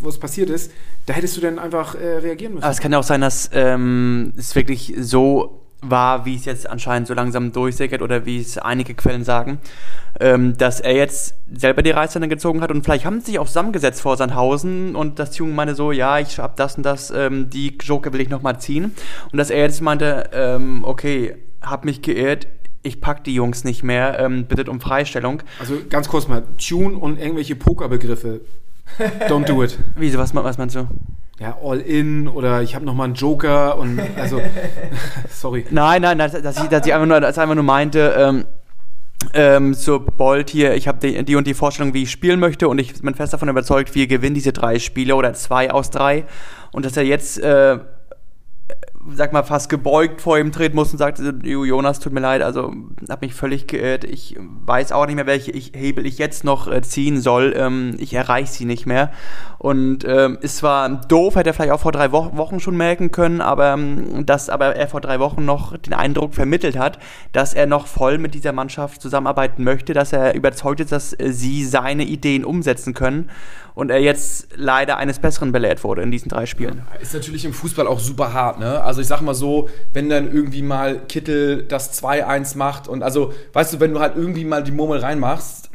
wo 0.00 0.08
es 0.08 0.18
passiert 0.18 0.48
ist, 0.48 0.72
da 1.06 1.12
hättest 1.12 1.36
du 1.36 1.40
dann 1.40 1.58
einfach 1.58 1.96
äh, 1.96 2.18
reagieren 2.18 2.54
müssen. 2.54 2.64
Aber 2.64 2.72
es 2.72 2.80
kann 2.80 2.92
ja 2.92 2.98
auch 2.98 3.04
sein, 3.04 3.20
dass 3.20 3.50
ähm, 3.52 4.32
es 4.38 4.54
wirklich 4.54 4.94
so 4.96 5.67
war, 5.80 6.24
wie 6.24 6.34
es 6.34 6.44
jetzt 6.44 6.68
anscheinend 6.68 7.06
so 7.06 7.14
langsam 7.14 7.52
durchsickert 7.52 8.02
oder 8.02 8.26
wie 8.26 8.40
es 8.40 8.58
einige 8.58 8.94
Quellen 8.94 9.24
sagen, 9.24 9.58
ähm, 10.18 10.56
dass 10.56 10.80
er 10.80 10.94
jetzt 10.94 11.34
selber 11.52 11.82
die 11.82 11.90
Reißleine 11.90 12.28
gezogen 12.28 12.60
hat 12.60 12.70
und 12.70 12.82
vielleicht 12.82 13.04
haben 13.04 13.20
sie 13.20 13.26
sich 13.26 13.38
auch 13.38 13.46
zusammengesetzt 13.46 14.00
vor 14.00 14.16
Sandhausen 14.16 14.96
und 14.96 15.18
das 15.18 15.38
Jungen 15.38 15.54
meinte 15.54 15.74
so, 15.74 15.92
ja, 15.92 16.18
ich 16.18 16.38
hab 16.38 16.56
das 16.56 16.76
und 16.76 16.82
das, 16.82 17.10
ähm, 17.10 17.50
die 17.50 17.76
Joker 17.80 18.12
will 18.12 18.20
ich 18.20 18.28
nochmal 18.28 18.58
ziehen 18.60 18.94
und 19.30 19.38
dass 19.38 19.50
er 19.50 19.60
jetzt 19.60 19.80
meinte, 19.80 20.30
ähm, 20.32 20.84
okay, 20.84 21.36
hab 21.62 21.84
mich 21.84 22.02
geirrt, 22.02 22.48
ich 22.82 23.00
pack 23.00 23.24
die 23.24 23.34
Jungs 23.34 23.64
nicht 23.64 23.82
mehr, 23.82 24.18
ähm, 24.18 24.46
bittet 24.46 24.68
um 24.68 24.80
Freistellung. 24.80 25.42
Also 25.60 25.76
ganz 25.88 26.08
kurz 26.08 26.26
mal, 26.28 26.42
Tune 26.58 26.96
und 26.96 27.18
irgendwelche 27.18 27.56
Pokerbegriffe. 27.56 28.40
Don't 29.28 29.44
do 29.44 29.62
it. 29.62 29.78
Wieso, 29.96 30.18
was, 30.18 30.34
was 30.34 30.58
meinst 30.58 30.76
du? 30.76 30.88
Ja, 31.38 31.56
all 31.62 31.78
in 31.78 32.26
oder 32.26 32.62
ich 32.62 32.74
habe 32.74 32.84
noch 32.84 32.94
mal 32.94 33.04
einen 33.04 33.14
Joker 33.14 33.78
und 33.78 34.00
also 34.16 34.40
sorry. 35.30 35.64
Nein, 35.70 36.02
nein, 36.02 36.18
dass, 36.18 36.32
dass, 36.32 36.60
ich, 36.60 36.68
dass 36.68 36.84
ich 36.84 36.92
einfach 36.92 37.06
nur, 37.06 37.20
dass 37.20 37.36
ich 37.36 37.42
einfach 37.42 37.54
nur 37.54 37.64
meinte, 37.64 38.14
ähm, 38.18 38.44
ähm, 39.34 39.74
so 39.74 40.00
Bolt 40.00 40.50
hier, 40.50 40.74
ich 40.74 40.88
habe 40.88 40.98
die, 40.98 41.24
die 41.24 41.36
und 41.36 41.46
die 41.46 41.54
Vorstellung, 41.54 41.94
wie 41.94 42.04
ich 42.04 42.10
spielen 42.10 42.40
möchte 42.40 42.68
und 42.68 42.78
ich 42.78 43.00
bin 43.00 43.14
fest 43.14 43.32
davon 43.32 43.48
überzeugt, 43.48 43.94
wir 43.94 44.08
gewinnen 44.08 44.34
diese 44.34 44.52
drei 44.52 44.80
Spiele 44.80 45.14
oder 45.14 45.32
zwei 45.34 45.70
aus 45.70 45.90
drei 45.90 46.24
und 46.72 46.84
dass 46.84 46.96
er 46.96 47.04
jetzt, 47.04 47.38
äh, 47.38 47.78
sag 49.10 49.32
mal, 49.32 49.42
fast 49.42 49.68
gebeugt 49.68 50.20
vor 50.20 50.38
ihm 50.38 50.52
treten 50.52 50.74
muss 50.76 50.92
und 50.92 50.98
sagt, 50.98 51.20
"Jo, 51.42 51.64
Jonas, 51.64 52.00
tut 52.00 52.12
mir 52.12 52.20
leid, 52.20 52.42
also 52.42 52.72
hab 53.08 53.22
mich 53.22 53.34
völlig 53.34 53.66
geirrt, 53.66 54.04
ich 54.04 54.36
weiß 54.38 54.92
auch 54.92 55.06
nicht 55.06 55.16
mehr, 55.16 55.26
welche 55.26 55.50
ich, 55.50 55.72
Hebel 55.74 56.04
ich 56.04 56.18
jetzt 56.18 56.44
noch 56.44 56.68
äh, 56.68 56.82
ziehen 56.82 57.20
soll, 57.20 57.54
ähm, 57.56 57.96
ich 57.98 58.14
erreiche 58.14 58.52
sie 58.52 58.64
nicht 58.64 58.86
mehr 58.86 59.12
und 59.58 60.04
ähm, 60.04 60.38
ist 60.40 60.58
zwar 60.58 60.88
doof, 60.88 61.34
hätte 61.34 61.50
er 61.50 61.54
vielleicht 61.54 61.72
auch 61.72 61.80
vor 61.80 61.92
drei 61.92 62.12
Wo 62.12 62.36
Wochen 62.36 62.60
schon 62.60 62.76
merken 62.76 63.10
können, 63.10 63.40
aber 63.40 63.72
ähm, 63.72 64.24
dass 64.24 64.48
aber 64.48 64.76
er 64.76 64.86
vor 64.86 65.00
drei 65.00 65.18
Wochen 65.18 65.44
noch 65.44 65.76
den 65.76 65.94
Eindruck 65.94 66.34
vermittelt 66.34 66.78
hat, 66.78 66.98
dass 67.32 67.54
er 67.54 67.66
noch 67.66 67.88
voll 67.88 68.18
mit 68.18 68.34
dieser 68.34 68.52
Mannschaft 68.52 69.02
zusammenarbeiten 69.02 69.64
möchte, 69.64 69.94
dass 69.94 70.12
er 70.12 70.34
überzeugt 70.34 70.80
ist, 70.80 70.92
dass 70.92 71.12
äh, 71.12 71.32
sie 71.32 71.64
seine 71.64 72.04
Ideen 72.04 72.44
umsetzen 72.44 72.94
können 72.94 73.30
und 73.74 73.90
er 73.90 74.00
jetzt 74.00 74.48
leider 74.54 74.96
eines 74.96 75.18
Besseren 75.18 75.50
belehrt 75.50 75.82
wurde 75.82 76.02
in 76.02 76.10
diesen 76.12 76.28
drei 76.28 76.46
Spielen. 76.46 76.82
Ist 77.00 77.14
natürlich 77.14 77.44
im 77.44 77.52
Fußball 77.52 77.86
auch 77.86 78.00
super 78.00 78.32
hart, 78.32 78.60
ne? 78.60 78.82
Also 78.82 79.00
ich 79.00 79.08
sag 79.08 79.22
mal 79.22 79.34
so, 79.34 79.68
wenn 79.92 80.08
dann 80.08 80.32
irgendwie 80.32 80.62
mal 80.62 81.00
Kittel 81.08 81.64
das 81.64 82.00
2-1 82.02 82.56
macht 82.56 82.86
und 82.86 83.02
also, 83.02 83.32
weißt 83.52 83.74
du, 83.74 83.80
wenn 83.80 83.92
du 83.92 84.00
halt 84.00 84.16
irgendwie 84.16 84.44
mal 84.44 84.62
die 84.62 84.72
Murmel 84.72 85.00
reinmachst, 85.00 85.70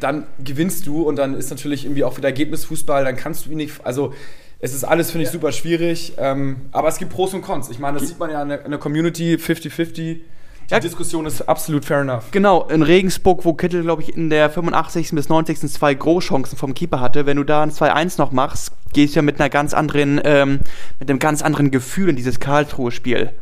dann 0.00 0.26
gewinnst 0.42 0.86
du 0.86 1.02
und 1.02 1.16
dann 1.16 1.34
ist 1.34 1.50
natürlich 1.50 1.84
irgendwie 1.84 2.04
auch 2.04 2.16
wieder 2.16 2.28
Ergebnisfußball, 2.28 3.04
dann 3.04 3.16
kannst 3.16 3.46
du 3.46 3.50
ihn 3.50 3.56
nicht, 3.58 3.84
also 3.84 4.12
es 4.58 4.74
ist 4.74 4.84
alles, 4.84 5.10
finde 5.10 5.24
ich, 5.26 5.30
super 5.30 5.50
schwierig, 5.50 6.12
ähm, 6.18 6.56
aber 6.70 6.88
es 6.88 6.98
gibt 6.98 7.12
Pros 7.12 7.34
und 7.34 7.42
Cons. 7.42 7.68
Ich 7.70 7.78
meine, 7.80 7.98
das 7.98 8.08
sieht 8.08 8.18
man 8.18 8.30
ja 8.30 8.42
in 8.42 8.48
der, 8.48 8.64
in 8.64 8.70
der 8.70 8.78
Community 8.78 9.34
50-50. 9.34 9.94
Die 9.94 10.22
Ja. 10.70 10.78
Diskussion 10.78 11.26
ist 11.26 11.42
absolut 11.48 11.84
fair 11.84 12.02
enough. 12.02 12.30
Genau, 12.30 12.68
in 12.68 12.82
Regensburg, 12.82 13.44
wo 13.44 13.54
Kittel, 13.54 13.82
glaube 13.82 14.02
ich, 14.02 14.16
in 14.16 14.30
der 14.30 14.48
85. 14.48 15.10
bis 15.10 15.28
90. 15.28 15.58
zwei 15.68 15.92
Großchancen 15.92 16.56
vom 16.56 16.74
Keeper 16.74 17.00
hatte, 17.00 17.26
wenn 17.26 17.36
du 17.36 17.44
da 17.44 17.64
ein 17.64 17.72
2-1 17.72 18.18
noch 18.18 18.30
machst, 18.30 18.70
gehst 18.92 19.14
du 19.14 19.18
ja 19.18 19.22
mit 19.22 19.40
einer 19.40 19.50
ganz 19.50 19.74
anderen, 19.74 20.20
ähm, 20.24 20.60
mit 21.00 21.10
einem 21.10 21.18
ganz 21.18 21.42
anderen 21.42 21.72
Gefühl 21.72 22.08
in 22.10 22.16
dieses 22.16 22.38
Karlsruhe-Spiel. 22.38 23.32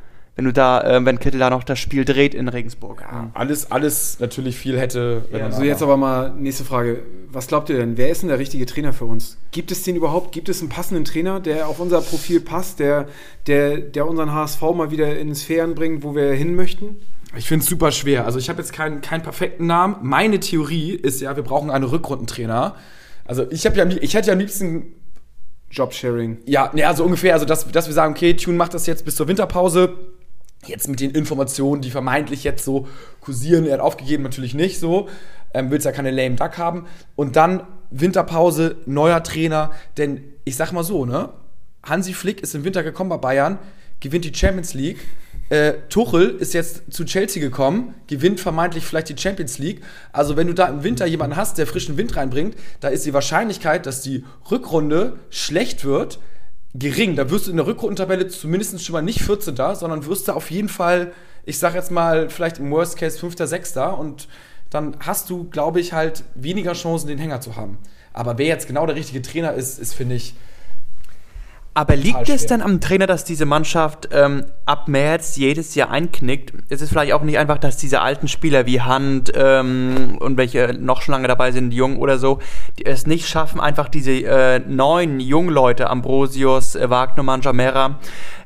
Wenn 0.40 0.46
du 0.46 0.52
da, 0.54 0.80
äh, 0.80 1.04
wenn 1.04 1.18
Kittel 1.18 1.38
da 1.38 1.50
noch 1.50 1.64
das 1.64 1.78
Spiel 1.78 2.06
dreht 2.06 2.32
in 2.32 2.48
Regensburg. 2.48 3.04
Alles, 3.34 3.70
alles 3.70 4.20
natürlich 4.20 4.56
viel 4.56 4.80
hätte. 4.80 5.22
wenn 5.30 5.42
man 5.42 5.52
Also 5.52 5.64
jetzt 5.64 5.82
aber 5.82 5.98
mal 5.98 6.32
nächste 6.34 6.64
Frage. 6.64 7.02
Was 7.28 7.46
glaubt 7.46 7.68
ihr 7.68 7.76
denn? 7.76 7.98
Wer 7.98 8.08
ist 8.08 8.22
denn 8.22 8.30
der 8.30 8.38
richtige 8.38 8.64
Trainer 8.64 8.94
für 8.94 9.04
uns? 9.04 9.36
Gibt 9.50 9.70
es 9.70 9.82
den 9.82 9.96
überhaupt? 9.96 10.32
Gibt 10.32 10.48
es 10.48 10.60
einen 10.60 10.70
passenden 10.70 11.04
Trainer, 11.04 11.40
der 11.40 11.68
auf 11.68 11.78
unser 11.78 12.00
Profil 12.00 12.40
passt, 12.40 12.78
der, 12.78 13.06
der, 13.46 13.80
der 13.80 14.08
unseren 14.08 14.32
HSV 14.32 14.62
mal 14.74 14.90
wieder 14.90 15.18
in 15.18 15.34
Sphären 15.34 15.74
bringt, 15.74 16.04
wo 16.04 16.14
wir 16.14 16.32
hin 16.32 16.54
möchten? 16.54 16.96
Ich 17.36 17.46
finde 17.46 17.62
es 17.62 17.68
super 17.68 17.92
schwer. 17.92 18.24
Also 18.24 18.38
ich 18.38 18.48
habe 18.48 18.62
jetzt 18.62 18.72
keinen, 18.72 19.02
keinen 19.02 19.22
perfekten 19.22 19.66
Namen. 19.66 19.96
Meine 20.00 20.40
Theorie 20.40 20.92
ist 20.92 21.20
ja, 21.20 21.36
wir 21.36 21.42
brauchen 21.42 21.70
einen 21.70 21.84
Rückrundentrainer. 21.84 22.76
Also 23.26 23.44
ich 23.50 23.66
habe 23.66 23.76
ja, 23.76 23.86
ich 23.86 24.14
hätte 24.14 24.28
ja 24.28 24.32
am 24.32 24.38
liebsten 24.38 24.94
Jobsharing. 25.70 26.38
Ja, 26.46 26.72
ja, 26.74 26.94
so 26.94 27.04
ungefähr. 27.04 27.34
Also, 27.34 27.44
dass, 27.44 27.70
dass 27.70 27.88
wir 27.88 27.94
sagen, 27.94 28.14
okay, 28.14 28.32
Tune 28.32 28.56
macht 28.56 28.72
das 28.72 28.86
jetzt 28.86 29.04
bis 29.04 29.16
zur 29.16 29.28
Winterpause. 29.28 29.98
Jetzt 30.66 30.88
mit 30.88 31.00
den 31.00 31.12
Informationen, 31.12 31.80
die 31.80 31.90
vermeintlich 31.90 32.44
jetzt 32.44 32.64
so 32.64 32.86
kursieren, 33.20 33.66
er 33.66 33.74
hat 33.74 33.80
aufgegeben, 33.80 34.22
natürlich 34.22 34.54
nicht 34.54 34.78
so. 34.78 35.08
Ähm, 35.54 35.70
willst 35.70 35.86
ja 35.86 35.92
keine 35.92 36.10
lame 36.10 36.36
Duck 36.36 36.58
haben. 36.58 36.86
Und 37.16 37.36
dann 37.36 37.66
Winterpause, 37.90 38.76
neuer 38.86 39.22
Trainer. 39.22 39.72
Denn 39.96 40.22
ich 40.44 40.56
sag 40.56 40.72
mal 40.72 40.84
so, 40.84 41.06
ne? 41.06 41.30
Hansi 41.82 42.12
Flick 42.12 42.42
ist 42.42 42.54
im 42.54 42.64
Winter 42.64 42.82
gekommen 42.82 43.10
bei 43.10 43.16
Bayern, 43.16 43.58
gewinnt 44.00 44.24
die 44.24 44.34
Champions 44.34 44.74
League. 44.74 44.98
Äh, 45.48 45.74
Tuchel 45.88 46.36
ist 46.38 46.54
jetzt 46.54 46.92
zu 46.92 47.04
Chelsea 47.04 47.42
gekommen, 47.42 47.94
gewinnt 48.06 48.38
vermeintlich 48.38 48.84
vielleicht 48.84 49.08
die 49.08 49.18
Champions 49.18 49.58
League. 49.58 49.82
Also 50.12 50.36
wenn 50.36 50.46
du 50.46 50.54
da 50.54 50.66
im 50.66 50.84
Winter 50.84 51.06
jemanden 51.06 51.36
hast, 51.36 51.58
der 51.58 51.66
frischen 51.66 51.96
Wind 51.96 52.16
reinbringt, 52.16 52.54
da 52.78 52.88
ist 52.88 53.04
die 53.04 53.14
Wahrscheinlichkeit, 53.14 53.86
dass 53.86 54.02
die 54.02 54.24
Rückrunde 54.50 55.18
schlecht 55.30 55.84
wird, 55.84 56.20
gering. 56.74 57.16
Da 57.16 57.30
wirst 57.30 57.46
du 57.46 57.50
in 57.50 57.56
der 57.56 57.66
Rückrundentabelle 57.66 58.28
zumindest 58.28 58.84
schon 58.84 58.92
mal 58.92 59.02
nicht 59.02 59.22
14. 59.22 59.56
sondern 59.56 60.06
wirst 60.06 60.28
du 60.28 60.32
auf 60.32 60.50
jeden 60.50 60.68
Fall, 60.68 61.12
ich 61.44 61.58
sag 61.58 61.74
jetzt 61.74 61.90
mal, 61.90 62.30
vielleicht 62.30 62.58
im 62.58 62.70
Worst 62.70 62.96
Case 62.96 63.18
5., 63.18 63.36
6. 63.38 63.76
und 63.98 64.28
dann 64.70 64.96
hast 65.00 65.30
du, 65.30 65.44
glaube 65.50 65.80
ich, 65.80 65.92
halt 65.92 66.22
weniger 66.34 66.74
Chancen, 66.74 67.08
den 67.08 67.18
Hänger 67.18 67.40
zu 67.40 67.56
haben. 67.56 67.78
Aber 68.12 68.38
wer 68.38 68.46
jetzt 68.46 68.66
genau 68.66 68.86
der 68.86 68.96
richtige 68.96 69.22
Trainer 69.22 69.54
ist, 69.54 69.78
ist, 69.78 69.94
finde 69.94 70.14
ich, 70.14 70.34
Aber 71.72 71.94
liegt 71.94 72.28
es 72.28 72.46
dann 72.46 72.62
am 72.62 72.80
Trainer, 72.80 73.06
dass 73.06 73.24
diese 73.24 73.46
Mannschaft 73.46 74.08
ähm, 74.12 74.44
ab 74.66 74.88
März 74.88 75.36
jedes 75.36 75.76
Jahr 75.76 75.90
einknickt? 75.90 76.52
Ist 76.68 76.82
es 76.82 76.88
vielleicht 76.88 77.12
auch 77.12 77.22
nicht 77.22 77.38
einfach, 77.38 77.58
dass 77.58 77.76
diese 77.76 78.00
alten 78.00 78.26
Spieler 78.26 78.66
wie 78.66 78.80
Hand 78.80 79.30
ähm, 79.36 80.18
und 80.18 80.36
welche 80.36 80.74
noch 80.78 81.00
schon 81.00 81.12
lange 81.12 81.28
dabei 81.28 81.52
sind, 81.52 81.72
Jung 81.72 81.98
oder 81.98 82.18
so, 82.18 82.40
die 82.78 82.86
es 82.86 83.06
nicht 83.06 83.28
schaffen, 83.28 83.60
einfach 83.60 83.88
diese 83.88 84.10
äh, 84.10 84.58
neuen 84.58 85.20
jungen 85.20 85.50
Leute, 85.50 85.88
Ambrosius, 85.88 86.74
äh, 86.74 86.90
Wagnermann, 86.90 87.40
Jamera, 87.40 88.00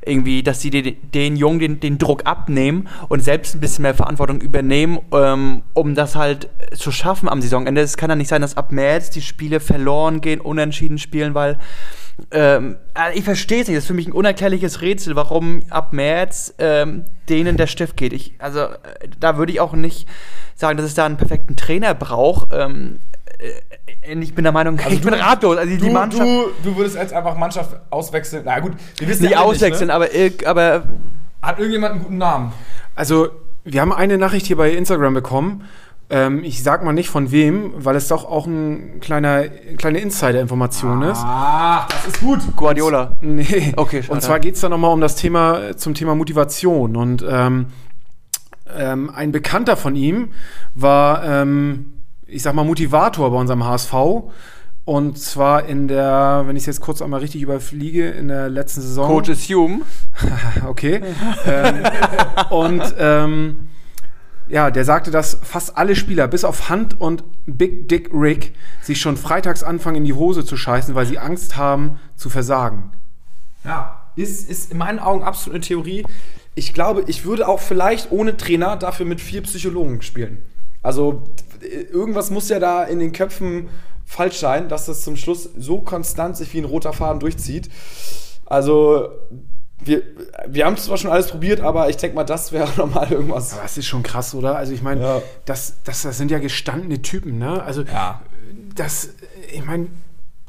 irgendwie, 0.05 0.43
dass 0.43 0.61
sie 0.61 0.69
den, 0.69 0.95
den 1.11 1.35
Jungen 1.35 1.59
den, 1.59 1.79
den 1.79 1.97
Druck 1.97 2.27
abnehmen 2.27 2.87
und 3.09 3.23
selbst 3.23 3.55
ein 3.55 3.59
bisschen 3.59 3.81
mehr 3.81 3.95
Verantwortung 3.95 4.39
übernehmen, 4.39 4.99
ähm, 5.11 5.63
um 5.73 5.95
das 5.95 6.15
halt 6.15 6.49
zu 6.75 6.91
schaffen 6.91 7.27
am 7.27 7.41
Saisonende. 7.41 7.81
Es 7.81 7.97
kann 7.97 8.11
ja 8.11 8.15
nicht 8.15 8.29
sein, 8.29 8.41
dass 8.41 8.55
ab 8.55 8.71
März 8.71 9.09
die 9.09 9.23
Spiele 9.23 9.59
verloren 9.59 10.21
gehen, 10.21 10.39
unentschieden 10.39 10.99
spielen, 10.99 11.33
weil 11.33 11.57
ähm, 12.31 12.77
äh, 12.97 13.17
ich 13.17 13.23
verstehe 13.23 13.61
es 13.61 13.67
nicht. 13.67 13.77
Das 13.77 13.83
ist 13.83 13.87
für 13.87 13.93
mich 13.93 14.07
ein 14.07 14.13
unerklärliches 14.13 14.81
Rätsel, 14.81 15.15
warum 15.15 15.63
ab 15.69 15.91
März 15.91 16.53
ähm, 16.59 17.05
denen 17.29 17.57
der 17.57 17.67
Stift 17.67 17.97
geht. 17.97 18.13
Ich, 18.13 18.35
also 18.39 18.59
äh, 18.59 18.75
da 19.19 19.37
würde 19.37 19.51
ich 19.51 19.59
auch 19.59 19.73
nicht 19.73 20.07
sagen, 20.55 20.77
dass 20.77 20.85
es 20.85 20.93
da 20.93 21.05
einen 21.05 21.17
perfekten 21.17 21.55
Trainer 21.55 21.93
braucht. 21.93 22.49
Ähm, 22.53 22.99
äh, 23.39 24.13
ich 24.13 24.33
bin 24.33 24.43
der 24.43 24.53
Meinung, 24.53 24.79
ich 24.89 25.01
bin 25.01 25.13
ratlos. 25.13 25.57
Also 25.57 25.69
die, 25.69 25.77
die 25.77 25.87
du, 25.87 25.93
Mannschaft 25.93 26.23
du, 26.23 26.51
du 26.63 26.75
würdest 26.77 26.95
jetzt 26.95 27.13
einfach 27.13 27.35
Mannschaft 27.35 27.75
auswechseln. 27.89 28.43
Na 28.45 28.59
gut, 28.59 28.73
wir 28.97 29.07
wissen 29.07 29.23
nicht 29.23 29.37
auswechseln, 29.37 29.87
ne? 29.87 29.93
aber, 29.93 30.07
aber 30.45 30.83
Hat 31.41 31.59
irgendjemand 31.59 31.93
einen 31.93 32.03
guten 32.03 32.17
Namen? 32.17 32.53
Also, 32.95 33.29
wir 33.65 33.81
haben 33.81 33.91
eine 33.91 34.17
Nachricht 34.17 34.45
hier 34.45 34.55
bei 34.55 34.71
Instagram 34.71 35.13
bekommen. 35.13 35.67
Ähm, 36.09 36.43
ich 36.43 36.61
sag 36.61 36.83
mal 36.83 36.93
nicht 36.93 37.09
von 37.09 37.31
wem, 37.31 37.73
weil 37.77 37.95
es 37.95 38.07
doch 38.07 38.25
auch 38.25 38.45
ein 38.45 38.99
kleiner, 38.99 39.47
kleine 39.77 39.99
Insider-Information 39.99 41.01
ist. 41.01 41.17
Ah, 41.17 41.87
das 41.89 42.07
ist 42.07 42.19
gut. 42.19 42.39
Guardiola. 42.55 43.17
Nee. 43.21 43.73
Okay, 43.75 44.03
schade. 44.03 44.13
Und 44.13 44.21
zwar 44.21 44.39
geht 44.39 44.55
es 44.55 44.61
da 44.61 44.69
nochmal 44.69 44.91
um 44.91 45.01
das 45.01 45.15
Thema, 45.15 45.75
zum 45.77 45.95
Thema 45.95 46.13
Motivation. 46.13 46.95
Und 46.95 47.25
ähm, 47.27 47.67
ähm, 48.75 49.09
ein 49.13 49.31
Bekannter 49.31 49.77
von 49.77 49.95
ihm 49.95 50.29
war, 50.75 51.23
ähm, 51.23 51.93
ich 52.27 52.43
sag 52.43 52.53
mal, 52.53 52.63
Motivator 52.63 53.31
bei 53.31 53.37
unserem 53.37 53.65
HSV. 53.65 53.93
Und 54.85 55.17
zwar 55.17 55.65
in 55.65 55.87
der, 55.87 56.43
wenn 56.45 56.55
ich 56.55 56.61
es 56.61 56.67
jetzt 56.67 56.81
kurz 56.81 57.01
einmal 57.01 57.19
richtig 57.19 57.41
überfliege, 57.41 58.07
in 58.09 58.27
der 58.27 58.49
letzten 58.49 58.81
Saison. 58.81 59.07
Coach 59.07 59.29
ist 59.29 59.49
Hume. 59.49 59.81
Okay. 60.67 61.01
ähm, 61.47 61.83
und 62.51 62.95
ähm, 62.99 63.67
ja, 64.47 64.71
der 64.71 64.85
sagte, 64.85 65.11
dass 65.11 65.37
fast 65.41 65.77
alle 65.77 65.95
Spieler, 65.95 66.27
bis 66.27 66.43
auf 66.43 66.69
Hunt 66.69 66.99
und 66.99 67.23
Big 67.45 67.89
Dick 67.89 68.09
Rick, 68.13 68.53
sich 68.81 68.99
schon 68.99 69.17
freitags 69.17 69.63
anfangen, 69.63 69.97
in 69.97 70.05
die 70.05 70.13
Hose 70.13 70.45
zu 70.45 70.57
scheißen, 70.57 70.95
weil 70.95 71.05
sie 71.05 71.17
Angst 71.17 71.57
haben 71.57 71.99
zu 72.15 72.29
versagen. 72.29 72.91
Ja, 73.63 74.03
ist, 74.15 74.49
ist 74.49 74.71
in 74.71 74.77
meinen 74.77 74.99
Augen 74.99 75.23
absolut 75.23 75.55
eine 75.55 75.65
Theorie. 75.65 76.05
Ich 76.53 76.73
glaube, 76.73 77.03
ich 77.07 77.25
würde 77.25 77.47
auch 77.47 77.59
vielleicht 77.59 78.11
ohne 78.11 78.37
Trainer 78.37 78.77
dafür 78.77 79.05
mit 79.05 79.19
vier 79.19 79.41
Psychologen 79.41 80.01
spielen. 80.01 80.37
Also 80.83 81.23
irgendwas 81.61 82.29
muss 82.29 82.47
ja 82.49 82.59
da 82.59 82.83
in 82.83 82.99
den 82.99 83.11
Köpfen 83.11 83.69
falsch 84.05 84.37
sein, 84.37 84.69
dass 84.69 84.85
das 84.85 85.01
zum 85.01 85.15
Schluss 85.15 85.49
so 85.57 85.81
konstant 85.81 86.37
sich 86.37 86.53
wie 86.53 86.59
ein 86.59 86.65
roter 86.65 86.93
Faden 86.93 87.19
durchzieht. 87.19 87.69
Also 88.45 89.09
wir, 89.85 90.01
wir 90.47 90.65
haben 90.65 90.77
zwar 90.77 90.97
schon 90.97 91.11
alles 91.11 91.27
probiert, 91.27 91.61
aber 91.61 91.89
ich 91.89 91.97
denke 91.97 92.15
mal, 92.15 92.23
das 92.23 92.51
wäre 92.51 92.69
nochmal 92.77 93.11
irgendwas. 93.11 93.53
Aber 93.53 93.61
das 93.63 93.77
ist 93.77 93.85
schon 93.87 94.03
krass, 94.03 94.33
oder? 94.35 94.57
Also 94.57 94.73
ich 94.73 94.81
meine, 94.81 95.01
Ja. 95.01 95.21
das, 95.45 95.75
das, 95.83 96.01
das 96.03 96.17
sind 96.17 96.31
ja 96.31 96.39
gestandene 96.39 97.01
Typen, 97.01 97.37
ne? 97.37 97.63
Also 97.63 97.83
Ja. 97.83 98.21
das, 98.75 99.09
ich 99.53 99.63
meine, 99.65 99.87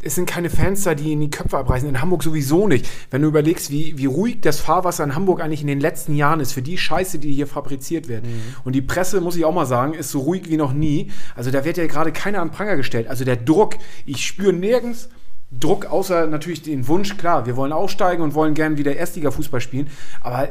es 0.03 0.14
sind 0.14 0.26
keine 0.28 0.51
Fans 0.51 0.84
da, 0.84 0.95
die 0.95 1.12
in 1.12 1.20
die 1.20 1.30
Köpfe 1.30 1.59
abreißen. 1.59 1.89
In 1.89 2.01
Hamburg 2.01 2.22
sowieso 2.22 2.68
nicht. 2.68 2.87
Wenn 3.11 3.22
du 3.22 3.28
überlegst, 3.28 3.70
wie, 3.72 3.99
wie 3.99 4.07
ruhig 4.07 4.41
das 4.41 4.61
Fahrwasser 4.61 5.03
in 5.03 5.14
Hamburg 5.16 5.41
eigentlich 5.41 5.62
in 5.62 5.66
den 5.66 5.80
letzten 5.80 6.14
Jahren 6.14 6.39
ist, 6.39 6.53
für 6.53 6.62
die 6.62 6.78
Scheiße, 6.78 7.18
die 7.18 7.32
hier 7.32 7.47
fabriziert 7.49 8.07
wird. 8.07 8.22
Und 8.62 8.74
die 8.74 8.82
Presse, 8.82 9.20
muss 9.20 9.34
ich 9.37 9.45
auch 9.45 9.55
mal 9.55 9.66
sagen, 9.66 9.95
ist 9.95 10.11
so 10.11 10.20
ruhig 10.20 10.49
wie 10.49 10.59
noch 10.59 10.72
nie. 10.72 11.11
Also 11.34 11.51
da 11.51 11.64
wird 11.64 11.76
ja 11.76 11.87
gerade 11.87 12.12
keiner 12.12 12.41
an 12.41 12.53
Pranger 12.53 12.76
gestellt. 12.76 13.09
Also 13.09 13.24
der 13.24 13.37
Druck, 13.37 13.76
ich 14.05 14.24
spüre 14.24 14.53
nirgends 14.53 15.09
Druck, 15.51 15.86
außer 15.86 16.26
natürlich 16.26 16.62
den 16.62 16.88
Wunsch, 16.88 17.16
klar, 17.16 17.47
wir 17.47 17.57
wollen 17.57 17.72
aufsteigen 17.72 18.22
und 18.22 18.34
wollen 18.34 18.55
gern 18.55 18.76
wieder 18.76 18.97
Erstliga-Fußball 18.97 19.61
spielen. 19.61 19.88
Aber 20.22 20.44
äh, 20.44 20.49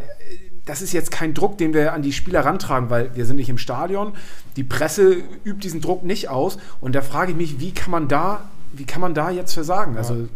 das 0.66 0.82
ist 0.82 0.94
jetzt 0.94 1.12
kein 1.12 1.34
Druck, 1.34 1.58
den 1.58 1.74
wir 1.74 1.94
an 1.94 2.02
die 2.02 2.12
Spieler 2.12 2.44
rantragen, 2.44 2.90
weil 2.90 3.16
wir 3.16 3.26
sind 3.26 3.36
nicht 3.36 3.50
im 3.50 3.58
Stadion. 3.58 4.14
Die 4.56 4.64
Presse 4.64 5.18
übt 5.44 5.60
diesen 5.62 5.80
Druck 5.80 6.04
nicht 6.04 6.30
aus. 6.30 6.58
Und 6.82 6.96
da 6.96 7.02
frage 7.02 7.32
ich 7.32 7.38
mich, 7.38 7.60
wie 7.60 7.72
kann 7.72 7.92
man 7.92 8.08
da, 8.08 8.50
wie 8.74 8.86
kann 8.86 9.02
man 9.02 9.14
da 9.14 9.30
jetzt 9.30 9.54
versagen? 9.54 9.96
Also 9.98 10.28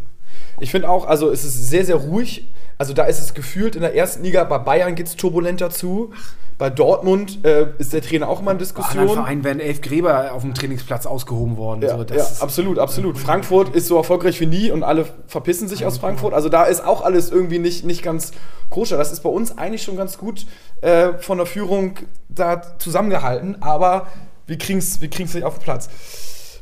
Ich 0.60 0.70
finde 0.70 0.88
auch, 0.88 1.06
also 1.06 1.30
es 1.30 1.44
ist 1.44 1.68
sehr, 1.68 1.84
sehr 1.84 1.96
ruhig. 1.96 2.46
Also 2.78 2.94
da 2.94 3.04
ist 3.04 3.20
es 3.20 3.34
gefühlt 3.34 3.74
in 3.74 3.82
der 3.82 3.94
ersten 3.94 4.22
Liga, 4.22 4.44
bei 4.44 4.58
Bayern 4.58 4.94
geht 4.94 5.06
es 5.06 5.16
turbulenter 5.16 5.70
zu. 5.70 6.12
Bei 6.60 6.68
Dortmund 6.68 7.42
äh, 7.42 7.68
ist 7.78 7.94
der 7.94 8.02
Trainer 8.02 8.28
auch 8.28 8.40
immer 8.40 8.50
in 8.50 8.58
bei 8.58 8.64
Diskussion. 8.64 9.08
Vereinen 9.08 9.44
werden 9.44 9.60
elf 9.60 9.80
Gräber 9.80 10.34
auf 10.34 10.42
dem 10.42 10.52
Trainingsplatz 10.52 11.06
ausgehoben 11.06 11.56
worden. 11.56 11.80
Ja, 11.80 11.96
so, 11.96 12.04
das 12.04 12.38
ja, 12.38 12.44
absolut, 12.44 12.78
absolut. 12.78 13.16
Frankfurt 13.16 13.74
ist 13.74 13.86
so 13.86 13.96
erfolgreich 13.96 14.38
wie 14.42 14.46
nie 14.46 14.70
und 14.70 14.82
alle 14.82 15.06
verpissen 15.26 15.68
sich 15.68 15.86
aus 15.86 15.96
Frankfurt. 15.96 16.34
Also 16.34 16.50
da 16.50 16.64
ist 16.64 16.84
auch 16.84 17.02
alles 17.02 17.30
irgendwie 17.30 17.58
nicht, 17.58 17.86
nicht 17.86 18.02
ganz 18.02 18.32
koscher. 18.68 18.98
Das 18.98 19.10
ist 19.10 19.22
bei 19.22 19.30
uns 19.30 19.56
eigentlich 19.56 19.82
schon 19.82 19.96
ganz 19.96 20.18
gut 20.18 20.44
äh, 20.82 21.14
von 21.14 21.38
der 21.38 21.46
Führung 21.46 21.94
da 22.28 22.60
zusammengehalten, 22.76 23.62
aber 23.62 24.08
wir 24.46 24.58
kriegen 24.58 24.80
es 24.80 25.00
wir 25.00 25.08
kriegen's 25.08 25.32
nicht 25.32 25.44
auf 25.44 25.54
den 25.54 25.62
Platz. 25.62 25.88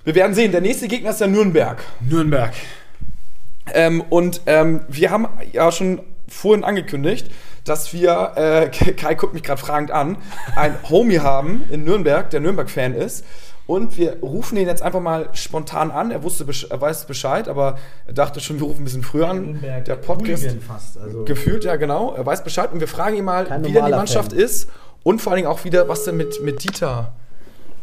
Wir 0.05 0.15
werden 0.15 0.33
sehen. 0.33 0.53
Der 0.53 0.61
nächste 0.61 0.87
Gegner 0.87 1.11
ist 1.11 1.21
der 1.21 1.27
Nürnberg. 1.27 1.83
Nürnberg. 2.09 2.53
Ähm, 3.75 4.05
und 4.11 4.43
ähm, 4.47 4.83
wir 4.87 5.11
haben 5.11 5.27
ja 5.53 5.73
schon 5.73 6.03
vorhin 6.29 6.63
angekündigt, 6.63 7.33
dass 7.69 7.93
wir, 7.93 8.33
äh, 8.37 8.69
Kai 8.93 9.15
guckt 9.15 9.35
mich 9.35 9.43
gerade 9.43 9.61
fragend 9.61 9.91
an, 9.91 10.17
ein 10.57 10.77
Homie 10.89 11.21
haben 11.21 11.65
in 11.71 11.85
Nürnberg, 11.85 12.31
der 12.31 12.41
Nürnberg-Fan 12.41 12.95
ist. 12.95 13.25
Und 13.67 13.99
wir 13.99 14.21
rufen 14.23 14.57
ihn 14.57 14.67
jetzt 14.67 14.81
einfach 14.81 15.01
mal 15.01 15.29
spontan 15.35 15.91
an. 15.91 16.11
Er 16.11 16.23
wusste, 16.23 16.47
er 16.71 16.81
weiß 16.81 17.05
Bescheid, 17.05 17.49
aber 17.49 17.79
er 18.07 18.15
dachte 18.15 18.41
schon, 18.41 18.59
wir 18.61 18.67
rufen 18.67 18.81
ein 18.81 18.85
bisschen 18.85 19.03
früher 19.03 19.29
an. 19.29 19.63
Der 19.87 19.97
Podcast 19.97 20.47
fast. 20.67 20.97
Also 20.97 21.25
gefühlt, 21.25 21.65
ja 21.65 21.77
genau. 21.77 22.15
Er 22.15 22.25
weiß 22.25 22.45
Bescheid 22.45 22.73
und 22.73 22.81
wir 22.81 22.89
fragen 22.89 23.17
ihn 23.17 23.27
mal, 23.27 23.45
wie 23.63 23.73
denn 23.73 23.85
die 23.85 23.91
Mannschaft 23.91 24.33
Fan. 24.33 24.41
ist 24.41 24.71
und 25.03 25.21
vor 25.21 25.33
allen 25.33 25.39
Dingen 25.39 25.49
auch 25.49 25.65
wieder, 25.65 25.87
was 25.87 26.05
denn 26.05 26.17
mit, 26.17 26.43
mit 26.43 26.63
Dieter. 26.65 27.13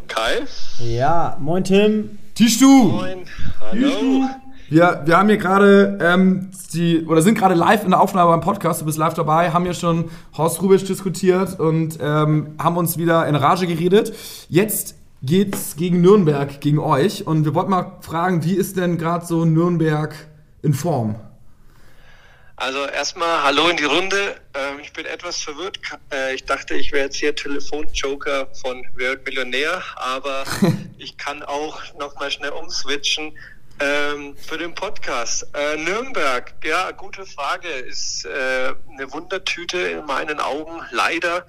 Kai? 0.07 0.41
ja, 0.79 1.37
moin 1.39 1.63
Tim. 1.63 2.17
Tischtu! 2.33 2.65
Moin. 2.65 3.25
Hallo. 3.59 4.27
Wir, 4.67 5.03
wir 5.05 5.17
haben 5.17 5.29
hier 5.29 5.37
gerade 5.37 5.99
ähm, 6.01 6.49
die, 6.73 7.05
oder 7.05 7.21
sind 7.21 7.37
gerade 7.37 7.53
live 7.53 7.83
in 7.83 7.91
der 7.91 8.01
Aufnahme 8.01 8.31
beim 8.31 8.41
Podcast, 8.41 8.81
du 8.81 8.85
bist 8.85 8.97
live 8.97 9.13
dabei, 9.13 9.51
haben 9.51 9.63
hier 9.63 9.75
schon 9.75 10.09
Horst 10.35 10.61
Rubisch 10.61 10.83
diskutiert 10.83 11.59
und 11.59 11.99
ähm, 12.01 12.55
haben 12.57 12.75
uns 12.77 12.97
wieder 12.97 13.27
in 13.27 13.35
Rage 13.35 13.67
geredet. 13.67 14.13
Jetzt 14.49 14.95
geht's 15.21 15.75
gegen 15.75 16.01
Nürnberg, 16.01 16.61
gegen 16.61 16.79
euch. 16.79 17.27
Und 17.27 17.45
wir 17.45 17.53
wollten 17.53 17.71
mal 17.71 17.97
fragen, 18.01 18.43
wie 18.43 18.55
ist 18.55 18.77
denn 18.77 18.97
gerade 18.97 19.25
so 19.25 19.45
Nürnberg 19.45 20.15
in 20.63 20.73
Form? 20.73 21.15
Also 22.57 22.85
erstmal 22.85 23.43
Hallo 23.43 23.67
in 23.67 23.77
die 23.77 23.83
Runde. 23.83 24.17
Ähm, 24.53 24.79
ich 24.81 24.93
bin 24.93 25.05
etwas 25.05 25.41
verwirrt. 25.41 25.77
Äh, 26.11 26.35
ich 26.35 26.45
dachte, 26.45 26.73
ich 26.73 26.91
wäre 26.91 27.05
jetzt 27.05 27.17
hier 27.17 27.35
Telefonjoker 27.35 28.47
von 28.61 28.83
Wer 28.95 29.11
wird 29.11 29.25
Millionär, 29.25 29.83
aber 29.95 30.45
ich 30.97 31.17
kann 31.17 31.43
auch 31.43 31.81
nochmal 31.99 32.31
schnell 32.31 32.51
umswitchen 32.51 33.37
ähm, 33.79 34.35
für 34.37 34.57
den 34.57 34.73
Podcast. 34.73 35.47
Äh, 35.53 35.77
Nürnberg, 35.77 36.53
ja, 36.63 36.91
gute 36.91 37.25
Frage. 37.25 37.67
Ist 37.67 38.25
äh, 38.25 38.73
eine 38.91 39.11
Wundertüte 39.11 39.77
in 39.79 40.05
meinen 40.05 40.39
Augen, 40.39 40.81
leider. 40.91 41.45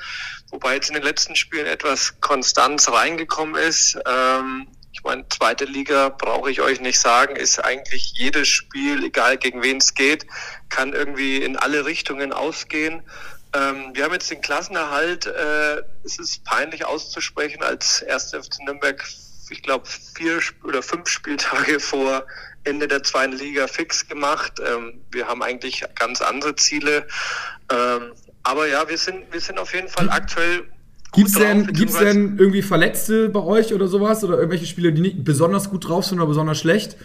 Wobei 0.51 0.75
jetzt 0.75 0.89
in 0.89 0.95
den 0.95 1.03
letzten 1.03 1.37
Spielen 1.37 1.67
etwas 1.67 2.21
Konstanz 2.21 2.91
reingekommen 2.91 3.55
ist. 3.55 3.99
Ähm, 4.07 4.69
ich 4.93 5.05
meine, 5.05 5.29
zweite 5.29 5.67
Liga 5.67 6.09
brauche 6.09 6.51
ich 6.51 6.63
euch 6.63 6.81
nicht 6.81 6.99
sagen, 6.99 7.37
ist 7.37 7.63
eigentlich 7.63 8.15
jedes 8.17 8.49
Spiel, 8.49 9.05
egal 9.05 9.37
gegen 9.37 9.63
wen 9.63 9.77
es 9.77 9.95
geht, 9.95 10.27
kann 10.71 10.95
irgendwie 10.95 11.43
in 11.43 11.57
alle 11.57 11.85
Richtungen 11.85 12.33
ausgehen. 12.33 13.03
Ähm, 13.55 13.91
wir 13.93 14.05
haben 14.05 14.13
jetzt 14.13 14.31
den 14.31 14.41
Klassenerhalt, 14.41 15.27
äh, 15.27 15.83
es 16.03 16.19
ist 16.19 16.45
peinlich 16.45 16.87
auszusprechen, 16.87 17.63
als 17.63 18.03
1. 18.03 18.33
FC 18.33 18.61
Nürnberg, 18.65 19.03
ich 19.51 19.63
glaube, 19.63 19.87
vier 19.87 20.41
oder 20.65 20.83
fünf 20.83 21.09
Spieltage 21.09 21.81
vor 21.81 22.27
Ende 22.65 22.89
der 22.89 23.03
zweiten 23.03 23.33
Liga 23.33 23.67
fix 23.67 24.09
gemacht. 24.09 24.61
Ähm, 24.65 25.01
wir 25.11 25.29
haben 25.29 25.43
eigentlich 25.43 25.85
ganz 25.95 26.21
andere 26.21 26.57
Ziele. 26.57 27.07
Ähm, 27.71 28.13
aber 28.43 28.67
ja, 28.67 28.89
wir 28.89 28.99
sind, 28.99 29.33
wir 29.33 29.41
sind 29.41 29.59
auf 29.59 29.75
jeden 29.75 29.89
Fall 29.89 30.09
aktuell 30.11 30.65
Gibt 31.13 31.29
es 31.29 31.35
denn, 31.35 31.67
gibt's 31.73 31.99
denn 31.99 32.37
irgendwie 32.39 32.63
Verletzte 32.63 33.31
bei 33.31 33.41
euch 33.41 33.73
oder 33.73 33.89
sowas? 33.89 34.23
Oder 34.23 34.37
irgendwelche 34.37 34.67
Spieler, 34.67 34.91
die 34.91 35.01
nicht 35.01 35.25
besonders 35.25 35.71
gut 35.71 35.89
drauf 35.89 36.05
sind 36.05 36.19
oder 36.19 36.27
besonders 36.27 36.59
schlecht? 36.59 36.97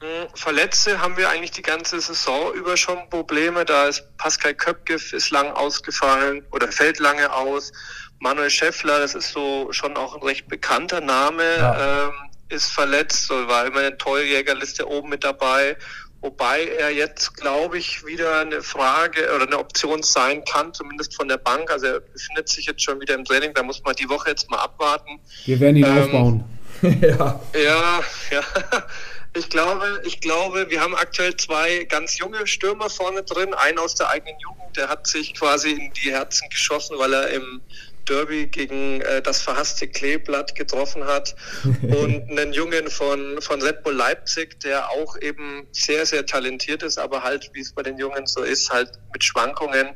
Hm, 0.00 0.28
Verletzte 0.34 1.00
haben 1.00 1.16
wir 1.16 1.28
eigentlich 1.28 1.52
die 1.52 1.62
ganze 1.62 2.00
Saison 2.00 2.52
über 2.54 2.76
schon 2.76 2.98
Probleme. 3.08 3.64
Da 3.64 3.86
ist 3.86 4.04
Pascal 4.16 4.54
Köpke 4.54 4.94
ist 4.94 5.30
lang 5.30 5.52
ausgefallen 5.52 6.44
oder 6.50 6.72
fällt 6.72 6.98
lange 6.98 7.32
aus. 7.32 7.72
Manuel 8.20 8.50
Schäffler, 8.50 9.00
das 9.00 9.14
ist 9.14 9.32
so 9.32 9.72
schon 9.72 9.96
auch 9.96 10.14
ein 10.14 10.22
recht 10.22 10.46
bekannter 10.46 11.00
Name, 11.00 11.42
ja. 11.42 12.06
ähm, 12.06 12.12
ist 12.50 12.70
verletzt, 12.70 13.30
war 13.30 13.66
immer 13.66 13.78
in 13.78 13.82
der 13.82 13.98
Torjägerliste 13.98 14.88
oben 14.88 15.08
mit 15.08 15.24
dabei. 15.24 15.76
Wobei 16.20 16.66
er 16.66 16.90
jetzt, 16.90 17.34
glaube 17.34 17.78
ich, 17.78 18.04
wieder 18.04 18.40
eine 18.40 18.60
Frage 18.62 19.34
oder 19.34 19.46
eine 19.46 19.58
Option 19.58 20.02
sein 20.02 20.44
kann, 20.44 20.74
zumindest 20.74 21.14
von 21.16 21.28
der 21.28 21.38
Bank. 21.38 21.70
Also 21.70 21.86
er 21.86 22.00
befindet 22.00 22.50
sich 22.50 22.66
jetzt 22.66 22.82
schon 22.82 23.00
wieder 23.00 23.14
im 23.14 23.24
Training, 23.24 23.54
da 23.54 23.62
muss 23.62 23.82
man 23.82 23.94
die 23.94 24.08
Woche 24.08 24.28
jetzt 24.28 24.50
mal 24.50 24.58
abwarten. 24.58 25.18
Wir 25.46 25.58
werden 25.58 25.76
ihn 25.76 25.86
ähm, 25.86 25.98
aufbauen. 25.98 26.44
ja. 26.82 27.40
ja, 27.54 28.00
ja. 28.30 28.42
Ich 29.32 29.48
glaube, 29.48 30.02
ich 30.04 30.20
glaube, 30.20 30.70
wir 30.70 30.80
haben 30.80 30.96
aktuell 30.96 31.36
zwei 31.36 31.84
ganz 31.84 32.18
junge 32.18 32.48
Stürmer 32.48 32.90
vorne 32.90 33.22
drin. 33.22 33.54
Einen 33.54 33.78
aus 33.78 33.94
der 33.94 34.08
eigenen 34.08 34.34
Jugend, 34.40 34.76
der 34.76 34.88
hat 34.88 35.06
sich 35.06 35.34
quasi 35.34 35.70
in 35.70 35.92
die 35.92 36.10
Herzen 36.10 36.48
geschossen, 36.50 36.98
weil 36.98 37.12
er 37.12 37.28
im 37.28 37.60
Derby 38.04 38.46
gegen 38.46 39.00
äh, 39.00 39.22
das 39.22 39.42
verhasste 39.42 39.88
Kleeblatt 39.88 40.54
getroffen 40.54 41.04
hat 41.04 41.34
und 41.82 42.30
einen 42.30 42.52
Jungen 42.52 42.88
von, 42.88 43.40
von 43.40 43.62
Red 43.62 43.82
Bull 43.82 43.94
Leipzig, 43.94 44.60
der 44.60 44.90
auch 44.90 45.16
eben 45.20 45.66
sehr, 45.72 46.06
sehr 46.06 46.26
talentiert 46.26 46.82
ist, 46.82 46.98
aber 46.98 47.22
halt, 47.22 47.50
wie 47.52 47.60
es 47.60 47.72
bei 47.72 47.82
den 47.82 47.98
Jungen 47.98 48.26
so 48.26 48.42
ist, 48.42 48.70
halt 48.70 48.90
mit 49.12 49.24
Schwankungen. 49.24 49.88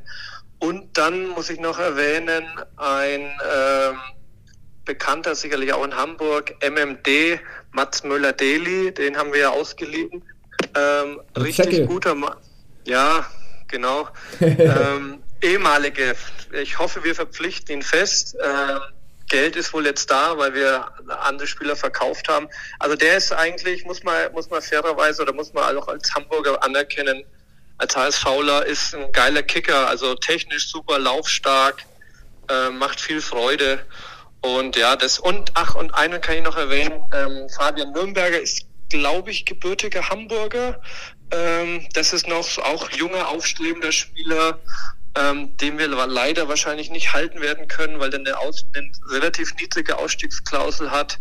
Und 0.59 0.97
dann 0.97 1.29
muss 1.29 1.51
ich 1.51 1.61
noch 1.61 1.79
erwähnen, 1.79 2.45
ein 2.77 3.21
ähm, 3.21 3.99
Bekannter, 4.85 5.35
sicherlich 5.35 5.73
auch 5.73 5.85
in 5.85 5.97
Hamburg, 5.97 6.55
MMD, 6.63 7.41
Mats 7.73 8.05
Müller-Deli, 8.05 8.93
den 8.93 9.17
haben 9.17 9.33
wir 9.33 9.41
ja 9.41 9.51
ausgeliehen. 9.51 10.23
Ähm, 10.75 11.21
richtig 11.37 11.87
guter 11.87 12.15
Mann. 12.15 12.37
Ja, 12.85 13.27
genau. 13.69 14.09
ähm, 14.41 15.24
ehemalige, 15.45 16.16
ich 16.53 16.78
hoffe, 16.78 17.05
wir 17.05 17.14
verpflichten 17.14 17.74
ihn 17.74 17.82
fest. 17.82 18.36
Ähm, 18.42 18.80
Geld 19.28 19.57
ist 19.57 19.72
wohl 19.72 19.86
jetzt 19.86 20.11
da, 20.11 20.36
weil 20.38 20.55
wir 20.55 20.88
andere 21.20 21.47
Spieler 21.47 21.76
verkauft 21.76 22.28
haben. 22.28 22.49
Also 22.78 22.97
der 22.97 23.16
ist 23.16 23.32
eigentlich, 23.32 23.84
muss 23.84 24.03
man, 24.03 24.32
muss 24.32 24.51
man 24.51 24.61
fairerweise 24.62 25.22
oder 25.22 25.32
muss 25.32 25.53
man 25.53 25.76
auch 25.76 25.88
als 25.88 26.14
Hamburger 26.14 26.62
anerkennen, 26.62 27.24
als 27.78 27.97
HSVler 27.97 28.66
ist 28.66 28.95
ein 28.95 29.11
geiler 29.12 29.42
Kicker, 29.42 29.88
also 29.88 30.14
technisch 30.14 30.70
super 30.70 30.99
laufstark, 30.99 31.82
äh, 32.49 32.70
macht 32.70 33.01
viel 33.01 33.20
Freude. 33.20 33.84
Und 34.40 34.76
ja, 34.76 34.95
das 34.95 35.18
und 35.18 35.53
ach, 35.55 35.74
und 35.74 35.92
einen 35.95 36.20
kann 36.20 36.36
ich 36.36 36.42
noch 36.42 36.57
erwähnen, 36.57 37.01
ähm, 37.12 37.49
Fabian 37.49 37.92
Nürnberger 37.92 38.38
ist, 38.40 38.66
glaube 38.90 39.30
ich, 39.30 39.47
gebürtiger 39.47 40.09
Hamburger. 40.11 40.80
Ähm, 41.30 41.88
das 41.95 42.12
ist 42.12 42.28
noch 42.28 42.47
auch 42.59 42.90
junger, 42.90 43.28
aufstrebender 43.28 43.90
Spieler, 43.90 44.61
ähm, 45.17 45.57
den 45.59 45.79
wir 45.79 45.89
leider 45.89 46.49
wahrscheinlich 46.49 46.91
nicht 46.91 47.12
halten 47.12 47.41
werden 47.41 47.69
können, 47.69 48.01
weil 48.01 48.11
der 48.11 48.21
eine, 48.21 48.39
Aus 48.39 48.65
eine 48.75 48.91
relativ 49.11 49.55
niedrige 49.55 49.99
Ausstiegsklausel 49.99 50.91
hat. 50.91 51.19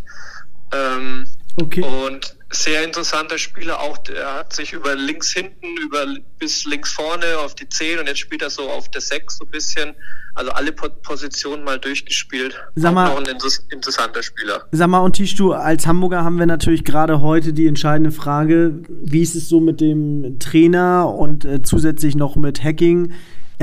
Ähm, 0.72 1.28
okay. 1.62 1.82
Und 1.82 2.36
sehr 2.52 2.84
interessanter 2.84 3.38
Spieler 3.38 3.80
auch, 3.80 3.98
der 3.98 4.36
hat 4.36 4.54
sich 4.54 4.74
über 4.74 4.96
links 4.96 5.34
hinten, 5.34 5.76
über 5.82 6.06
bis 6.40 6.66
links 6.66 6.92
vorne 6.92 7.26
auf 7.44 7.56
die 7.56 7.68
10 7.68 8.00
und 8.00 8.08
jetzt 8.08 8.20
spielt 8.20 8.42
er 8.42 8.50
so 8.50 8.70
auf 8.70 8.90
der 8.90 9.02
6 9.02 9.38
so 9.38 9.46
ein 9.46 9.52
bisschen. 9.52 9.96
Also 10.36 10.52
alle 10.52 10.72
Positionen 10.72 11.64
mal 11.64 11.80
durchgespielt. 11.80 12.56
Sag 12.76 12.94
mal, 12.94 13.12
auch 13.12 13.18
ein 13.18 13.26
interessanter 13.70 14.24
Spieler. 14.24 14.66
Sag 14.72 14.88
mal, 14.88 15.00
und 15.00 15.14
Tisch, 15.14 15.36
du 15.36 15.54
als 15.54 15.86
Hamburger 15.86 16.24
haben 16.24 16.40
wir 16.40 16.48
natürlich 16.48 16.84
gerade 16.84 17.22
heute 17.22 17.54
die 17.54 17.68
entscheidende 17.68 18.12
Frage, 18.12 18.80
wie 18.90 19.22
ist 19.22 19.36
es 19.36 19.48
so 19.48 19.60
mit 19.60 19.80
dem 19.80 20.40
Trainer 20.40 21.14
und 21.14 21.46
äh, 21.46 21.62
zusätzlich 21.62 22.16
noch 22.16 22.36
mit 22.36 22.64
Hacking? 22.64 23.14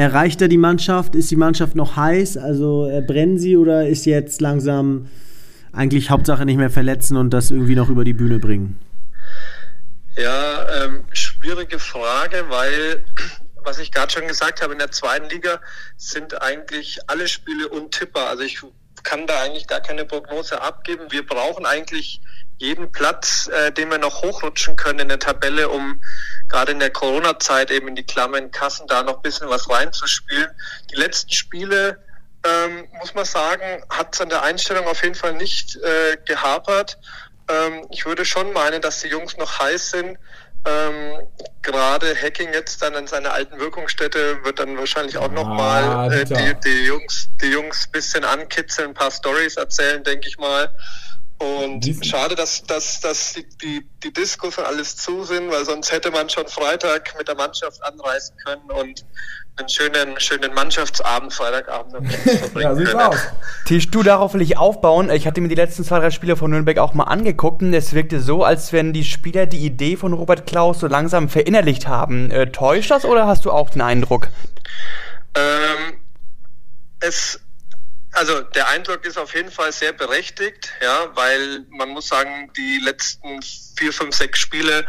Erreicht 0.01 0.41
er 0.41 0.49
die 0.49 0.57
Mannschaft? 0.57 1.15
Ist 1.15 1.31
die 1.31 1.37
Mannschaft 1.37 1.77
noch 1.77 1.95
heiß? 1.95 2.39
Also 2.39 2.89
äh, 2.89 3.03
brennen 3.03 3.39
sie 3.39 3.59
oder 3.59 3.87
ist 3.87 4.07
jetzt 4.07 4.41
langsam 4.41 5.11
eigentlich 5.75 6.09
Hauptsache 6.09 6.47
nicht 6.47 6.57
mehr 6.57 6.71
verletzen 6.71 7.19
und 7.19 7.29
das 7.35 7.51
irgendwie 7.51 7.75
noch 7.75 7.91
über 7.91 8.03
die 8.03 8.15
Bühne 8.15 8.39
bringen? 8.39 8.81
Ja, 10.17 10.85
ähm, 10.85 11.05
schwierige 11.13 11.79
Frage, 11.79 12.47
weil, 12.49 13.05
was 13.63 13.79
ich 13.79 13.93
gerade 13.93 14.11
schon 14.11 14.27
gesagt 14.27 14.63
habe, 14.63 14.73
in 14.73 14.79
der 14.79 14.91
zweiten 14.91 15.29
Liga 15.29 15.61
sind 15.99 16.41
eigentlich 16.41 16.99
alle 17.07 17.29
Spiele 17.29 17.69
untippbar. 17.69 18.31
Also 18.31 18.43
ich 18.45 18.63
kann 19.03 19.27
da 19.27 19.43
eigentlich 19.43 19.67
gar 19.67 19.81
keine 19.81 20.07
Prognose 20.07 20.63
abgeben. 20.63 21.03
Wir 21.11 21.27
brauchen 21.27 21.67
eigentlich 21.67 22.23
jeden 22.61 22.93
Platz, 22.93 23.49
äh, 23.49 23.73
den 23.73 23.91
wir 23.91 23.99
noch 23.99 24.23
hochrutschen 24.23 24.77
können 24.77 25.01
in 25.01 25.09
der 25.09 25.19
Tabelle, 25.19 25.71
um 25.71 26.01
gerade 26.49 26.73
in 26.73 26.79
der 26.79 26.91
Corona-Zeit 26.91 27.71
eben 27.71 27.89
in 27.89 27.97
die 27.97 28.05
klammen 28.05 28.51
Kassen 28.51 28.87
da 28.87 29.03
noch 29.03 29.17
ein 29.17 29.23
bisschen 29.23 29.49
was 29.49 29.69
reinzuspielen. 29.71 30.51
Die 30.91 30.97
letzten 30.97 31.33
Spiele, 31.33 31.99
ähm, 32.45 32.87
muss 32.99 33.15
man 33.15 33.25
sagen, 33.25 33.83
hat 33.89 34.15
es 34.15 34.21
an 34.21 34.29
der 34.29 34.43
Einstellung 34.43 34.87
auf 34.87 35.03
jeden 35.03 35.15
Fall 35.15 35.35
nicht 35.35 35.77
äh, 35.77 36.19
gehapert. 36.27 36.99
Ähm, 37.49 37.87
ich 37.91 38.05
würde 38.05 38.27
schon 38.27 38.53
meinen, 38.53 38.83
dass 38.83 39.01
die 39.01 39.09
Jungs 39.09 39.39
noch 39.39 39.59
heiß 39.59 39.91
sind. 39.91 40.19
Ähm, 40.67 41.27
gerade 41.63 42.15
Hacking 42.15 42.53
jetzt 42.53 42.83
dann 42.83 42.95
an 42.95 43.07
seiner 43.07 43.33
alten 43.33 43.59
Wirkungsstätte 43.59 44.45
wird 44.45 44.59
dann 44.59 44.77
wahrscheinlich 44.77 45.17
auch 45.17 45.31
nochmal 45.31 45.85
ah, 45.85 46.13
äh, 46.13 46.27
die, 46.27 46.55
die 46.63 46.85
Jungs, 46.85 47.31
die 47.41 47.47
Jungs 47.47 47.87
bisschen 47.87 48.25
ankitzeln, 48.25 48.91
ein 48.91 48.95
paar 48.95 49.11
Stories 49.11 49.57
erzählen, 49.57 50.05
denke 50.05 50.29
ich 50.29 50.37
mal. 50.37 50.71
Und 51.41 51.81
Diesen. 51.81 52.05
schade, 52.05 52.35
dass, 52.35 52.65
dass, 52.65 53.01
dass 53.01 53.33
die, 53.33 53.47
die, 53.63 53.87
die 54.05 54.13
Diskos 54.13 54.59
und 54.59 54.65
alles 54.67 54.97
zu 54.97 55.25
sind, 55.25 55.51
weil 55.51 55.65
sonst 55.65 55.91
hätte 55.91 56.11
man 56.11 56.29
schon 56.29 56.47
Freitag 56.47 57.15
mit 57.17 57.29
der 57.29 57.35
Mannschaft 57.35 57.83
anreisen 57.83 58.37
können 58.45 58.71
und 58.71 59.07
einen 59.57 59.69
schönen, 59.71 60.21
schönen 60.21 60.53
Mannschaftsabend, 60.53 61.33
Freitagabend 61.33 62.13
ja, 62.57 62.75
sieht's 62.75 62.95
aus. 62.95 63.17
Tisch, 63.65 63.91
du, 63.91 64.03
darauf 64.03 64.35
will 64.35 64.43
ich 64.43 64.59
aufbauen. 64.59 65.11
Ich 65.11 65.27
hatte 65.27 65.41
mir 65.41 65.49
die 65.49 65.55
letzten 65.55 65.83
zwei, 65.83 66.01
drei 66.01 66.11
Spiele 66.11 66.37
von 66.37 66.51
Nürnberg 66.51 66.77
auch 66.77 66.93
mal 66.93 67.05
angeguckt 67.05 67.63
und 67.63 67.73
es 67.73 67.95
wirkte 67.95 68.21
so, 68.21 68.45
als 68.45 68.75
wenn 68.75 68.93
die 68.93 69.05
Spieler 69.05 69.47
die 69.47 69.65
Idee 69.65 69.97
von 69.97 70.13
Robert 70.13 70.47
Klaus 70.47 70.81
so 70.81 70.89
langsam 70.89 71.31
verinnerlicht 71.31 71.89
haben. 71.89 72.31
Äh, 72.31 72.53
täuscht 72.53 72.91
das 72.91 73.07
oder 73.07 73.27
hast 73.27 73.47
du 73.47 73.51
auch 73.51 73.71
den 73.71 73.81
Eindruck? 73.81 74.29
Ähm, 75.35 76.03
es 77.01 77.41
also 78.13 78.41
der 78.41 78.69
Eindruck 78.69 79.05
ist 79.05 79.19
auf 79.19 79.35
jeden 79.35 79.51
Fall 79.51 79.73
sehr 79.73 79.93
berechtigt, 79.93 80.73
ja, 80.83 81.15
weil 81.15 81.65
man 81.71 81.91
muss 81.91 82.09
sagen, 82.09 82.53
die 82.57 82.81
letzten 82.83 83.41
vier, 83.79 83.93
fünf, 83.93 84.15
sechs 84.15 84.41
Spiele 84.41 84.87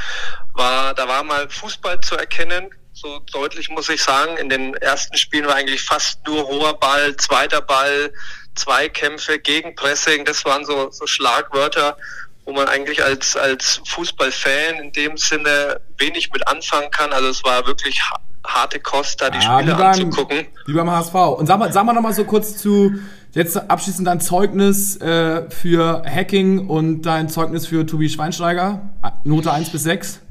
war, 0.54 0.94
da 0.94 1.08
war 1.08 1.24
mal 1.24 1.50
Fußball 1.50 2.02
zu 2.02 2.16
erkennen. 2.16 2.74
So 2.94 3.20
deutlich 3.32 3.70
muss 3.70 3.90
ich 3.90 4.04
sagen. 4.04 4.38
In 4.38 4.50
den 4.50 4.76
ersten 4.76 5.18
Spielen 5.18 5.48
war 5.48 5.56
eigentlich 5.56 5.82
fast 5.82 6.26
nur 6.28 6.46
hoher 6.48 6.78
Ball, 6.80 7.16
zweiter 7.18 7.62
Ball, 7.62 8.14
Zweikämpfe, 8.56 9.40
Gegenpressing. 9.40 10.26
Das 10.26 10.44
waren 10.46 10.66
so, 10.66 10.92
so 10.92 11.08
Schlagwörter, 11.08 11.98
wo 12.46 12.52
man 12.52 12.68
eigentlich 12.68 13.04
als, 13.04 13.36
als 13.36 13.82
Fußballfan 13.88 14.80
in 14.80 14.92
dem 14.92 15.18
Sinne 15.18 15.80
wenig 15.98 16.32
mit 16.32 16.48
anfangen 16.48 16.92
kann. 16.92 17.14
Also 17.14 17.30
es 17.30 17.44
war 17.44 17.66
wirklich 17.66 18.02
harte 18.46 18.80
Kost, 18.80 19.22
da 19.22 19.30
die 19.30 19.40
ja, 19.40 19.60
Spiele 19.60 19.76
beim, 19.76 19.88
anzugucken. 19.88 20.48
Wie 20.66 20.74
beim 20.74 20.90
HSV. 20.90 21.14
Und 21.14 21.48
sag 21.48 21.60
mal, 21.60 21.72
sag 21.72 21.86
mal 21.86 21.94
noch 21.94 22.02
mal 22.02 22.14
so 22.14 22.26
kurz 22.26 22.58
zu, 22.58 23.00
jetzt 23.32 23.58
abschließend 23.58 24.08
dein 24.08 24.20
Zeugnis 24.20 24.98
äh, 24.98 25.50
für 25.50 26.04
Hacking 26.06 26.68
und 26.68 27.04
dein 27.04 27.30
Zeugnis 27.30 27.68
für 27.68 27.86
Tobi 27.86 28.10
Schweinsteiger. 28.10 28.90
Note 29.24 29.52
1 29.52 29.70
bis 29.70 29.84
6. 29.84 30.22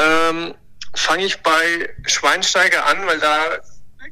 Ähm, 0.00 0.54
fange 0.94 1.24
ich 1.24 1.42
bei 1.42 1.88
Schweinsteiger 2.06 2.86
an, 2.86 3.06
weil 3.06 3.18
da 3.18 3.38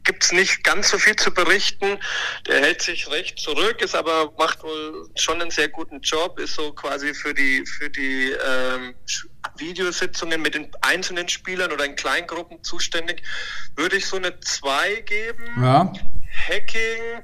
gibt's 0.04 0.32
nicht 0.32 0.64
ganz 0.64 0.90
so 0.90 0.98
viel 0.98 1.16
zu 1.16 1.32
berichten. 1.32 1.98
Der 2.46 2.60
hält 2.60 2.82
sich 2.82 3.10
recht 3.10 3.38
zurück, 3.38 3.80
ist 3.82 3.94
aber 3.94 4.32
macht 4.38 4.62
wohl 4.62 5.08
schon 5.14 5.40
einen 5.40 5.50
sehr 5.50 5.68
guten 5.68 6.00
Job, 6.00 6.38
ist 6.38 6.54
so 6.54 6.72
quasi 6.72 7.14
für 7.14 7.34
die 7.34 7.64
für 7.66 7.90
die 7.90 8.30
ähm, 8.32 8.94
Videositzungen 9.56 10.40
mit 10.40 10.54
den 10.54 10.70
einzelnen 10.80 11.28
Spielern 11.28 11.72
oder 11.72 11.84
in 11.84 11.96
Kleingruppen 11.96 12.62
zuständig. 12.62 13.22
Würde 13.76 13.96
ich 13.96 14.06
so 14.06 14.16
eine 14.16 14.38
2 14.40 15.02
geben. 15.02 15.62
Ja. 15.62 15.92
Hacking 16.48 17.22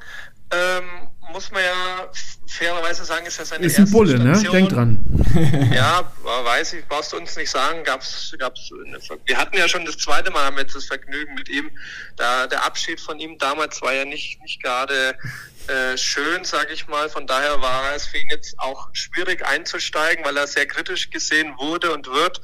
ähm, 0.51 1.09
muss 1.33 1.51
man 1.51 1.63
ja 1.63 2.09
fairerweise 2.47 3.05
sagen, 3.05 3.27
ist 3.27 3.39
ja 3.39 3.45
seine 3.45 3.67
Ist 3.67 3.77
ein 3.77 3.83
erste 3.83 3.93
Bulle, 3.97 4.19
ne? 4.19 4.35
Station. 4.35 4.53
Denk 4.55 4.69
dran. 4.71 5.05
Ja, 5.75 6.11
weiß 6.25 6.73
ich, 6.75 6.87
brauchst 6.87 7.13
du 7.13 7.17
uns 7.17 7.37
nicht 7.37 7.51
sagen, 7.51 7.85
gab's, 7.85 8.35
gab's, 8.39 8.71
eine 8.85 9.01
Ver- 9.01 9.19
wir 9.27 9.37
hatten 9.37 9.57
ja 9.57 9.69
schon 9.69 9.85
das 9.85 9.99
zweite 9.99 10.31
Mal 10.31 10.45
haben 10.45 10.57
wir 10.57 10.63
jetzt 10.63 10.75
das 10.75 10.87
Vergnügen 10.87 11.35
mit 11.35 11.49
ihm. 11.49 11.71
Da, 12.17 12.47
der 12.47 12.65
Abschied 12.65 13.01
von 13.01 13.19
ihm 13.19 13.39
damals 13.39 13.81
war 13.83 13.93
ja 13.93 14.05
nicht, 14.05 14.41
nicht 14.43 14.63
gerade 14.63 15.17
äh, 15.69 15.97
schön, 15.97 16.45
sage 16.45 16.73
ich 16.73 16.89
mal. 16.89 17.09
Von 17.09 17.27
daher 17.27 17.61
war 17.61 17.95
es 17.95 18.07
für 18.07 18.19
ihn 18.19 18.29
jetzt 18.31 18.59
auch 18.59 18.89
schwierig 18.93 19.47
einzusteigen, 19.47 20.25
weil 20.25 20.37
er 20.37 20.47
sehr 20.47 20.67
kritisch 20.67 21.11
gesehen 21.11 21.55
wurde 21.59 21.93
und 21.93 22.07
wird. 22.07 22.41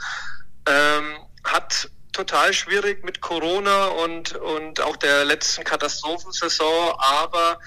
Ähm, 0.66 1.16
hat 1.44 1.88
total 2.12 2.52
schwierig 2.54 3.04
mit 3.04 3.20
Corona 3.20 3.86
und, 3.86 4.34
und 4.36 4.80
auch 4.80 4.96
der 4.96 5.24
letzten 5.24 5.64
Katastrophensaison, 5.64 6.94
aber 6.98 7.58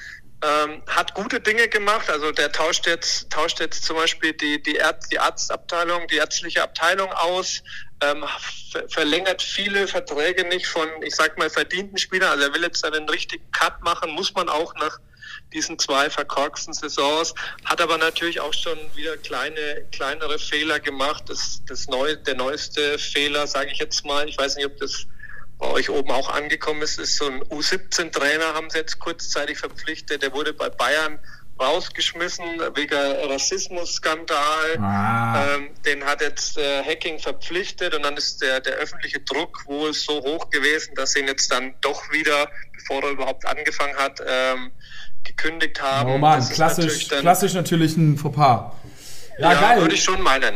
ähm, 0.43 0.83
hat 0.87 1.13
gute 1.13 1.39
Dinge 1.39 1.67
gemacht. 1.67 2.09
Also 2.09 2.31
der 2.31 2.51
tauscht 2.51 2.85
jetzt, 2.85 3.29
tauscht 3.31 3.59
jetzt 3.59 3.83
zum 3.83 3.95
Beispiel 3.95 4.33
die, 4.33 4.61
die, 4.61 4.77
Ärz, 4.77 5.09
die 5.09 5.19
Arztabteilung, 5.19 6.07
die 6.07 6.17
ärztliche 6.17 6.63
Abteilung 6.63 7.11
aus, 7.11 7.63
ähm, 8.01 8.23
ver 8.71 8.87
verlängert 8.89 9.41
viele 9.41 9.87
Verträge 9.87 10.47
nicht 10.47 10.67
von, 10.67 10.87
ich 11.01 11.15
sag 11.15 11.37
mal, 11.37 11.49
verdienten 11.49 11.97
Spielern. 11.97 12.31
Also 12.31 12.43
er 12.43 12.53
will 12.53 12.61
jetzt 12.61 12.85
einen 12.85 13.09
richtigen 13.09 13.49
Cut 13.51 13.81
machen, 13.81 14.11
muss 14.11 14.33
man 14.33 14.49
auch 14.49 14.75
nach 14.75 14.99
diesen 15.53 15.79
zwei 15.79 16.09
verkorksten 16.09 16.73
Saisons, 16.73 17.33
hat 17.63 17.79
aber 17.79 17.97
natürlich 17.97 18.39
auch 18.39 18.53
schon 18.53 18.77
wieder 18.95 19.17
kleine, 19.17 19.85
kleinere 19.91 20.37
Fehler 20.37 20.79
gemacht. 20.79 21.23
Das, 21.27 21.61
das 21.67 21.87
neu, 21.87 22.15
der 22.15 22.35
neueste 22.35 22.99
Fehler, 22.99 23.47
sage 23.47 23.71
ich 23.71 23.79
jetzt 23.79 24.05
mal, 24.05 24.27
ich 24.27 24.37
weiß 24.37 24.57
nicht, 24.57 24.65
ob 24.65 24.77
das 24.77 25.07
bei 25.59 25.67
euch 25.67 25.89
oben 25.89 26.11
auch 26.11 26.29
angekommen 26.29 26.81
ist, 26.83 26.99
ist 26.99 27.17
so 27.17 27.25
ein 27.27 27.41
U17-Trainer, 27.43 28.53
haben 28.53 28.69
sie 28.69 28.77
jetzt 28.77 28.99
kurzzeitig 28.99 29.57
verpflichtet, 29.57 30.21
der 30.21 30.33
wurde 30.33 30.53
bei 30.53 30.69
Bayern 30.69 31.17
rausgeschmissen 31.59 32.45
wegen 32.75 32.93
Rassismusskandal. 33.31 34.77
Ah. 34.79 35.55
Ähm, 35.55 35.69
den 35.85 36.03
hat 36.05 36.21
jetzt 36.21 36.57
äh, 36.57 36.83
Hacking 36.83 37.19
verpflichtet 37.19 37.95
und 37.95 38.03
dann 38.03 38.15
ist 38.17 38.41
der, 38.41 38.59
der 38.59 38.73
öffentliche 38.75 39.19
Druck 39.21 39.65
wohl 39.65 39.93
so 39.93 40.21
hoch 40.21 40.49
gewesen, 40.49 40.93
dass 40.95 41.13
sie 41.13 41.19
ihn 41.21 41.27
jetzt 41.27 41.51
dann 41.51 41.73
doch 41.81 42.01
wieder, 42.11 42.47
bevor 42.75 43.03
er 43.03 43.09
überhaupt 43.11 43.45
angefangen 43.45 43.95
hat, 43.97 44.19
ähm, 44.25 44.71
gekündigt 45.23 45.81
haben. 45.81 46.11
Oh 46.11 46.17
Mann, 46.17 46.47
klassisch, 46.47 46.57
natürlich 46.85 47.07
dann- 47.07 47.21
klassisch 47.21 47.53
natürlich 47.53 47.97
ein 47.97 48.17
Fauxpas. 48.17 48.73
Ja, 49.39 49.51
Ja, 49.53 49.59
geil. 49.61 49.81
würde 49.81 49.95
ich 49.95 50.03
schon 50.03 50.21
meinen. 50.21 50.55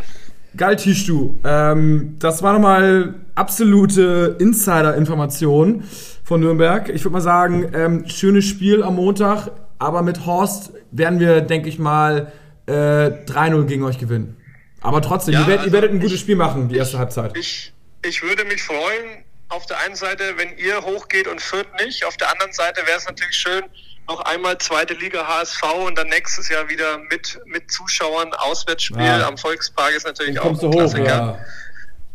Geil, 0.55 0.75
Tischtu. 0.75 1.39
Ähm, 1.45 2.17
das 2.19 2.43
war 2.43 2.53
nochmal 2.53 3.15
absolute 3.41 4.35
Insider-Information 4.39 5.83
von 6.23 6.39
Nürnberg. 6.41 6.89
Ich 6.89 7.03
würde 7.03 7.13
mal 7.13 7.21
sagen, 7.21 7.71
ähm, 7.73 8.07
schönes 8.07 8.45
Spiel 8.45 8.83
am 8.83 8.95
Montag, 8.97 9.49
aber 9.79 10.03
mit 10.03 10.25
Horst 10.27 10.71
werden 10.91 11.19
wir, 11.19 11.41
denke 11.41 11.67
ich 11.67 11.79
mal, 11.79 12.31
äh, 12.67 12.71
3-0 12.71 13.65
gegen 13.65 13.83
euch 13.83 13.97
gewinnen. 13.97 14.37
Aber 14.81 15.01
trotzdem, 15.01 15.33
Ja, 15.33 15.41
ihr, 15.41 15.47
werdet, 15.47 15.61
ihr 15.61 15.63
also 15.65 15.73
werdet 15.73 15.91
ein 15.91 15.99
gutes 15.99 16.13
ich- 16.15 16.21
Spiel 16.21 16.35
machen, 16.35 16.69
die 16.69 16.77
erste 16.77 16.99
Halbzeit. 16.99 17.35
Ich, 17.35 17.73
ich 18.05 18.21
würde 18.21 18.45
mich 18.45 18.61
freuen, 18.61 19.23
auf 19.49 19.65
der 19.65 19.79
einen 19.79 19.95
Seite, 19.95 20.23
wenn 20.37 20.55
ihr 20.57 20.81
hochgeht 20.83 21.27
und 21.27 21.41
Fürth 21.41 21.67
nicht. 21.83 22.05
Auf 22.05 22.15
der 22.17 22.31
anderen 22.31 22.53
Seite 22.53 22.81
wäre 22.85 22.97
es 22.97 23.05
natürlich 23.05 23.35
schön, 23.35 23.63
noch 24.07 24.21
einmal 24.21 24.57
zweite 24.59 24.93
Liga 24.93 25.27
HSV 25.27 25.61
und 25.87 25.97
dann 25.97 26.07
nächstes 26.09 26.47
Jahr 26.49 26.69
wieder 26.69 26.99
mit, 27.09 27.39
mit 27.45 27.69
Zuschauern 27.71 28.33
Auswärtsspiel 28.33 29.03
Ja. 29.03 29.27
am 29.27 29.37
Volkspark 29.37 29.93
ist 29.95 30.05
natürlich 30.05 30.35
Dann 30.35 30.43
auch 30.55 30.61
ein 30.61 30.67
hoch, 30.67 30.71
Klassiker. 30.71 31.05
Ja. 31.05 31.39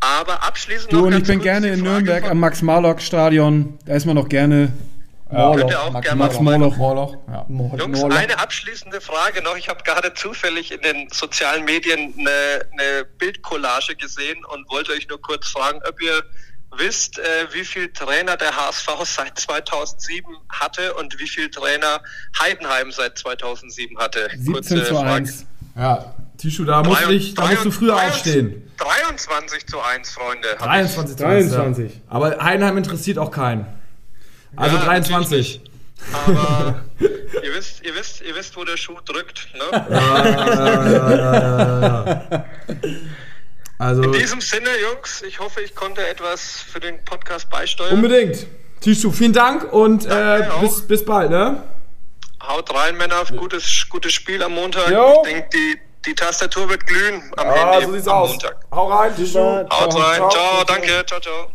Aber 0.06 0.42
abschließend 0.42 0.92
Du 0.92 0.98
noch 0.98 1.06
und 1.06 1.12
ich 1.14 1.24
bin 1.24 1.40
gerne 1.40 1.68
in 1.68 1.80
Frage 1.80 1.90
Nürnberg 1.90 2.22
von- 2.22 2.30
am 2.32 2.40
Max-Marlock-Stadion. 2.40 3.78
Da 3.84 3.94
ist 3.94 4.06
man 4.06 4.14
noch 4.16 4.28
gerne. 4.28 4.72
Könnt 5.28 5.70
ihr 5.70 5.80
auch 5.82 6.00
gerne 6.00 6.16
mal 6.16 6.26
Max 6.28 6.38
Morloch. 6.40 6.76
Morloch. 6.76 7.16
Ja. 7.26 7.46
Jungs, 7.78 8.04
eine 8.04 8.38
abschließende 8.38 9.00
Frage 9.00 9.42
noch. 9.42 9.56
Ich 9.56 9.68
habe 9.68 9.82
gerade 9.82 10.14
zufällig 10.14 10.70
in 10.70 10.80
den 10.82 11.08
sozialen 11.12 11.64
Medien 11.64 12.14
eine, 12.16 12.30
eine 12.72 13.04
Bildcollage 13.18 13.96
gesehen 13.96 14.44
und 14.44 14.70
wollte 14.70 14.92
euch 14.92 15.08
nur 15.08 15.20
kurz 15.20 15.48
fragen, 15.48 15.80
ob 15.88 16.00
ihr 16.00 16.22
wisst, 16.76 17.18
äh, 17.18 17.22
wie 17.52 17.64
viel 17.64 17.92
Trainer 17.92 18.36
der 18.36 18.54
HSV 18.56 18.88
seit 19.04 19.36
2007 19.38 20.26
hatte 20.48 20.94
und 20.94 21.18
wie 21.18 21.28
viel 21.28 21.50
Trainer 21.50 22.00
Heidenheim 22.40 22.92
seit 22.92 23.18
2007 23.18 23.98
hatte. 23.98 24.28
17 24.38 24.84
zu 24.84 24.96
1. 24.98 25.44
Ja, 25.76 26.14
Tischu, 26.46 26.64
da 26.64 26.80
musst, 26.84 27.02
ich, 27.10 27.34
da 27.34 27.46
musst 27.46 27.64
du 27.64 27.70
früher 27.72 27.94
23 27.94 28.14
aufstehen. 28.14 28.70
23 28.76 29.66
zu 29.66 29.80
1, 29.80 30.10
Freunde. 30.10 30.48
Hab 30.50 30.58
23 30.66 31.16
zu 31.16 31.24
23. 31.24 31.92
Ja. 31.92 32.00
Aber 32.08 32.38
Heidenheim 32.40 32.76
interessiert 32.78 33.18
auch 33.18 33.32
keinen. 33.32 33.66
Also 34.54 34.76
Ja, 34.76 34.84
23. 34.84 35.60
Ich, 35.60 35.70
aber 36.12 36.84
ihr 37.00 37.54
wisst, 37.54 37.84
ihr 37.84 37.96
wisst, 37.96 38.22
ihr 38.22 38.36
wisst, 38.36 38.56
wo 38.56 38.62
der 38.62 38.76
Schuh 38.76 38.94
drückt. 39.04 39.48
Ne? 39.54 39.64
Also 43.78 44.02
In 44.04 44.12
diesem 44.12 44.40
Sinne, 44.40 44.68
Jungs, 44.88 45.22
ich 45.26 45.40
hoffe, 45.40 45.62
ich 45.62 45.74
konnte 45.74 46.06
etwas 46.06 46.60
für 46.72 46.78
den 46.78 47.04
Podcast 47.04 47.50
beisteuern. 47.50 47.92
unbedingt. 47.94 48.46
Tischu, 48.80 49.10
vielen 49.10 49.32
Dank 49.32 49.72
und 49.72 50.06
äh, 50.06 50.48
bis, 50.60 50.86
bis 50.86 51.04
bald, 51.04 51.30
ne? 51.30 51.64
Haut 52.40 52.72
rein, 52.72 52.96
Männer. 52.96 53.24
Gutes, 53.36 53.86
gutes 53.90 54.12
Spiel 54.12 54.40
am 54.44 54.52
Montag. 54.54 54.90
Jo. 54.92 55.22
Ich 55.24 55.30
denke, 55.32 55.48
die, 55.52 55.80
die 56.06 56.14
Tastatur 56.14 56.68
wird 56.68 56.86
glühen 56.86 57.22
am 57.36 57.46
Ah, 57.48 57.72
Handy 57.72 57.86
so 57.86 57.92
sieht's 57.92 58.08
am 58.08 58.14
aus. 58.14 58.30
Montag. 58.30 58.56
Hau 58.70 58.86
rein, 58.88 59.16
Tischu. 59.16 59.38
Haut 59.38 59.94
rein. 59.94 60.22
Ciao, 60.30 60.64
danke. 60.66 61.04
Ciao, 61.06 61.20
ciao. 61.20 61.46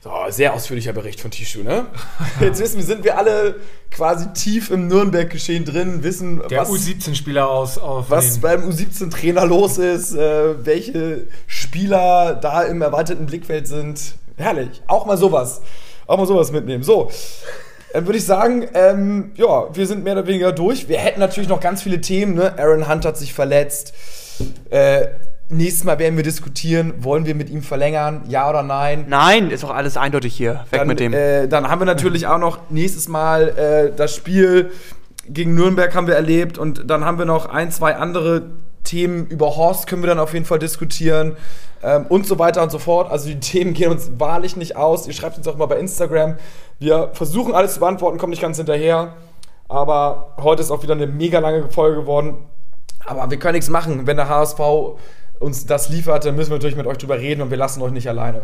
So, 0.00 0.12
sehr 0.30 0.54
ausführlicher 0.54 0.92
Bericht 0.92 1.20
von 1.20 1.30
Tischu, 1.32 1.62
ne? 1.64 1.86
Jetzt 2.40 2.60
wissen 2.60 2.76
wir, 2.78 2.84
sind 2.84 3.02
wir 3.02 3.18
alle 3.18 3.56
quasi 3.90 4.32
tief 4.32 4.70
im 4.70 4.86
Nürnberg-Geschehen 4.86 5.64
drin, 5.64 6.04
wissen, 6.04 6.40
Der 6.48 6.60
was, 6.60 6.68
U17-Spieler 6.70 7.48
aus 7.48 7.78
auf 7.78 8.08
was 8.08 8.34
den- 8.34 8.40
beim 8.42 8.68
U17-Trainer 8.70 9.44
los 9.44 9.76
ist, 9.78 10.14
äh, 10.14 10.64
welche 10.64 11.26
Spieler 11.48 12.34
da 12.36 12.62
im 12.62 12.80
erweiterten 12.80 13.26
Blickfeld 13.26 13.66
sind. 13.66 14.00
Herrlich. 14.36 14.82
Auch 14.86 15.04
mal 15.04 15.16
sowas. 15.16 15.62
Auch 16.06 16.16
mal 16.16 16.26
sowas 16.26 16.52
mitnehmen. 16.52 16.84
So. 16.84 17.10
Dann 17.92 18.06
würde 18.06 18.18
ich 18.18 18.26
sagen, 18.26 18.66
ähm, 18.74 19.32
ja, 19.34 19.74
wir 19.74 19.86
sind 19.86 20.04
mehr 20.04 20.12
oder 20.14 20.26
weniger 20.26 20.52
durch. 20.52 20.88
Wir 20.88 20.98
hätten 20.98 21.20
natürlich 21.20 21.48
noch 21.48 21.60
ganz 21.60 21.82
viele 21.82 22.00
Themen. 22.00 22.34
Ne? 22.34 22.58
Aaron 22.58 22.88
Hunt 22.88 23.04
hat 23.04 23.16
sich 23.16 23.32
verletzt. 23.32 23.94
Äh, 24.70 25.08
nächstes 25.48 25.84
Mal 25.84 25.98
werden 25.98 26.16
wir 26.16 26.22
diskutieren, 26.22 26.94
wollen 26.98 27.26
wir 27.26 27.34
mit 27.34 27.50
ihm 27.50 27.62
verlängern, 27.62 28.22
ja 28.28 28.48
oder 28.48 28.62
nein. 28.62 29.06
Nein, 29.08 29.50
ist 29.50 29.62
doch 29.62 29.74
alles 29.74 29.96
eindeutig 29.96 30.34
hier. 30.34 30.64
Weg 30.70 30.80
Dann, 30.80 30.88
mit 30.88 31.00
dem. 31.00 31.12
Äh, 31.12 31.48
dann 31.48 31.68
haben 31.68 31.80
wir 31.80 31.86
natürlich 31.86 32.26
auch 32.26 32.38
noch 32.38 32.70
nächstes 32.70 33.08
Mal 33.08 33.48
äh, 33.48 33.96
das 33.96 34.14
Spiel 34.14 34.70
gegen 35.30 35.54
Nürnberg 35.54 35.94
haben 35.94 36.06
wir 36.06 36.14
erlebt 36.14 36.58
und 36.58 36.90
dann 36.90 37.04
haben 37.04 37.18
wir 37.18 37.26
noch 37.26 37.46
ein, 37.46 37.70
zwei 37.70 37.96
andere 37.96 38.50
Themen 38.84 39.26
über 39.26 39.56
Horst 39.56 39.86
können 39.86 40.02
wir 40.02 40.06
dann 40.06 40.18
auf 40.18 40.32
jeden 40.32 40.46
Fall 40.46 40.58
diskutieren 40.58 41.36
ähm, 41.82 42.06
und 42.08 42.26
so 42.26 42.38
weiter 42.38 42.62
und 42.62 42.70
so 42.70 42.78
fort. 42.78 43.10
Also 43.10 43.28
die 43.28 43.40
Themen 43.40 43.74
gehen 43.74 43.90
uns 43.90 44.10
wahrlich 44.18 44.56
nicht 44.56 44.76
aus. 44.76 45.06
Ihr 45.06 45.12
schreibt 45.12 45.36
uns 45.36 45.46
auch 45.46 45.56
mal 45.56 45.66
bei 45.66 45.78
Instagram. 45.78 46.36
Wir 46.78 47.10
versuchen 47.12 47.54
alles 47.54 47.74
zu 47.74 47.80
beantworten, 47.80 48.18
kommen 48.18 48.30
nicht 48.30 48.42
ganz 48.42 48.56
hinterher. 48.56 49.14
Aber 49.68 50.34
heute 50.40 50.62
ist 50.62 50.70
auch 50.70 50.82
wieder 50.82 50.94
eine 50.94 51.06
mega 51.06 51.40
lange 51.40 51.70
Folge 51.70 52.00
geworden. 52.00 52.38
Aber 53.04 53.30
wir 53.30 53.38
können 53.38 53.54
nichts 53.54 53.68
machen. 53.68 54.06
Wenn 54.06 54.16
der 54.16 54.28
HSV 54.28 54.60
uns 55.40 55.66
das 55.66 55.88
liefert, 55.88 56.24
dann 56.24 56.36
müssen 56.36 56.50
wir 56.50 56.56
natürlich 56.56 56.76
mit 56.76 56.86
euch 56.86 56.98
drüber 56.98 57.18
reden 57.18 57.42
und 57.42 57.50
wir 57.50 57.56
lassen 57.56 57.82
euch 57.82 57.92
nicht 57.92 58.08
alleine. 58.08 58.42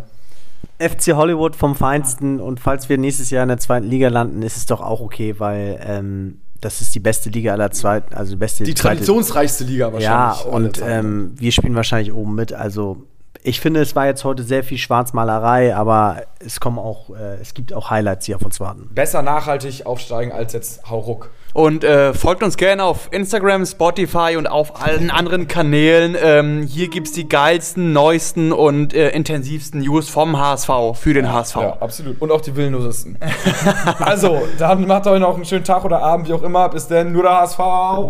FC 0.79 1.15
Hollywood 1.15 1.57
vom 1.57 1.75
Feinsten 1.75 2.41
und 2.41 2.61
falls 2.61 2.89
wir 2.89 2.99
nächstes 2.99 3.31
Jahr 3.31 3.43
in 3.43 3.49
der 3.49 3.59
zweiten 3.59 3.87
Liga 3.87 4.09
landen, 4.09 4.43
ist 4.43 4.57
es 4.57 4.67
doch 4.67 4.81
auch 4.81 5.01
okay, 5.01 5.39
weil 5.39 5.79
ähm, 5.85 6.41
das 6.61 6.81
ist 6.81 6.95
die 6.95 7.01
beste 7.01 7.31
Liga 7.31 7.53
aller 7.53 7.71
Zweiten, 7.71 8.15
also 8.15 8.33
die 8.33 8.39
beste 8.39 8.65
Die 8.65 8.75
traditionsreichste 8.75 9.65
Liga 9.65 9.93
wahrscheinlich. 9.93 10.45
Ja, 10.45 10.51
und 10.51 10.83
ähm, 10.85 11.33
wir 11.37 11.53
spielen 11.53 11.75
wahrscheinlich 11.75 12.13
oben 12.13 12.35
mit. 12.35 12.53
Also 12.53 13.05
ich 13.47 13.61
finde, 13.61 13.81
es 13.81 13.95
war 13.95 14.07
jetzt 14.07 14.25
heute 14.25 14.43
sehr 14.43 14.65
viel 14.65 14.79
Schwarzmalerei, 14.79 15.77
aber 15.77 16.23
es 16.39 16.61
kommen 16.61 16.79
auch, 16.79 17.11
äh, 17.11 17.37
es 17.43 17.53
gibt 17.53 17.75
auch 17.75 17.91
Highlights, 17.91 18.25
die 18.25 18.35
auf 18.35 18.43
uns 18.43 18.59
warten. 18.59 18.89
besser 18.95 19.21
nachhaltig 19.21 19.85
aufsteigen 19.85 20.33
als 20.33 20.55
jetzt 20.55 20.89
Hauruck. 20.89 21.31
Und 21.53 21.85
äh, 21.85 22.15
folgt 22.15 22.43
uns 22.43 22.57
gerne 22.57 22.83
auf 22.83 23.09
Instagram, 23.13 23.67
Spotify 23.67 24.37
und 24.39 24.47
auf 24.47 24.83
allen 24.83 25.11
anderen 25.11 25.47
Kanälen. 25.47 26.17
Ähm, 26.21 26.63
hier 26.63 26.89
gibt's 26.89 27.13
die 27.13 27.29
geilsten, 27.29 27.93
neuesten 27.93 28.51
und 28.51 28.95
äh, 28.95 29.11
intensivsten 29.11 29.83
News 29.83 30.09
vom 30.09 30.39
HSV 30.39 30.71
für 30.95 31.13
den 31.13 31.31
HSV. 31.31 31.57
Ja, 31.57 31.77
absolut. 31.81 32.21
Und 32.23 32.33
auch 32.33 32.41
die 32.41 32.57
willenlosesten. 32.57 33.19
also, 34.01 34.41
dann 34.59 34.87
macht 34.87 35.07
euch 35.07 35.21
noch 35.21 35.35
einen 35.35 35.45
schönen 35.45 35.65
Tag 35.65 35.85
oder 35.85 36.03
Abend, 36.03 36.29
wie 36.29 36.33
auch 36.33 36.43
immer. 36.43 36.71
Bis 36.71 36.89
dann, 36.89 37.13
nur 37.13 37.23
der 37.23 37.43
HSV. 37.43 37.59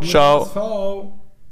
Ciao. 0.09 0.47
HSV. 0.47 1.24